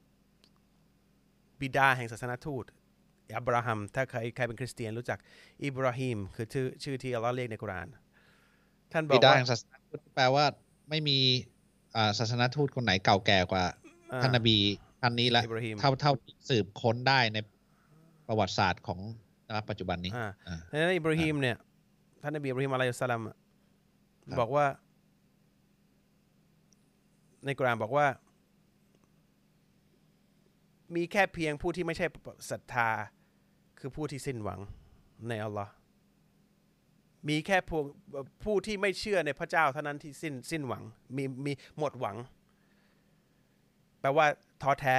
[1.62, 2.66] บิดาแห่งศาสนทูต
[3.38, 5.20] อับราฮัม ถ้าใครใครเป็นคริสเตียนรู้จัก
[5.66, 7.88] อิบราฮิมคือชื่อชื่อที่อัลลอฮ์เรียกในกุรอาน
[8.94, 10.46] ท่านบอบิกดาว่าแห่งศาสนาทูตแปลว่า
[10.90, 11.18] ไม่มี
[11.96, 13.64] อ่าศาสนาทูตคนไหนเก่าแก่กว่า
[14.14, 14.58] อ่าท่านนบี
[15.02, 17.38] ท่านนี้ละอิบราฮิมเท่าเท่าที่สืบค้นได้ใน
[18.28, 19.00] ประวัติศาสตร์ของ
[19.56, 21.58] ณปัจจุบันนี้อ่าอ่าดังนั้นอิบราฮิมเนี่ย
[22.22, 23.36] ท่านนบีอิบราฮิมอะลัยฮิสสลามอะ
[24.24, 24.66] ครับบอกว่า
[27.46, 28.08] ในกุรอานบอกว่า
[30.96, 32.06] มีแค่เพียงผู้ที่ไม่ใช่
[32.52, 32.90] ศรัทธา
[33.80, 34.60] คือผู้ที่สิ้นหวัง
[35.30, 35.72] ในอัลลอฮ์
[37.30, 37.80] มีแค่ผู้
[38.44, 40.84] ผู้ที่ไม่เชื่อในพระเจ้าเท่านั้นที่สิ้นสิ้นหวัง
[41.18, 42.18] มีมีหมดหวัง
[44.02, 44.26] แปลว่า
[44.62, 44.98] ท้อแท้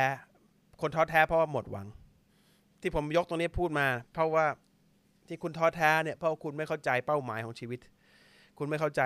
[0.80, 1.86] คนท้อแท้เพราะว่าหมดหวัง
[2.80, 4.46] ที่ผมยกตรงนี้พูดมา เพราะว่า
[5.28, 7.80] ที่คุณท้อแท้เนี่ยเพราะคุณไม่เข้าใจเป้าหมายของชีวิต
[8.58, 9.02] คุณไม่เข้าใจ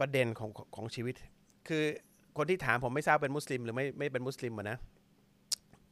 [0.00, 1.14] ประเด็นของของของชีวิต
[1.68, 1.82] คือ
[2.36, 4.78] คนที่ถามผมไม่ทราบเป็นมุสลิม หรือไม่ไม่เป็นมุสลิมอะนะ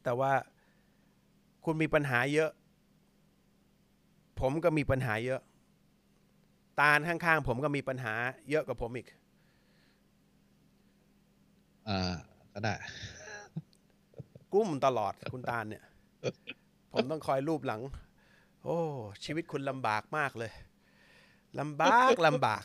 [0.05, 0.33] แต่ว่า
[1.65, 2.51] คุณมีปัญหาเยอะ
[4.41, 5.41] ผมก็มีปัญหาเยอะ
[6.81, 8.15] ตาลข้างๆผมก็มีปัญหา
[8.51, 9.07] เยอะกว่าผมอีก
[11.89, 12.15] อ่า
[12.53, 12.75] ก็ได้
[14.53, 15.85] กุ้มตลอดคุณตาลเนี่ย
[16.93, 17.81] ผมต้องคอยรูปหลัง
[18.63, 18.79] โอ้
[19.25, 20.53] ชีวิตคุณลำบากมากเลย
[21.61, 22.63] ลำบากลำบาก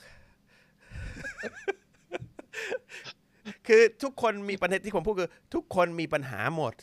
[3.67, 6.73] คือทุกคนมีปัญหาที่ผมพูดคือ ทุกคนมีปัญหาหมด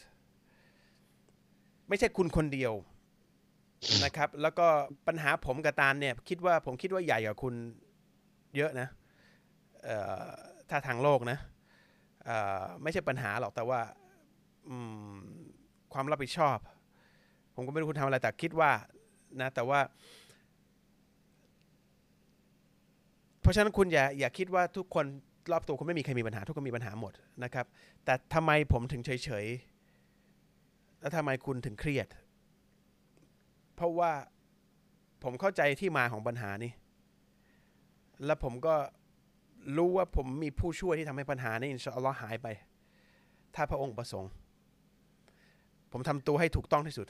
[1.88, 2.72] ไม่ใช่คุณคนเดียว
[4.04, 4.66] นะครับ แล้วก็
[5.06, 7.54] ปัญหาผมกับตาลเนี่ย คิดว่าผมคิดว่าใหญ่กว่าคุณ
[8.56, 8.88] เยอะนะ
[10.70, 11.38] ถ้าทางโลกนะ
[12.82, 13.80] ไม่ใช่ปัญหาหรอกแต่ว่า
[15.92, 16.58] ความรับผิดชอบ
[17.54, 18.70] ผมก็ไม่รู้คุณทำอะไรแต่คิดว่า
[19.40, 19.80] นะแต่ว่า
[23.40, 25.06] เพราะฉะนั้นคุณอย่าอย่าคิดว่าทุกคน
[25.52, 27.12] รอบตัวคุณไม่มีใครมีปัญหา ทุกคนมีปัญหาหมด
[27.44, 27.66] นะครับ
[28.04, 29.10] แต่ทำไมผมถึงเฉ
[29.44, 32.06] ยๆแล้วทำไมคุณถึงเครียด
[33.78, 34.12] เพราะว่า
[35.24, 36.72] ผมเข้าใจที่มาของปัญหานี้
[38.26, 38.74] แล้วผมก็
[39.76, 42.46] รู้ว่าผมมีผู้ช่วยที่ทำให้ปัญหานี้อินชาอัลลอฮ์หายไป
[43.54, 44.30] ถ้าพระองค์ประสงค์
[45.92, 47.06] ผมทำตัวให้ถูกต้องที่สุด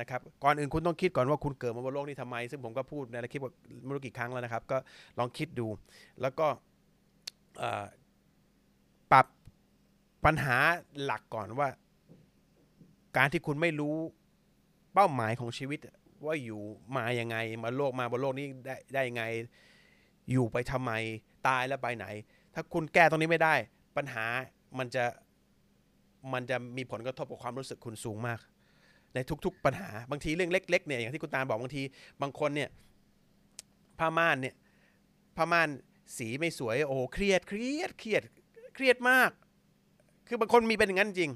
[0.00, 3.40] นะครับก่อนอื่นคุณต้องคิดก่อนว่าคุณเกิดมาบนโลกนี้ทำไม ซึ่งผมก็พูดในคลิป
[3.84, 4.78] ไม่รู้กี่ครั้งแล้วนะครับ ก็
[5.18, 5.66] ลองคิดดู
[6.20, 6.46] แล้วก็
[9.12, 9.26] ปรับ
[10.24, 10.56] ปัญหา
[11.04, 11.68] หลักก่อนว่า
[13.16, 13.96] การที่คุณไม่รู้
[14.94, 15.80] เป้าหมายของชีวิต
[16.24, 16.60] ว่าอยู่
[16.96, 19.24] มายังไง มาโลกมาบนโลกนี้ได้ได้ยังไง
[20.30, 20.92] อยู่ไปทำไม
[21.48, 22.06] ตายแล้วไปไหน
[22.54, 23.54] ถ้าคุณแก้ตรงนี้ไม่ได้
[23.96, 24.24] ปัญหา
[24.78, 25.04] มันจะ
[26.32, 28.40] มันจะมีผลกระทบกับความรู้สึกคุณสูงมาก
[29.14, 31.82] ในทุก ๆ ปัญหาบางทีเรื่องเล็ก ๆ เนี่ยอย่างที่คุณตาลบอกบางที
[32.22, 32.68] บางคนเนี่ย
[33.98, 34.54] ผ้าม่านเนี่ย
[35.36, 35.68] ผ้าม่าน
[36.18, 38.22] สีไม่สวยโอ้เครียดเครียดเครียด
[38.74, 39.30] เครียดมาก
[40.28, 41.32] คือบางคนมีเป็นอย่างนั้นจริง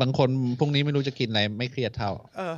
[0.00, 2.56] บางคนพรุ่งนี้ไม่รู้จะกินอะไรไม่เครียดเท่า เออ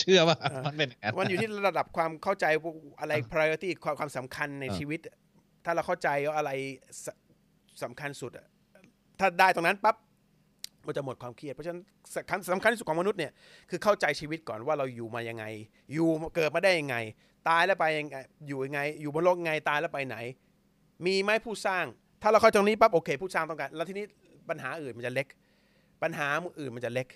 [0.00, 5.00] เชื่อว่าเออมันเป็นอย่างนั้นมันอยู่ที่ระดับความเข้าใจว่าอะไร priority ความความสำคัญในเออชีวิต
[5.64, 6.50] ถ้าเราเข้าใจว่าอะไร
[7.04, 7.06] ส
[7.82, 8.46] สำคัญสุดอะ
[9.20, 9.96] ถ้าได้ตรงนั้นปั๊บ
[10.86, 11.82] มันจะหมดความเครียด เพราะฉะนั้น
[12.14, 13.32] สำคัญสำคัญที่สุดของมนุษย์เนี่ย
[13.70, 15.44] คือเข้าใจชีวิตก่อนว่าเราอยู่มายังไง
[15.92, 16.96] อยู่เกิดมาได้ยังไง
[17.48, 18.16] ตายแล้วไปยังไง
[18.48, 20.16] อยู่ยังไง อยู่บนโลกยังไงตายแล้วไปไหน
[21.06, 21.84] มีไหมผู้สร้าง
[22.22, 24.04] ถ้าเราเข้าใจตรงนี้ปั๊บโอเค ผู้สร้างต้องการแล้วทีนี้
[24.48, 25.26] ปัญหาอื่นมันจะเล็ก
[26.06, 26.28] ปัญหา
[26.60, 27.08] อื่นมันจะเล็ก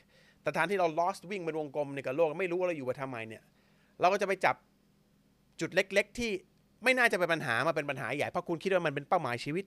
[0.42, 3.42] แต่ทางที่เรา lost วิ่งเป็นวงกลมในกับโลกไม่รู้ว่าเราอยู่มาทำไมเนี่ย
[4.00, 4.56] เราก็จะไปจับ
[5.60, 6.30] จุดเล็ก ๆ ที่
[6.84, 9.66] ไม่น่าจะเป็นปัญหามาเป็นปัญหาใหญ่เพราะคุณคิดว่ามันเป็นเป้าหมายชีวิต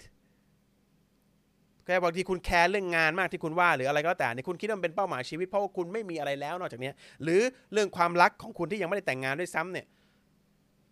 [1.86, 6.91] แค่บางทีคุณแคร์เรื่องงานมากที่คุณว่าหรืออะไรก็แต่เนี่ยคุณคิดว่ามันเป็นเป้าหมายชีวิตเพราะว่าคุณไม่มีอะไรแล้วนอกจากนี้
[7.24, 7.41] หรือ
[7.74, 9.86] เรื่องความรักของคุณที่ยังไม่ได้แต่งงานด้วยซ้ำเนี่ย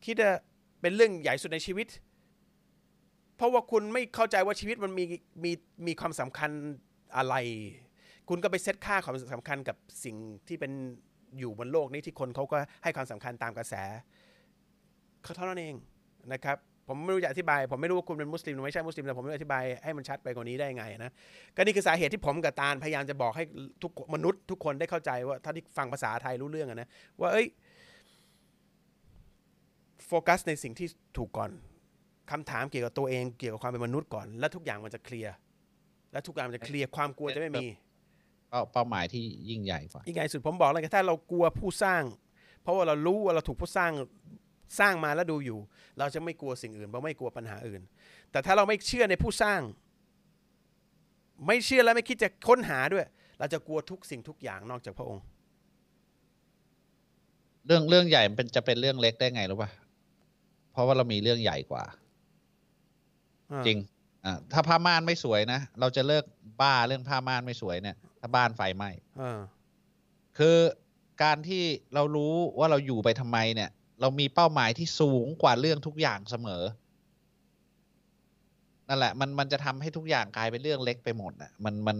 [0.05, 0.31] คิดว่า
[0.81, 1.87] เป็นเรื่องใหญ่สุดในชีวิต
[3.37, 5.03] เพราะว่าคุณไม่เข้าใจว่าชีวิตมันมี
[5.43, 5.51] มี
[5.87, 6.49] มีความสำคัญ
[7.17, 7.35] อะไร
[8.33, 10.15] คุณก็ไปเซตค่าความสำคัญกับสิ่ง
[10.47, 10.71] ที่เป็น
[11.39, 13.73] อยู่บนโลกนี้ที่คนเขาก็ให้ความสำคัญตามกระแส
[15.23, 15.75] เขาเท่านั้นเอง
[16.33, 16.57] นะครับ
[16.87, 21.11] ผมไม่รู้จะอธิบาย ผมไม่รู้ว่าคุณเป็นมุสลิมหรือไม่ใช่มุสลิมแต่ผมไม่รู้อธิบายให้มันชัดไปกว่านี้ได้ไงนะ
[21.55, 23.43] ก็นี่คือสาเหตุที่ผมกับตาลพยายามจะบอกให้
[23.81, 27.47] ทุกมนุษย์ ทุกคนได้เข้าใจว่าถ้าที่ฟังภาษาไทยรู้เรื่องนะว่าเอ้ย
[30.07, 31.51] โฟกัสในสิ่งที่ถูกก่อน
[32.31, 35.33] คำถามเกี่ยวกับตัวเองเกี่ยวกับความเป็นมนุษย์ก่อน แล้วทุกอย่างมันจะเคลียร์
[36.11, 37.67] และทุกอย่างมันจะเคลียร์ความกลัวจะไม่มี
[38.51, 42.03] เป้าเป้าหมายที่ยิ่งใหญ่กว่ายิ่งใหญ่สุดผมบอกเลยถ้าเรากลัวผู้สร้าง
[42.61, 43.91] เพราะว่าเรารู้ว่าเราถูกผู้สร้าง
[44.79, 45.59] สร้างมาแล้วดูอยู่
[45.99, 47.81] เราจะไม่กลัวสิ่งอื่นเราไม่กลัวปัญหาอื่น
[48.31, 49.61] แต่ถ้าเราไม่เชื่อในผู้สร้าง
[51.47, 53.05] ไม่เชื่อและไม่คิดจะค้นหาด้วย
[53.39, 55.23] เราจะกลัวทุกสิ่งทุกอย่างนอกจากพระองค์
[57.67, 59.69] เรื่องเรื่องใหญ่มันเป็นจะเป็นเรื่องเล็กได้ไงรู้ป่ะ
[60.71, 61.83] เพราะว่าเรามีเรื่องใหญ่กว่า
[63.67, 63.77] จริง
[64.25, 66.23] อ่าถ้าผ้าม่านไม่สวยนะเราจะเลิก
[66.61, 69.39] บ้าเรื่องผ้าม่านไม่สวยเนี่ย ถ้าบ้านไฟไหม้เออ
[70.37, 70.57] คือ
[71.23, 71.63] การที่
[71.93, 73.69] เรารู้ว่าเราอยู่ไปทำไมเนี่ย
[74.01, 76.63] เรามีเป้าหมายที่สูงกว่าเรื่องทุกอย่างเสมอ
[78.87, 81.97] นั่นแหละ มันมันจะทำให้ทุกอย่างกลายเป็นเรื่องเล็กไปหมดอะ มันมัน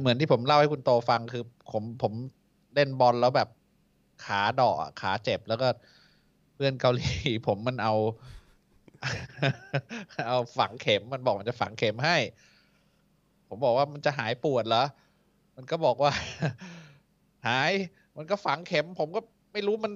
[0.00, 2.12] เหมือนที่ผมเล่าให้คุณโตฟังคือ ผมผม
[2.74, 3.48] เล่นบอลแล้วแบบ
[4.24, 5.68] ขาเดาะอะขาเจ็บแล้วก็
[6.54, 7.10] เพื่อนเกาหลี
[7.46, 7.94] ผมมันเอา
[10.28, 12.16] เอาฝังเข็มมันบอกมันจะฝังเข็มให้
[13.48, 14.84] ผมบอกว่ามันจะหายปวดเหรอ
[15.60, 16.12] มันก็บอกว่า
[17.46, 17.72] หาย
[18.16, 19.20] มันก็ฝังเข็ม ผมก็
[19.52, 19.92] ไม่รู้มัน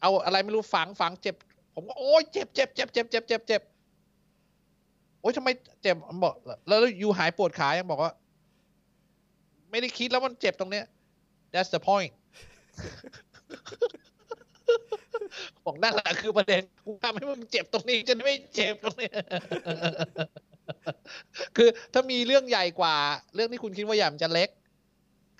[0.00, 1.34] เอาอะไรไม่รู้ฝังฝังเจ็บ
[1.74, 3.62] ผมก็โอ้ยเจ็บเจ็บเจ็บเจ็บเจ็บเจ็บเจ็บ
[5.20, 5.48] โอ้ยทำไม
[5.82, 6.34] เจ็บมันบอก
[6.68, 8.12] แล้วอยู่หายปวดขายังบอกว่า
[9.70, 10.84] ไม่ได้คิดแล้วมันเจ็บตรงเนี้ย
[11.52, 12.12] that's the point
[15.64, 19.10] บอกนั่นแหละคือประเด็นกูทำให้มึงเจ็บตรงนี้จะได้ไม่เจ็บตรงนี้
[21.56, 22.94] คือถ้ามีเรื่องใหญ่กว่า
[23.34, 24.48] เรื่องที่คุณคิดว่าใหญ่มันจะเล็ก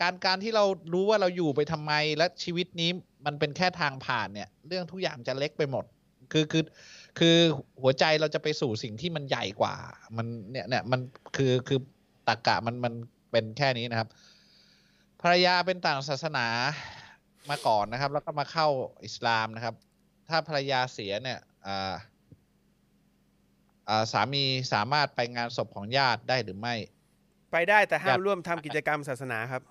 [0.00, 2.90] การการที่เรารู้ว่าเราอยู่ไปทำไม และชีวิตนี้
[3.26, 5.84] มันเป็นแค่ทางผ่านเนี่ย เรื่องทุกอย่างจะเล็กไปหมด
[6.32, 6.64] คือคือ
[7.18, 7.36] คือ
[7.82, 9.74] หัวใจเราจะไปสู่สิ่งที่มันใหญ่กว่า
[10.16, 11.00] มันเนี่ยเนี่ยมัน
[11.36, 11.78] คือคือ
[12.28, 12.92] ตรกกะมันมัน
[13.30, 14.08] เป็นแค่นี้นะครับ
[15.22, 16.46] ภรรยาเป็นต่างศาสนา
[17.50, 18.68] มาก่อนนะครับ แล้วก็มาเข้า
[19.04, 19.74] อิสลามนะครับ
[20.28, 21.94] ถ้าภรรยาเสียเนี่ยอ่า
[23.88, 26.74] อ่าสามีสามารถไปงานศพของญาติได้หรือไม่
[27.52, 29.62] ไปได้แต่ห้ามอยากร่วมทำกิจกรรมศาสนาครับ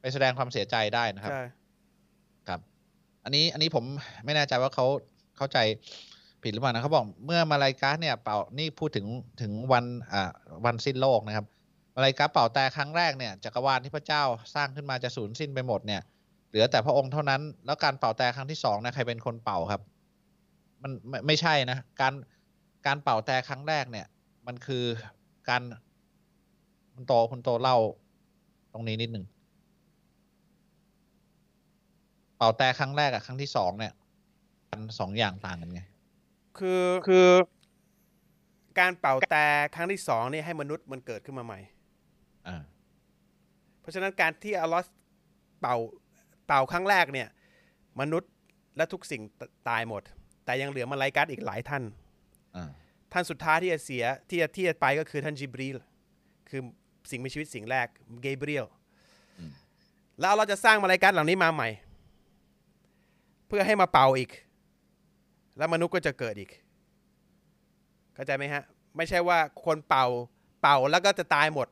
[0.00, 1.44] ไปแสดงความเสียใจได้นะครับ ใช่
[2.48, 2.60] ครับ
[3.24, 3.84] อันนี้อันนี้ผม
[4.24, 4.86] ไม่แน่ใจว่าเขา
[5.36, 5.58] เข้าใจ
[6.42, 9.06] ผิดหรือเปล่านะเขาบอกเมื่อมาลายกาเนี่ยเป่านี่พูดถึง
[9.42, 10.30] ถึงวันอ่า
[10.64, 11.46] วันสิ้นโลกนะครับ
[11.94, 14.22] มาลายกาเป่าแต่ครั้งแรกเนี่ยจักรวาลที่พระเจ้า
[14.54, 16.00] สร้างขึ้นมาจะสูญสิ้นไปหมดเนี่ย
[16.48, 19.82] เหลือแต่พระองค์เท่านั้น แล้วการเป่าแต่ครั้งที่สองนะใครเป็นคนเป่าครับ
[20.82, 22.14] มันไม่ไม่ใช่นะ การ
[22.86, 24.06] การเป่าแต่ครั้งแรกเนี่ย
[24.46, 24.84] มันคือ
[25.48, 25.62] การ
[26.94, 27.76] คุณโตคุณโตเล่า
[28.72, 29.24] ตรงนี้นิดหนึ่ง
[32.38, 33.92] เป่าแต่ครั้งแรกกับครั้งที่สองเนี่ย
[34.70, 35.82] มันสองอย่างต่างกันไง
[36.58, 37.28] คือคือ
[38.78, 41.60] การเป่าแต่ครั้งที่สองนี่ให้มนุษย์มันเกิดขึ้นมาใหม่
[42.48, 42.62] อ่า
[43.80, 44.84] เพราะฉะนั้นการที่อัลลอฮ์
[45.60, 45.76] เป่า
[46.46, 47.28] เป่าครั้งแรกเนี่ย
[48.00, 48.30] มนุษย์
[48.76, 50.02] และทุกสิ่งตตายหมด
[50.44, 51.82] แต่ยังเหลือมาลายกัสอีกหลายท่าน
[52.56, 52.70] อ่า
[53.12, 55.76] ท่านสุดท้ายที่จะเสียที่จะที่จะไปก็คือท่านจิบรีล
[56.48, 56.60] คือ
[57.10, 57.86] สิ่งมีชีวิตสิ่งแรก
[58.22, 58.66] เกเบรียล
[60.20, 61.68] แล้วเราจะสร้างมาลายกัสเหล่านี้มาใหม่
[63.48, 64.30] เพื่อให้มาเป่าอีก
[65.58, 66.50] แล้วมนุษย์ก็จะเกิดอีก
[68.14, 68.62] เข้าใจไหมฮะ
[68.96, 70.06] ไม่ใช่ว่าคนเป่า
[70.62, 71.68] เป่าแล้วก็จะตายหมด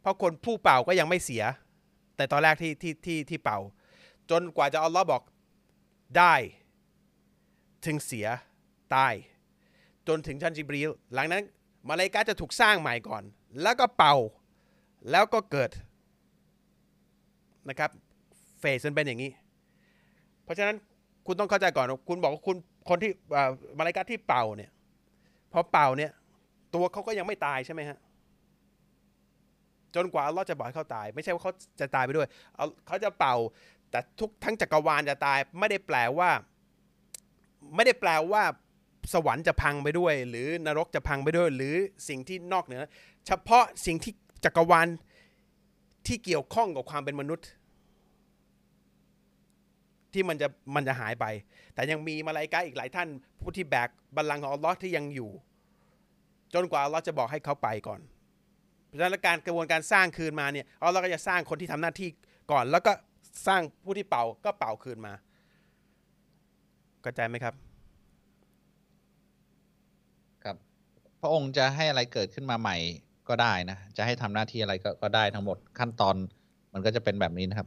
[0.00, 1.44] เพราะคนผู้เป่าก็ยังไม่เสีย
[2.16, 3.58] แต่ตอนแรกที่ที่ที่ที่เป่า
[4.30, 5.22] จนกว่าจะอัลลอฮ์บอก
[6.18, 6.34] ได้
[7.86, 8.26] ถึงเสีย
[8.94, 9.14] ตาย
[10.08, 11.42] จนถึงชั้นจิบรีลหลังนั้น
[11.88, 13.22] มาเลกาจะถูกสร้างใหม่ก่อน
[13.62, 14.14] แล้วก็เป่า
[15.10, 15.70] แล้วก็เกิด
[17.68, 17.90] นะครับ
[18.58, 19.30] เฟสมันเป็นอย่างนี้
[20.44, 20.76] เพราะฉะนั้น
[21.30, 22.56] คุณต้องเข้าใจก่อน คุณบอกว่าคุณ
[22.88, 24.70] คนที่อ่ามาลายกาที่เป่าเนี่ย
[25.52, 26.10] พอเป่าเนี่ย
[26.74, 27.98] ตัวเขาก็ยังไม่ตายใช่ไหมฮะ
[29.94, 33.34] จนกว่าอัลลอฮ์จะบอกให้เขาตาย ไม่ใช่ว่าเขาจะตายไปด้วยเอาเขาจะเป่า
[33.90, 36.30] แต่ทุกทั้งจักรวาลจะตาย ไม่ได้แปลว่า
[37.74, 38.42] ไม่ได้แปลว่า
[39.14, 41.74] สวรรค์จะพังไปด้วย หรือนรกจะพังไปด้วย หรือ
[42.08, 42.82] สิ่งที่นอกเหนือ
[43.26, 44.12] เฉพาะสิ่งที่
[44.44, 44.88] จักรวาล
[46.06, 47.48] ที่เกี่ยวข้องกับความเป็นมนุษย์
[50.14, 51.26] ที่มันจะมันจะหายไป
[51.74, 53.08] แต่ยังมีมาลาอิกะห์อีกหลายท่าน
[53.40, 55.30] ผู้ที่แบกบัลลังก์ของอัลลอฮ์ที่ยังอยู่
[56.54, 58.00] จนกว่าอัลลอฮ์จะบอกให้เขาไปก่อน
[58.86, 62.08] เพราะฉะนั้นการกระบวนการสร้างคืนมาเนี่ยอัลลอฮ์ก็จะสร้างคนที่ทำหน้าที่
[62.52, 62.92] ก่อน แล้วก็
[63.46, 65.12] สร้างผู้ที่เป่าก็เป่าคืนมา
[67.02, 67.54] เข้าใจไหมครับ
[70.44, 70.56] ครับ
[71.20, 72.76] พระองค์จะให้อะไรเกิดขึ้นมาใหม่
[73.28, 76.16] ก็ได้นะ จะให้ทำหน้าที่อะไรก็ก็ได้ทั้งหมดขั้นตอน
[76.72, 77.66] มันก็จะเป็นแบบนี้นะครับ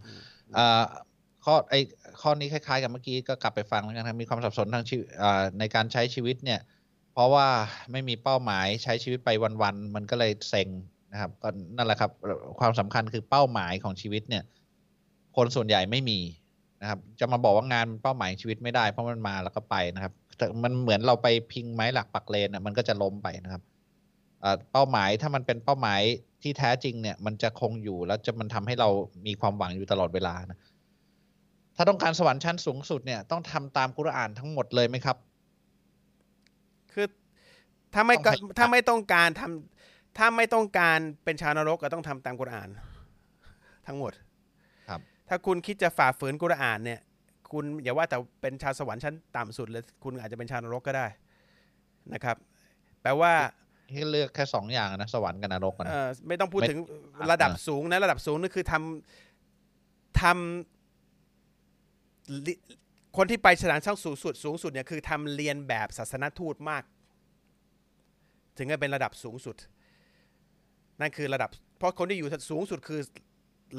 [0.58, 0.84] อ่า
[1.46, 1.76] ข้อไอ
[2.22, 6.60] ข้อนี้คล้ายๆ กับเมื่อกี้ก็กลับไปฟังแล้วกันครับมีความสับสนทางชีวิตอ่าในการใช้ชีวิตเนี่ย
[7.14, 7.48] เพราะว่า
[7.92, 9.30] ไม่มีเป้าหมายใช้ชีวิตไป
[9.62, 10.70] วันๆมันก็เลยเซ็ง
[11.12, 12.12] นะครับก็นั่นแหละครับ
[12.60, 14.44] ความสำคัญคือเป้าหมายของชีวิตเนี่ย
[15.36, 16.20] คนส่วนใหญ่ไม่มี
[16.82, 20.14] นะครับ จะมาบอกว่างานเป้าหมายชีวิตไม่ได้เพราะมันมาแล้วก็ไปนะครับ
[20.64, 23.64] มันเหมือนเราไปพิงไม้หลักปักเลนอะมันก็จะล้มไปนะครับ
[24.72, 26.02] เป้าหมายถ้ามันเป็นเป้าหมาย
[26.42, 28.90] ที่แท้จริงเนี่ย มันจะคงอยู่แล้วจะมันทำให้เรา
[29.28, 30.60] มีความหวังอยู่ตลอดเวลานะ
[31.82, 35.18] ถ้าต้องการสวรรค์ชั้นสูงสุดเนี่ยต้องทำตามกุรอานทั้งหมดเลยไหมครับ
[36.94, 37.06] คือ
[37.94, 42.70] ถ้าไม่ต้องให้ถ้าไม่ต้องการทำถ้าไม่ต้องการเป็นชาวนรกก็ต้องทำตามกุรอาน
[43.88, 44.12] ทั้งหมด
[44.90, 47.00] ครับ ถ้าคุณคิดจะฝ่าฝืนกุรอานเนี่ย
[47.52, 51.08] คุณอย่าว่าแต่เป็นชาวสวรรค์ชั้นต่ำสุดเลยคุณอาจจะเป็นชาวนรกก็ได้
[52.14, 52.38] นะครับ
[53.02, 53.34] แปลว่า
[53.94, 56.80] ให้เลือกแค่สองอย่างนะสวรรค์กับนรกอะนะเอ่อไม่ต้องพูดไม่ถึง
[57.32, 60.36] ระดับอ่าสูงนะระดับสูงนี่คือทำทำลิ
[63.18, 66.84] คนที่ไปสถานช่างสูงสุดสูงสุดเนี่ยคือทำเรียนแบบศาสนทูตมาก
[68.58, 69.56] ถึงจะเป็นระดับสูงสุด
[71.00, 73.02] นั่นคือระดับ เพราะคนที่อยู่สูงสุดคือ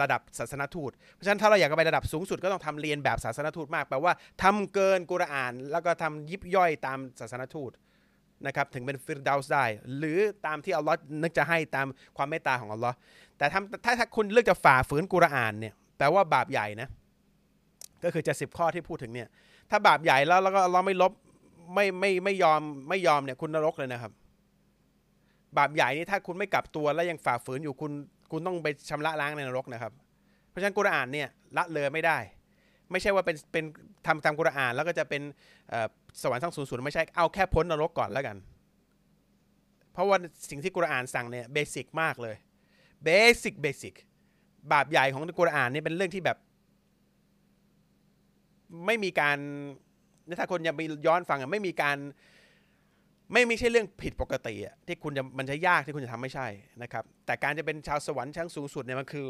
[0.03, 7.71] ระดับศาสนทูต เพราะฉะนั้นถ้าเราอยากจะไประดับสูงสุดก็ต้องทำเรียนแบบศาสนทูตมากแปลว่าทำเกินกุรอาน แล้วก็ทำยิบย่อยตามศาสนทูต
[8.47, 9.65] นะครับถึงเป็นฟิรดาวส์ได้
[9.97, 11.87] หรือตามที่อัลลอฮ์นึกจะให้ตาม
[12.17, 12.97] ความเมตตาของอัลลอฮ์
[13.39, 16.89] แต่ทำถ้าถ้าคุณเลือกจะฝ่าฝืนกุรอานเนี่ยแปลว่าบาปใหญ่นะ
[18.05, 19.29] ก็คือจะสิบข้อที่พูดถึงเนี่ย
[19.71, 21.13] ถ้าบาปใหญ่แล้วแล้วก็อัลลอฮ์ไม่ลบ
[21.75, 24.13] ไม่ไม่ไม่ยอมไม่ยอมเนี่ยคุณนรกเลยนะครับ
[25.59, 27.93] บาปใหญ่นี่ถ้าคุณไม่กลับตัวแล้วยังฝ่าฝืนอยู่คุณ
[28.31, 29.93] คุณต้องไปชำระล้างในนรกนะครับ
[30.49, 32.19] เพราะฉะนั้นกุรอานเนี่ยละเลยไม่ได้
[32.91, 33.65] ไม่ใช่ว่าเป็นเป็น
[34.07, 35.23] ทำตามกุรอานแล้วก็จะเป็น
[35.73, 35.87] อ่อ
[36.23, 38.37] สวรรค์ทั้งสูงสุดไม่ใช่เอาแค่พ้นนรกก่อนแล้วกัน
[39.93, 40.17] เพราะว่า
[40.51, 42.37] สิ่งที่กุรอานสั่งเนี่ยเบสิกมากเลย
[43.05, 43.11] เบ
[43.43, 43.95] สิกเบสิก
[44.73, 46.39] บาปใหญ่ของกุรอานนี่เป็นเรื่องที่แบบ
[48.87, 49.39] ไม่มีการ
[50.39, 51.97] ถ้าคนยังไปย้อนฟังอะไม่มีการ
[53.33, 56.47] ไม่ไม่ใช่เรื่องผิดปกติอะที่คุณจะมันจะยากที่คุณจะทำไม่ใช่
[56.83, 59.27] นะครับ แต่การจะเป็นชาวสวรรค์ชั้นสูงสุดเนี่ยมันคือ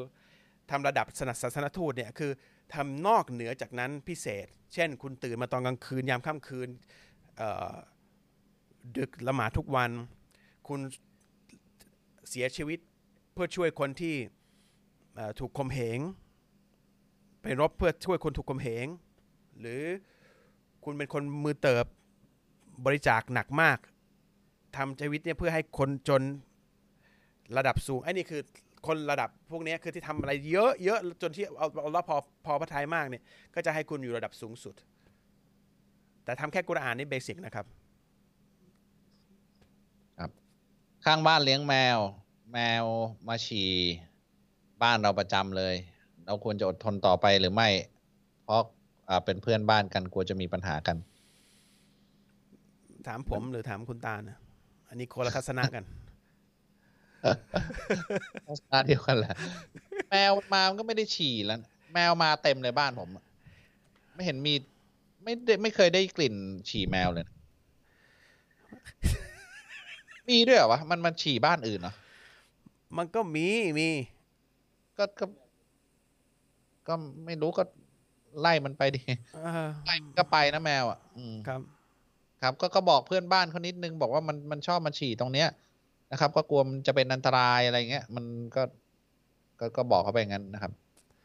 [0.71, 2.31] ทำระดับสนัศาสนทูตเนี่ยคือ
[2.75, 6.69] ทำนอกเหนือจากนั้นพิเศษ เช่น คุณตื่นมาตอนกลางคืนยามค่ำคืน
[8.99, 9.91] ดึกละหมาดทุกวัน
[10.69, 10.81] คุณ
[12.31, 12.79] เสียชีวิต
[13.33, 14.15] เพื่อช่วยคนที่
[15.39, 15.99] ถูกข่มเหง
[17.43, 18.87] ไปรบเพื่อช่วยคนถูกข่มเหง
[19.63, 19.83] หรือ
[20.85, 21.87] คุณเป็นคนมือเติบ
[22.87, 23.79] บริจาคหนักมาก
[24.77, 26.23] ทำชีวิตเนี่ยเพื่อให้คนจน
[27.57, 28.43] ระดับสูงไอ้นี่คือ
[28.87, 32.17] คนระดับพวกนี้คือที่ทำอะไรเยอะเยอะจนที่เอาเอาละพอ
[32.47, 33.23] พอพระทัยมากเนี่ย
[33.55, 34.75] ก็จะให้คุณอยู่ระดับสูงสุด
[36.25, 37.67] แต่ทำแค่กุรอานนี่เบสิกนะครับ
[40.19, 40.31] ครับ
[41.05, 41.99] ข้างบ้านเลี้ยงแมว
[42.53, 42.85] แมว
[43.29, 43.71] มาฉี่
[44.83, 45.75] บ้านเราประจำเลย
[46.25, 47.69] เราควรจะอดทนต่อไปหรือไม่
[48.45, 48.63] เพราะ
[49.25, 50.97] เป็นเพื่อนบ้านกันกลัวจะมีปัญหากัน
[53.07, 54.39] ถามผมหรือถามคุณตานะ
[54.89, 55.85] อันนี้คนละทัศนะกัน
[58.47, 59.35] ลักษณะเดียวกันแหละ
[60.11, 61.59] แมวมามันก็ไม่ได้ฉี่แล้ว
[61.95, 63.25] แมวมาเต็มเลยบ้านผมอะ
[64.15, 64.55] ไม่เห็นมี
[65.23, 66.35] ไม่ได้ไม่เคยได้กลิ่น
[66.69, 67.37] ฉี่แมวเลยนะ
[70.29, 71.95] มีด้วยเหรอวะมันมันฉี่บ้านอื่นเหรอ
[72.97, 73.47] มันก็มี
[73.79, 73.89] มี
[74.99, 75.27] ก็ก็
[76.89, 76.95] ก็
[77.27, 77.65] ไม่รู้ก็
[78.41, 79.01] ไล่มันไปดิ
[79.35, 81.61] เออไล่มันก็ไปนะแมวอะอืมครับ
[82.43, 85.49] ครับก็ก็บอกเพื่อนบ้านเขานิดนึงบอกว่ามันมันชอบมาฉี่ตรงเนี้ย
[86.13, 88.25] นะครับ ก็กลัวมันจะเป็นอันตรายอะไรเงี้ยมัน
[88.57, 88.63] ก็
[89.61, 90.73] ก็ก็บอกเขาไปอย่างนั้นนะครับ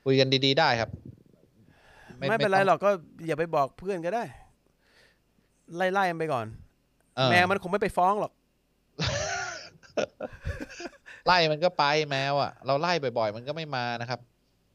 [0.05, 0.89] คุยกันดี ๆ ได้ครับ
[2.17, 2.89] ไม่เป็นไรต้องหรอกก็
[3.27, 4.23] อย่าไปบอกเพื่อนก็ได้
[5.75, 6.45] ไล่ไล่มันไปก่อน
[7.17, 8.31] เออแมวมันคงไม่ไปฟ้องหรอก
[11.25, 14.19] ไล่มันก็ไปแมวอะ เราไล่บ่อย ๆ มันก็ไม่มานะครับ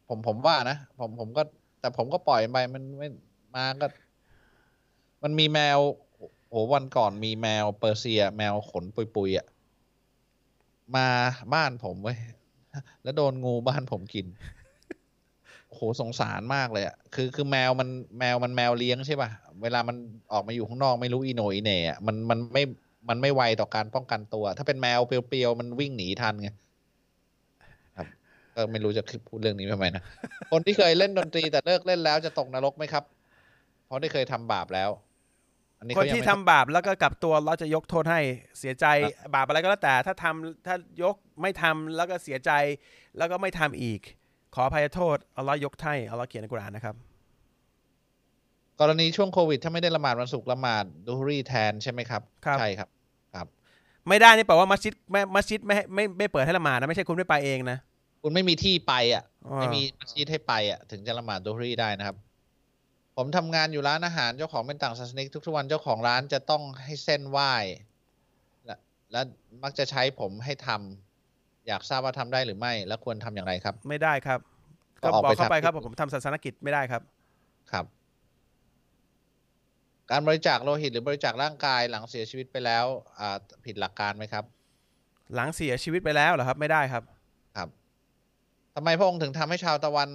[0.09, 1.43] ผมผมว่านะผมผมก็
[1.83, 3.09] แต่ผมก็ปล่อยไปมันไม่
[3.55, 3.87] มาก็
[5.23, 5.79] มันมีแมว
[6.49, 9.47] โหวันก่อนมีแมวเปอร์เซีย แมวขนปุยๆอะ
[10.97, 11.09] มา
[11.55, 12.19] บ้านผมเว้ย
[13.03, 14.27] แล้วโดนงูบ้านผมกิน
[15.73, 17.89] โหสงสารมากเลยอะคือคือแมวมัน
[18.19, 19.31] แมวมันแมวเลี้ยงใช่ป่ะ
[19.63, 19.97] เวลามัน
[20.33, 22.63] ออกมาอยู่ข้างนอกไม่รู้อีโนอีเน่อะมันมันไม่
[23.09, 26.49] มันไม่ไวต่อการป้องกันตัว ถ้าเป็นแมวเปรียวๆมันวิ่งหนีทันไง
[28.55, 30.03] ก็ไม่รู้จะพูดเรื่องนี้ทำไมนะ
[30.53, 33.05] คนที่เคยเล่นดนตรีแต่เลิกเล่นแล้วจะตกนรกไหมครับ
[33.87, 34.91] เพราะได้เคยทำบาปแล้ว
[35.79, 38.21] อันนี้คนเขายังที่ไม่ทำบาปแล้วก็กลับตัวเราจะยกโทษให้
[38.59, 38.87] เสียใจ
[39.35, 42.51] บาปอะไรก็แล้วแต่ ถ้าทำถ้ายกไม่ทำแล้วก็เสียใจ
[43.19, 44.01] แล้วก็ไม่ทำอีก
[44.55, 46.97] ขออภัยโทษอัลลอฮ์ยกให้อัลลอฮ์เขียนในกุรอานนะครับ
[48.81, 52.89] กรณีช่วงโควิด ถ้าไม่ได้ละหมาดวันศุกร์ละหมาดดูฮุรีแทนใช่ไหมครับครับใช่ครับ
[53.35, 53.47] ครับ
[54.09, 57.79] ไม่ได้นี่แปลว่ามัสยิดไม่มัสยิดไม่ให้ไม่ไม่เปิดให้ละหมาดนะไม่ใช่คุณไม่ไปเองนะ
[58.23, 62.17] คุณไม่มีที่ไปอะอ่าไม่มีมัสยิดให้ไปอะ ถึงจะละหมาดดูฮุรีได้นะครับ
[63.17, 67.53] ผมทำงานอยู่ร้านอาหารเจ้าของเป็นต่างศาสนิกทุกๆวันเจ้าของร้านจะต้องให้เส้นไหว้
[68.67, 68.77] และ
[69.13, 69.21] และ
[69.63, 74.41] มักจะใช้ผมให้ทำอยากทราบว่าทำได้หรือไม่ และควรทำอย่างไรครับ ไม่ได้ครับ
[75.03, 77.03] ก็ก็ออกบอกไปเข้าไปทำครับที่ผมทำศาสนกิจไม่ได้ครับ
[77.73, 77.85] ครับ
[80.11, 82.85] การบริจาคโลหิตหรือบริจาคร่างกายหลังเสียชีวิตไปแล้ว
[83.19, 84.45] อ่าผิดหลักการไหมครับ
[85.35, 87.03] หลังเสียชีวิตไปแล้วเหรอครับ ไม่ได้ครับ
[87.57, 87.69] ครับ
[88.77, 90.09] ทำไมพระองค์ถึงทำให้ชาวตะวัน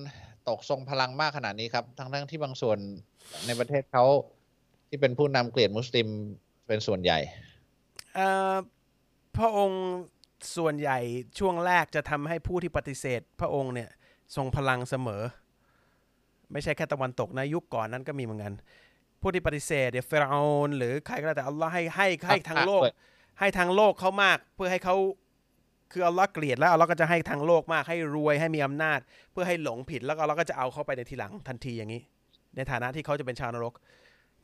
[0.49, 2.77] ตกทรงพลังมากขนาดนี้ครับ ทั้งทั้งที่บางส่วน
[3.45, 4.05] ในประเทศเขา
[4.89, 6.07] ที่เป็นผู้นำเกลียดมุสลิม
[6.67, 7.19] เป็นส่วนใหญ่
[8.15, 8.53] เอ่อ
[9.38, 9.84] พระองค์
[10.57, 10.99] ส่วนใหญ่
[11.39, 13.89] ช่วงแรกจะทำให้ผู้ที่ปฏิเสธ พระองค์เนี่ย
[14.35, 15.21] ทรงพลังเสมอ
[16.51, 18.53] ไม่ใช่แค่ตะวันตกนะยุคก่อนนั้นก็มีเหมือนกัน
[19.21, 22.95] ผู้ที่ปฏิเสธเนี่ยเฟรเอานหรือใครก็แล้วแต่อัลลอฮ์ให้ให้ให้ทางโลกด้วย
[23.39, 24.95] ให้ทางโลกเขามากเพื่อให้เขา
[25.91, 28.99] คืออัลลอฮ์เกลียดแล้วอัลลอฮ์ก็จะให้ทางโลกมากให้รวยให้มีอำนาจ
[29.31, 32.01] เพื่อให้หลงผิดแล้วก็อัลลอฮ์ก็จะเอาเขาไปในทีหลังทันทีอย่างนี้
[32.55, 33.73] ในฐานะที่เขาจะเป็นชาวนรก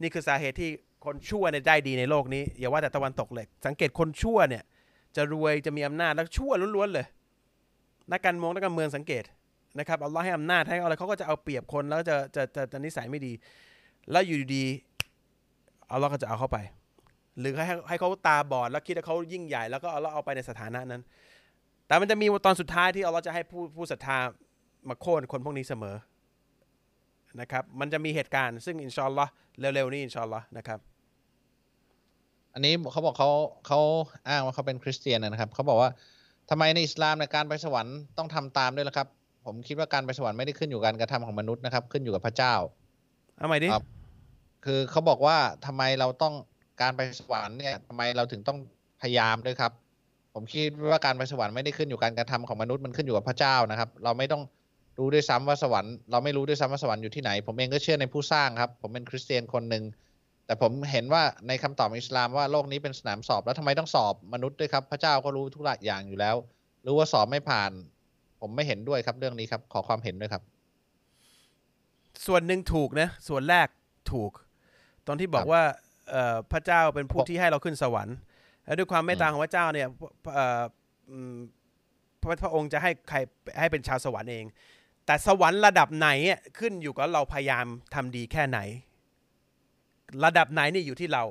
[0.01, 0.69] นี่คือสาเหตุที่
[1.05, 4.63] คนชั่วเนี่ยได้ดีในโลกนี้ อย่าว่าแต่ตะวันตกเลย สังเกตคนชั่วเนี่ย
[5.15, 7.05] จะรวยจะมีอำนาจแล้วชั่วล้วนๆเลย
[8.11, 9.23] นักการเมืองนักการเมืองสังเกต
[9.79, 13.33] นะครับอัลลอฮ์ให้อำนาจให้อะไรเขาก็จะเอาเปรียบคนแล้วจะจะจะจะนิสัยไม่ดี
[14.11, 14.65] แล้วอยู่ดี
[15.91, 16.57] อัลลอฮ์ก็จะเอาเข้าไป
[17.39, 21.01] หรือให้ให้เขาตาบอดแล้วคิดว่าเขายิ่งใหญ่แล้วก็อัลลอฮ์เอาไปในสถานะนั้น
[21.87, 24.17] แต่มันจะมีตอนสุดท้ายที่อัลลอฮ์จะให้ผู้ผู้ศรัทธา
[24.89, 25.95] มาโค่นคนพวกนี้เสมอ
[27.41, 30.79] นะครับ มันจะมีเหตุการณ์ซึ่งอินชาอัลลอฮ์เร็วๆนี้อินชาอัลลอฮ์นะครับ
[32.53, 33.29] อันนี้เขาบอกเขา
[33.67, 33.79] เขา
[34.27, 35.89] อ้างว่าเขาเป็นคริสเตียนนะครับเขาบอกว่า
[36.49, 39.07] ทำไมในอิสลามในยการไปสวรรค์ต้องทำตามด้วยล่ะครับ
[39.45, 42.53] ผมคิดว่าการไปสวรรค์ไม่ได้ขึ้นอยู่กับการกระทำของมนุษย์นะครับ ขึ้นอยู่กับพระเจ้า
[43.37, 43.85] เอาใหม่ดิครับ
[44.65, 46.33] คือเขาบอกว่าทำไมเราต้อง
[46.81, 48.57] การไปสวรรค์เนี่ยทำไมเราถึงต้อง
[49.01, 49.71] พยายามด้วยครับ
[50.33, 54.41] ผมคิดว่าการไปสวรรค์ไม่ได้ขึ้นอยู่กับการกระทำของมนุษย์มันขึ้นอยู่กับพระเจ้านะครับ เราไม่ต้อง
[54.99, 59.83] รู้ด้วยซ้ำว่าสวรรค์เราไม่รู้ด้วยซ้ำว่าสวรรค์อยู่ที่ไหน ผมเองก็เชื่อในผู้สร้างครับ ผมเป็นคริสเตียนคนหนึ่ง
[60.45, 66.35] แต่ผมเห็นว่าในคำตอบอิสลามว่าโลกนี้เป็นสนามสอบแล้วทำไมต้องสอบมนุษย์ด้วยครับพระเจ้าก็รู้ทุกอย่างอยู่แล้ว
[66.85, 67.71] รู้ว่าสอบไม่ผ่าน
[68.41, 70.43] ผมไม่เห็นด้วยครับเรื่องนี้ครับ ขอความเห็นด้วยครับ
[72.25, 73.67] ส่วนหนึ่งถูกนะ ส่วนแรก
[74.11, 74.31] ถูก
[75.07, 75.63] ตอนที่บอคกรับว่า
[76.09, 78.17] เอ่อพระเจ้าเป็นผู้ผมที่ให้เราขึ้นสวรรค์
[78.65, 79.87] และด้วยความเมตตาอืมของพระเจ้าเนี่ย
[80.33, 80.63] เอ่อ
[81.09, 81.35] อืม
[82.21, 83.17] พระพระองค์จะให้ใคร
[83.59, 84.45] ให้เป็นชาวสวรรค์เอง
[85.05, 88.59] แต่สวรรค์ระดับไหนอะขึ้นอยู่กับเราพยายามทำดีแค่ไหน
[90.25, 91.23] ระดับไหนนี่อยู่ที่เรา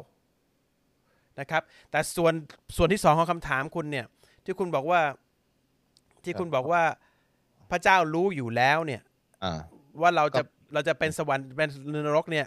[1.40, 2.32] นะครับ แต่ส่วน
[2.76, 4.06] ส่วนที่สองของคำถามคุณเนี่ย
[4.44, 5.00] ที่คุณบอกว่า
[6.24, 6.82] ที่คุณบอกว่า
[7.70, 9.02] พระเจ้ารู้อยู่แล้วเนี่ย
[9.44, 9.60] อ่า
[10.00, 11.68] ว่าเราจะก็เราจะเป็นสวรรค์เป็น
[12.06, 12.46] นรกเนี่ย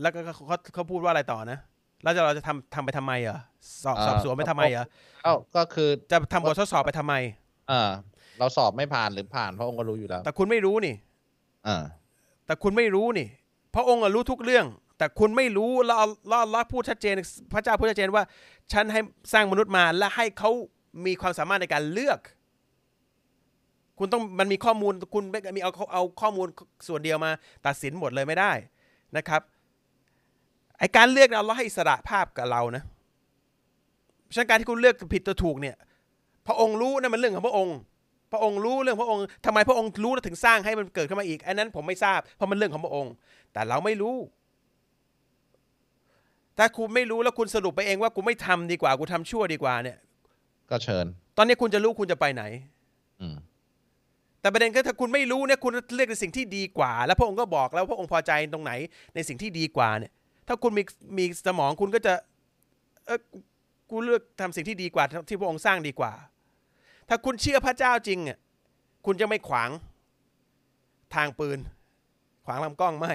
[0.00, 1.58] แล้วก็เขาเขาเขาพูดว่าอะไรต่อนะ
[2.02, 3.38] แล้วจะเราจะทำทำไปทำไมเหรอ
[3.84, 4.84] สอบอ่าสอบสวนไปทำไมเหรอ
[5.24, 7.14] เอ้าก็คือจะทำบททดสอบไปทำไม
[7.70, 7.90] อ่า
[8.38, 10.94] เราสอบไม่ผ่านหรือผ่านพระองค์ก็รู้อยู่แล้ว แต่คุณไม่รู้นี่
[11.66, 11.82] อ่า
[12.46, 13.28] แต่คุณไม่รู้นี่
[13.74, 14.66] พระองค์อะรู้ทุกเรื่อง
[14.98, 17.14] แต่คุณไม่รู้แล้วอัลแล้วอัลลอฮ์พูดชัดเจน
[17.52, 18.22] พระเจ้าพูดชัดเจนว่า
[18.72, 19.00] ฉันให้
[19.32, 20.50] สร้างมนุษย์มาและให้เขา
[21.06, 22.18] มีความสามารถในการเลือก
[23.98, 26.46] คุณต้องมันมีข้อมูลคุณไม่มีเอาเอาข้อมูล
[26.88, 27.30] ส่วนเดียวมา
[27.66, 28.52] ตัดสินหมดเลยไม่ได้
[29.16, 29.42] นะครับ
[30.78, 32.82] ไอการเลือกเนี่ยอัลลอฮ์ให้อิสระภาพกับเรานะ
[34.34, 35.76] ฉะนั้นการที่คุณเลือกผิดตัวถูกเนี่ย
[36.46, 37.76] พระองค์รู้นั่นมันเรื่องของพระองค์
[38.32, 43.12] พระองค์รู้เรื่องพระองค์ทำไมพระองค์รู้แล้วถึงสร้างให้มันเกิดขึ้นมาอีกอันนั้นผมไม่ทราบเพราะมันเรื่องของพระองค์
[43.52, 44.16] แต่เราไม่รู้
[46.58, 49.98] ถ้าคุณไม่รู้แล้วคุณสรุปไปเองว่ากูไม่ทำดีกว่ากูทำชั่วดีกว่าเนี่ย
[50.70, 51.06] ก็เชิญ
[51.36, 52.42] ตอนนี้คุณจะรู้คุณจะไปไหน
[53.20, 53.36] อืม
[54.40, 58.72] แต่ประเด็นคือถ้าคุณไม่รู้เนี่ยคุณเลือกในสิ่งที่ดีกว่า แล้วพระองค์ก็บอกแล้วพระองค์พอใจตรงไหน
[59.14, 60.12] ในสิ่งที่ดีกว่าเนี่ย
[60.48, 60.82] ถ้าคุณมี
[61.18, 62.14] มีสมองคุณก็จะ
[63.06, 63.20] เออ
[63.90, 66.12] กูเลือกทำสิ่งที่ดีกว่าที่พระองค์สร้างดีกว่า
[67.08, 68.38] ถ้าคุณเชื่อพระเจ้าจริงอะ
[69.06, 69.70] คุณจะไม่ขวาง
[71.14, 71.58] ทางปืน
[72.44, 73.14] ขวางลำกล้องไม่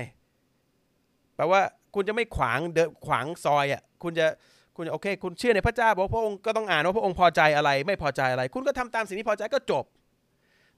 [1.36, 1.62] แปลว่า
[1.96, 4.28] คุณจะไม่ขวางเดนขวางซอยอะคุณจะ
[4.76, 9.86] คุณจะโอเค คุณเชื่อในพระเจ้าบอกพระองค์ก็ต้องอ่านว่าพระองค์พอใจอะไร ไม่พอใจอะไร คุณก็ทำตามสิ่งที่พอใจก็จบ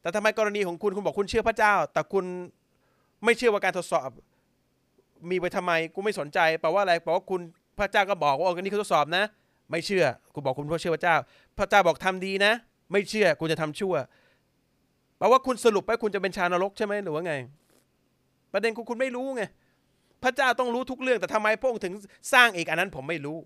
[0.02, 2.26] แต่ทำไมกรณีของคุณคุณบอกคุณเชื่อพระเจ้า แต่คุณ
[3.24, 4.10] ไม่เชื่อว่าการทดสอบ
[5.30, 7.42] มีไปทำไมกูไม่สนใจแปลว่าอะไรแปลว่าคุณ
[7.80, 9.24] พระเจ้าก็บอกว่าอันนี้คือทดสอบนะ
[9.72, 11.16] ไม่เชื่อคุณบอกคุณเชื่อพระเจ้า
[11.58, 12.54] พระเจ้าบอกทำดีนะ
[12.92, 13.96] ไม่เชื่อคุณจะทำชั่ว
[15.18, 17.34] แปลว่าคุณสรุปไปคุณจะเป็นชาวนรกใช่ไหมหรือว่าไง
[18.54, 19.44] ประเด็นคุณคุณไม่รู้ไง
[20.24, 21.94] พระเจ้าต้องรู้ทุกเรื่องแต่ทำไมพระองค์ถึง
[22.34, 23.38] สร้างอีกอันนั้นผมไม่รู้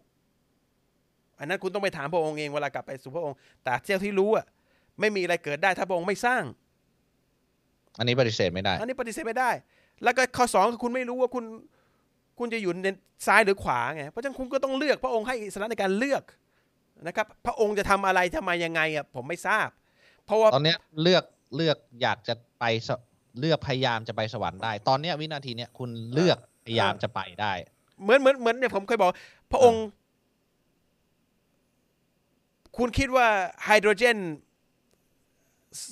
[1.39, 4.45] อันนั้นคุณต้องไปถามพระองค์เองเวลากลับไปสู่พระองค์ แต่เจ้าที่รู้อะ
[4.99, 6.43] ไม่มีอะไรเกิดได้ถ้าพระองค์ไม่สร้าง
[7.99, 9.51] อันนี้ปฏิเสธไม่ได้ อันนี้ปฏิเสธไม่ได้
[10.03, 11.45] แล้วก็ข้อสองคือคุณไม่รู้ว่าคุณ
[12.39, 12.87] คุณจะอยู่ใน
[13.27, 16.23] ซ้ายหรือขวาไงเพราะฉะนั้นคุณก็ต้องเลือกพระองค์ให้อิสระในการเลือก
[17.07, 19.69] นะครับ พระองค์จะทำอะไรทำไมยังไงอะผมไม่ทราบ
[20.25, 21.23] เพราะว่าตอนเนี้ยเลือก
[21.55, 22.89] เลือกอยากจะไปส
[23.39, 27.53] เลือกพยายามจะไปสวรรค์ได้ ตอนเนี้ยวินาทีเนี้ยคุณเลือกพยายามจะไปได้
[28.01, 29.09] เหมือนเหมือนเหมือนเนี่ยผมเคยบอก
[29.51, 29.85] พระองค์
[32.77, 33.27] คุณคิดว่า
[33.63, 34.17] ไฮโดรเจน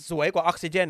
[0.09, 0.89] สวยกว่าออกซิเจน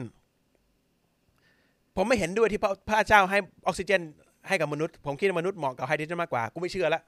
[1.98, 3.38] ผมไม่เห็นด้วยที่พระพระเจ้าให้
[3.68, 4.02] ออกซิเจน
[4.48, 7.02] ให้กับมนุษย์ ผมคิดว่ามนุษย์เหมาะกับไฮโดรเจนมากกว่า กูไม่เชื่อละ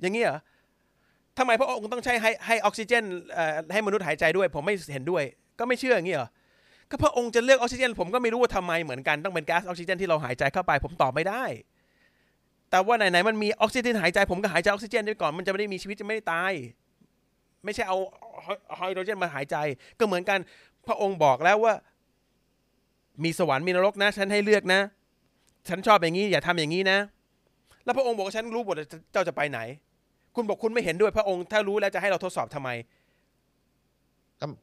[0.00, 0.38] อย่างนี้เหรอ
[1.38, 3.04] ทำไมพระองค์ต้องใช้ให้ให้ออกซิเจน
[3.72, 5.22] ให้มนุษย์หายใจด้วย ผมไม่เห็นด้วย
[5.58, 6.28] ก็ไม่เชื่ออย่างนี้เหรอ
[6.90, 11.44] ก็พระองค์จะเลือกออกซิเจน ผมก็ไม่รู้ว่าทำไมเหมือนกัน ต้องเป็นก๊าซออกซิเจนที่เราหายใจเข้าไป ผมตอบไม่ได้
[12.70, 16.52] แต่ว่าไหนๆมันมีออกซิเจนหายใจ ผมก็หายใจออกซิเจนด้วยก่อน มันจะไม่ได้มีชีวิตจะไม่ได้ตาย
[17.64, 17.96] ไม่ใช่เอา
[18.76, 19.56] ไฮโดรเจนมาหายใจ
[19.98, 20.38] ก็เหมือนกัน
[20.86, 21.74] พระองค์บอกแล้วว่า
[23.24, 24.80] มีสวรรค์มีนรกนะ ฉันให้เลือกนะ
[25.68, 26.98] ฉันชอบอย่างนี้อย่าทำอย่างนี้นะ
[27.84, 28.76] แล้วพระองค์บอกว่าฉันรู้หมด
[29.12, 29.60] เจ้าจะไปไหน
[30.34, 32.70] คุณบอกคุณไม่เห็นด้วยพระองค์ถ้ารู้แล้วจะให้เราทดสอบทำไม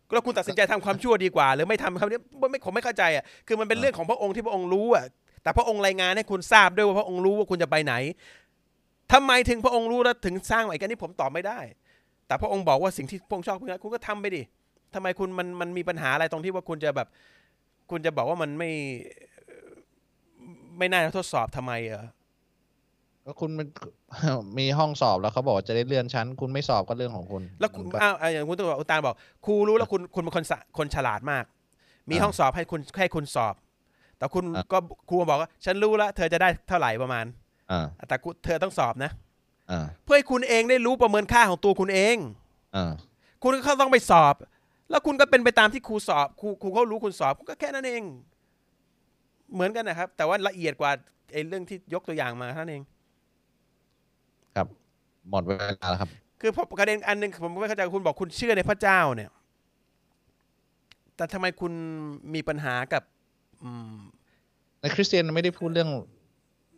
[0.07, 2.19] ก็แล้วคุณตัดสินใจทำความชั่วดีกว่า หรือไม่ทำคำนี้
[2.51, 5.05] ไม่ผมไม่เข้าใจอะคือมันเป็นเรื่องของพระองค์ที่พระองค์รู้อะ
[5.43, 7.93] แต่พระองค์รายงานให้คุณทราบด้วยว่าพระองค์รู้ว่าคุณจะไปไหน
[9.13, 11.59] ทำไมถึงพระองค์รู้แล้วถึงสร้างไอ้กันนี่ผมตอบไม่ได้
[12.27, 14.41] แต่พระองค์บอกว่าสิ่งที่พระองค์ชอบคุณคุณก็ทำไปดิ
[14.93, 17.07] ทำไมคุณมันมันมีปัญหาอะไรตรงที่ว่าคุณจะแบบ
[17.93, 18.71] คุณจะบอกว่ามันไม่
[20.77, 22.05] ไม่น่าจะทดสอบทำไมเออ
[23.25, 23.67] ก็คุณมัน
[24.59, 29.15] มีห้องสอบแล้วเขาบอกว่าจะได้เลื่อนชั้น คุณไม่สอบก็เรื่องของคุณ แล้วคุณมันก็อ้าวอะอย่างคุณตัวอุตานบอก
[29.45, 31.43] ครูรู้แล้วคุณคุณเป็นคนสะคนฉลาดมาก
[32.09, 33.55] มีอ่าห้องสอบให้คุณให้คุณสอบ
[34.17, 34.77] แต่คุณอะก็
[35.09, 37.25] ครูบอกว่าฉันรู้แล้วเธอจะได้เท่าไหร่ประมาณ
[37.71, 39.11] อ่าแต่คุณเธอต้องสอบนะ
[39.71, 42.17] อ่าเพื่อให้คุณเองได้รู้ประเมินค่าของตัวคุณเอง
[42.75, 42.91] อ่า
[43.43, 44.33] คุณก็ต้องไปสอบ
[44.93, 48.03] แล้วคุณก็เป็นไปตามที่ครูสอบครูครูเขารู้คุณสอบก็แค่นั้นเอง
[49.53, 50.91] เหมือนกันนะครับ แต่ว่าละเอียดกว่า
[51.33, 52.83] ไอ้เรื่องที่ยกตัวอย่างมาเท่านั้นเอง
[54.55, 54.67] ครับ
[55.29, 56.09] หมดเวลาแล้วครับ
[56.41, 59.31] คือพอประเด็นอันหนึ่งผมไม่เข้าใจคุณบอกคุณเชื่อในพระเจ้าเนี่ย
[61.15, 61.73] แต่ทำไมคุณ
[62.33, 63.03] มีปัญหากับ
[63.63, 63.97] อืม
[64.81, 65.89] ในคริสเตียนไม่ได้พูดเรื่อง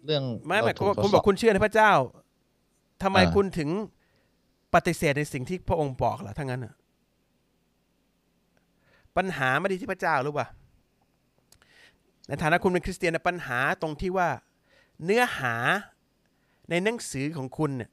[0.06, 1.92] เรื่องไม่ไม่เราถูคุณทดคุณสบอกคุณเชื่อในพระเจ้า
[3.04, 3.70] ทำไมอ่าคุณถึง
[4.76, 6.74] ปฏิเสธในสิ่งที่พระองค์บอกล่ะถ้างั้นน่ะ
[9.18, 10.48] ปัญหาไม่ได้ที่พระเจ้าหรือเปล่า
[12.28, 14.30] ในฐานะคุณเป็นคริสเตียนนะปัญหาตรงที่ว่า
[15.04, 15.56] เนื้อหา
[16.70, 17.90] ในหนังสือของคุณเนี่ย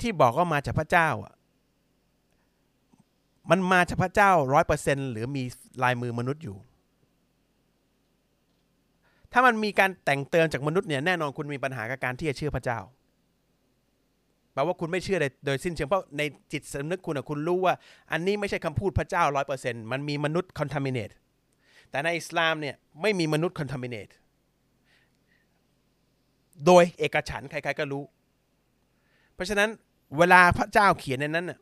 [0.00, 1.34] ที่บอกว่ามาจากพระเจ้าอะ
[3.50, 5.42] มันมาจากพระเจ้าร้อยเปอร์เซ็นหรือมี
[5.82, 6.56] ลายมือมนุษย์อยู่
[9.32, 12.78] ถ้ามันมีการแต่งเติมจากมนุษย์เนี่ยแน่นอนคุณมีปัญหากับการที่จะเชื่อพระเจ้า
[14.52, 16.22] แปลว่าคุณไม่เชื่อโดยโดยสิ้นเชิงเพราะใน
[16.52, 17.74] จิตสำนึกคุณอะคุณรู้ว่า
[18.12, 21.14] อันนี้ไม่ใช่คำพูดพระเจ้าร้อยเปอร์เซ็นมันมีมนุษย์ contaminate
[21.90, 24.12] แต่ในอิสลามเนี่ยไม่มีมนุษย์ contaminate
[26.66, 28.02] โดยเอกฉันใครๆก็รู้
[29.34, 29.68] เพราะฉะนั้น
[30.18, 31.58] เวลาพระเจ้าเขียนในนั้นน่ะ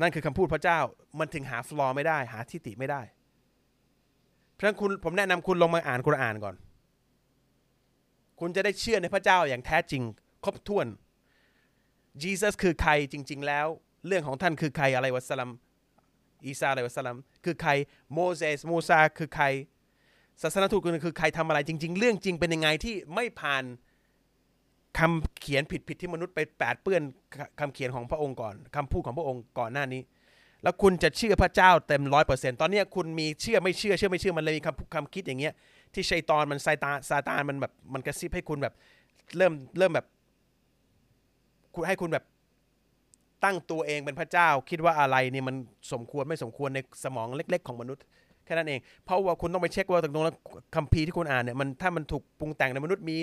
[0.00, 0.78] นั่นคือคำพูดพระเจ้า
[1.18, 3.00] มันถึงหาฟลอไม่ได้ หาทิฏฐิไม่ได้
[4.52, 6.54] เพราะฉะนั้นคุณผมแนะนำคุณลงมาอ่านคุรอานก่อน
[8.40, 10.02] คุณจะได้เชื่อในพระเจ้าอย่างแท้จริง
[10.44, 10.86] ครบถ้วน
[12.22, 13.66] Jesus คือใครจริง ๆ แล้ว
[14.06, 15.50] เรื่องของท่านคือใครอะไรวะสลัม
[16.44, 17.70] อีซาอะไรวะสลัมคือใคร
[18.12, 19.46] โมเสสโมซาคือใคร
[20.42, 23.64] ศาสนทูตคนคือใครทำอะไรจริง ๆ เรื่องจริงเป็นยังไงที่ไม่ผ่าน
[24.98, 27.02] คำเขียนผิดๆที่มนุษย์ไปแปดเปื้อน
[27.60, 30.02] คำเขียนของพระองค์ก่อนคำพูดของพระองค์ก่อนหน้านี้
[30.62, 35.52] แล้วคุณจะเชื่อพระเจ้าเต็มร้อยเปอร์เซ็นต์ตอนนี้คุณมีเชื่อไม่เชื่อเชื่อไม่เชื่อมันเลยมีคำคำคิดอย่างเงี้ย
[35.94, 38.74] ที่ชัยตอนมันซาตานซาตานมันแบบมันกระซิบให้คุณแบบ
[39.36, 40.06] เริ่มเริ่มแบบ
[41.74, 42.24] คุณให้คุณแบบ
[43.44, 45.56] ตั้งตัวเองเป็นพระเจ้า คิดว่าอะไรเนี่ยมัน
[45.92, 48.04] สมควรไม่สมควรในสมองเล็ก ๆ ของมนุษย์
[48.44, 50.36] แค่นั้นเอง เพราะว่าคุณต้องไปเช็คว่าตกลงแล้ว
[50.74, 53.16] คัมภีร์ที่คุณอ่านเนี่ยมันถ้ามันถูกปรุงแต่งในมนุษย์มี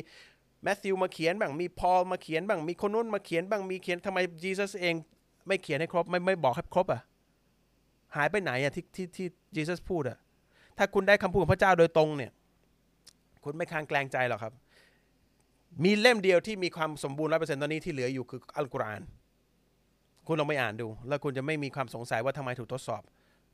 [0.64, 4.96] แมทธิวมาเขียนบ้างมีพอลมาเขียนบ้างมีคนนู้นมาเขียนบ้างมีเขียนทำไม Jesus เอง
[5.48, 7.02] ไม่เขียนให้ครบไม่ไม่บอกให้ครบอะ
[8.16, 10.18] หายไปไหนอะที่ที่ที่จีซัสพูดอะ
[10.78, 12.32] ถ้าคุณได้คำพูดของพระเจ้าโดยตรงเนี่ย
[13.44, 14.54] คุณไม่คลางแกลงใจหรอกครับ
[15.84, 19.02] มีเล่มเดียวที่มีความสมบูรณ์ร้อยเปอร์เซ็นต์ตอนนี้ที่เหลืออยู่คืออัลกุรอาน
[20.28, 23.02] คุณลองไปอ่านดู แล้วคุณจะไม่มีความสงสัยว่าทำไมถูกทดสอบ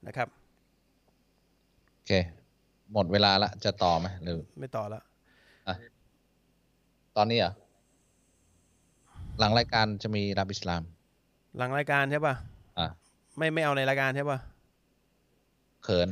[0.07, 0.27] นะครับ
[1.94, 2.11] โอเค
[2.94, 5.03] หมดเวลาละ จะต่อไหมหรือ ไม่ต่อแล้ว
[7.18, 7.53] ตอนนี้เหรอะ
[9.39, 10.81] หลังรายการจะมีรับอิสลาม
[11.57, 12.35] หลังรายการใช่ป่ะ
[12.80, 12.88] อะ
[13.38, 14.39] ไม่ไม่เอาในรายการใช่ป่ะ
[15.84, 16.10] เขิน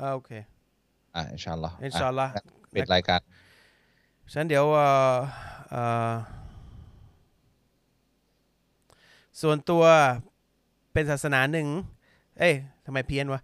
[0.00, 0.30] อ่าโอเค
[1.16, 2.42] อะอินชาอัลลอฮ์อินชาอัลลอฮ์ะ
[2.74, 3.20] ปิดรายการ
[4.30, 4.64] ฉะนั้นเดี๋ยว
[9.42, 9.84] ส่วนตัว
[10.92, 11.68] เป็นศาสนาหนึ่ง
[12.38, 12.54] เอ้ย
[12.86, 13.40] ทำไมเพี้ยนวะ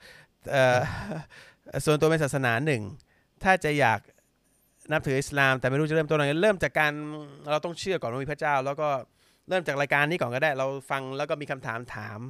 [1.85, 2.83] ส่วนตัวเป็นศาสนาหนึ่ง
[3.43, 4.01] ถ้าจะอยาก
[4.93, 6.93] นับถืออิสลาม แต่ไม่รู้จะเริ่มต้นยังไงเริ่มจากการ
[7.51, 8.89] เราต้องเชื่อก่อนว่ามีพระเจ้า แล้วก็
[9.49, 12.21] เริ่มจากรายการนี้ก่อนก็ได้ เราฟังแล้วก็มีคำถามถาม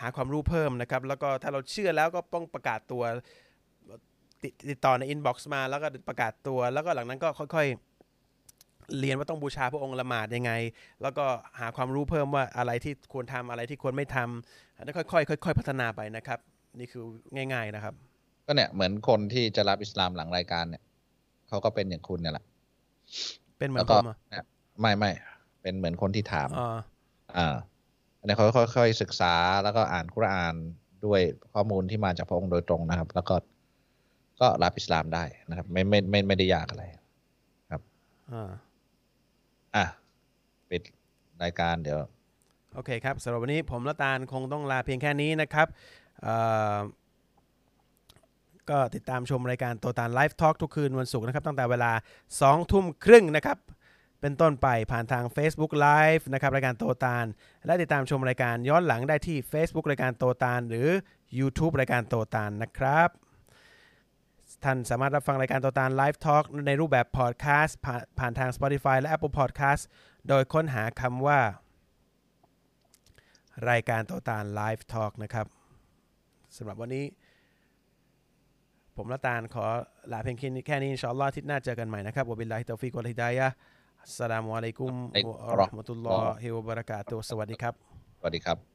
[0.00, 3.02] หาความรู้เพิ่มนะครับ แล้วก็ถ้าเราเชื่อแล้วก็ต้องประกาศตัว
[4.42, 7.91] ติดติดต่อใน inbox มา แล้วก็ประกาศตัวแล้วก็หลังนั้นก็ค่อย ๆ
[9.00, 10.52] เรียนว่าต้องบูชาพระองค์ละหมาดยังไง
[11.02, 11.24] แล้วก็
[11.60, 16.38] หาความรู้เพิ่มว่าอะไรที่ควรทำอะไรที่ควรไม่ทำอันนั้นค่อยๆค่อยๆพัฒนาไปนะครับ
[16.78, 17.04] นี่คือ
[17.52, 17.94] ง่าย ๆนะครับ
[18.46, 20.82] ก็เนี่ยเหมือนคนที่จะรับอิสลามหลังรายการเนี่ย
[21.48, 22.44] เขาก็เป็นอย่างคุณเนี่ยแหละ
[23.58, 24.44] เป็นเหมือแล้วนก็ผมอะเนี่ย
[24.80, 25.10] ไม่ไม่
[25.62, 26.78] เป็นเหมือนคนที่ถามอ่า
[27.36, 27.54] อ่า
[28.18, 28.46] อันนี้เขา
[28.76, 30.54] ค่อยๆศึกษาแล้วก็อ่านคุรอาน
[31.06, 31.20] ด้วย
[31.54, 33.34] ข้อมูลที่มาจากพระองค์โดยตรงนะครับ แล้วก็
[34.40, 36.84] ก็รับอิสลามได้นะครับ ไม่ไม่ไม่ไม่ได้ยากอะไร
[38.32, 38.50] อ่า
[39.76, 39.84] อะ
[40.70, 40.82] ปิด
[41.42, 41.98] รายการเดี๋ยว
[42.74, 45.66] โอเคครับสำหรับวันนี้ผมและตาลคงต้องลาเพียงแค่นี้นะครับ
[46.22, 46.36] เอ่
[46.76, 46.78] อ
[48.70, 51.92] ก็ติดตามชมรายการโตตาล Live Talk ทุกคืนวันศุกร์นะครับตั้งแต่เวลา
[52.32, 53.58] 2 ทุ่มครึ่งนะครับ
[54.20, 57.26] เป็นต้นไปผ่านทาง Facebook Live นะครับรายการโตตาล
[57.66, 60.88] และติดตามชมรายการย้อนหลังได้ที่ Facebook รายการโตตาลหรือ
[61.38, 63.08] YouTube รายการโตตาลนะครับ
[64.64, 69.82] ท่านสามารถรับฟังรายการโตตาล Live Talk ในรูปแบบพอดแคสต์ผ่านผ่านทาง Spotify และ Apple Podcast
[70.28, 71.38] โดยค้นหาคำว่า
[73.70, 75.46] รายการโตตาล Live Talk นะครับ
[76.56, 77.04] สำหรับวันนี้
[78.96, 79.64] ผมและตาลขอ
[80.12, 84.92] ลาเพียงแค่นี้إن شاء الله อาทิตย์หน้าเจอกันใหม่นะครับوبالله التوفيق والهداية السلام عليكم
[85.28, 87.74] ورحمة الله وبركاته สวัสดีครับ
[88.20, 88.71] สวัสดีครับ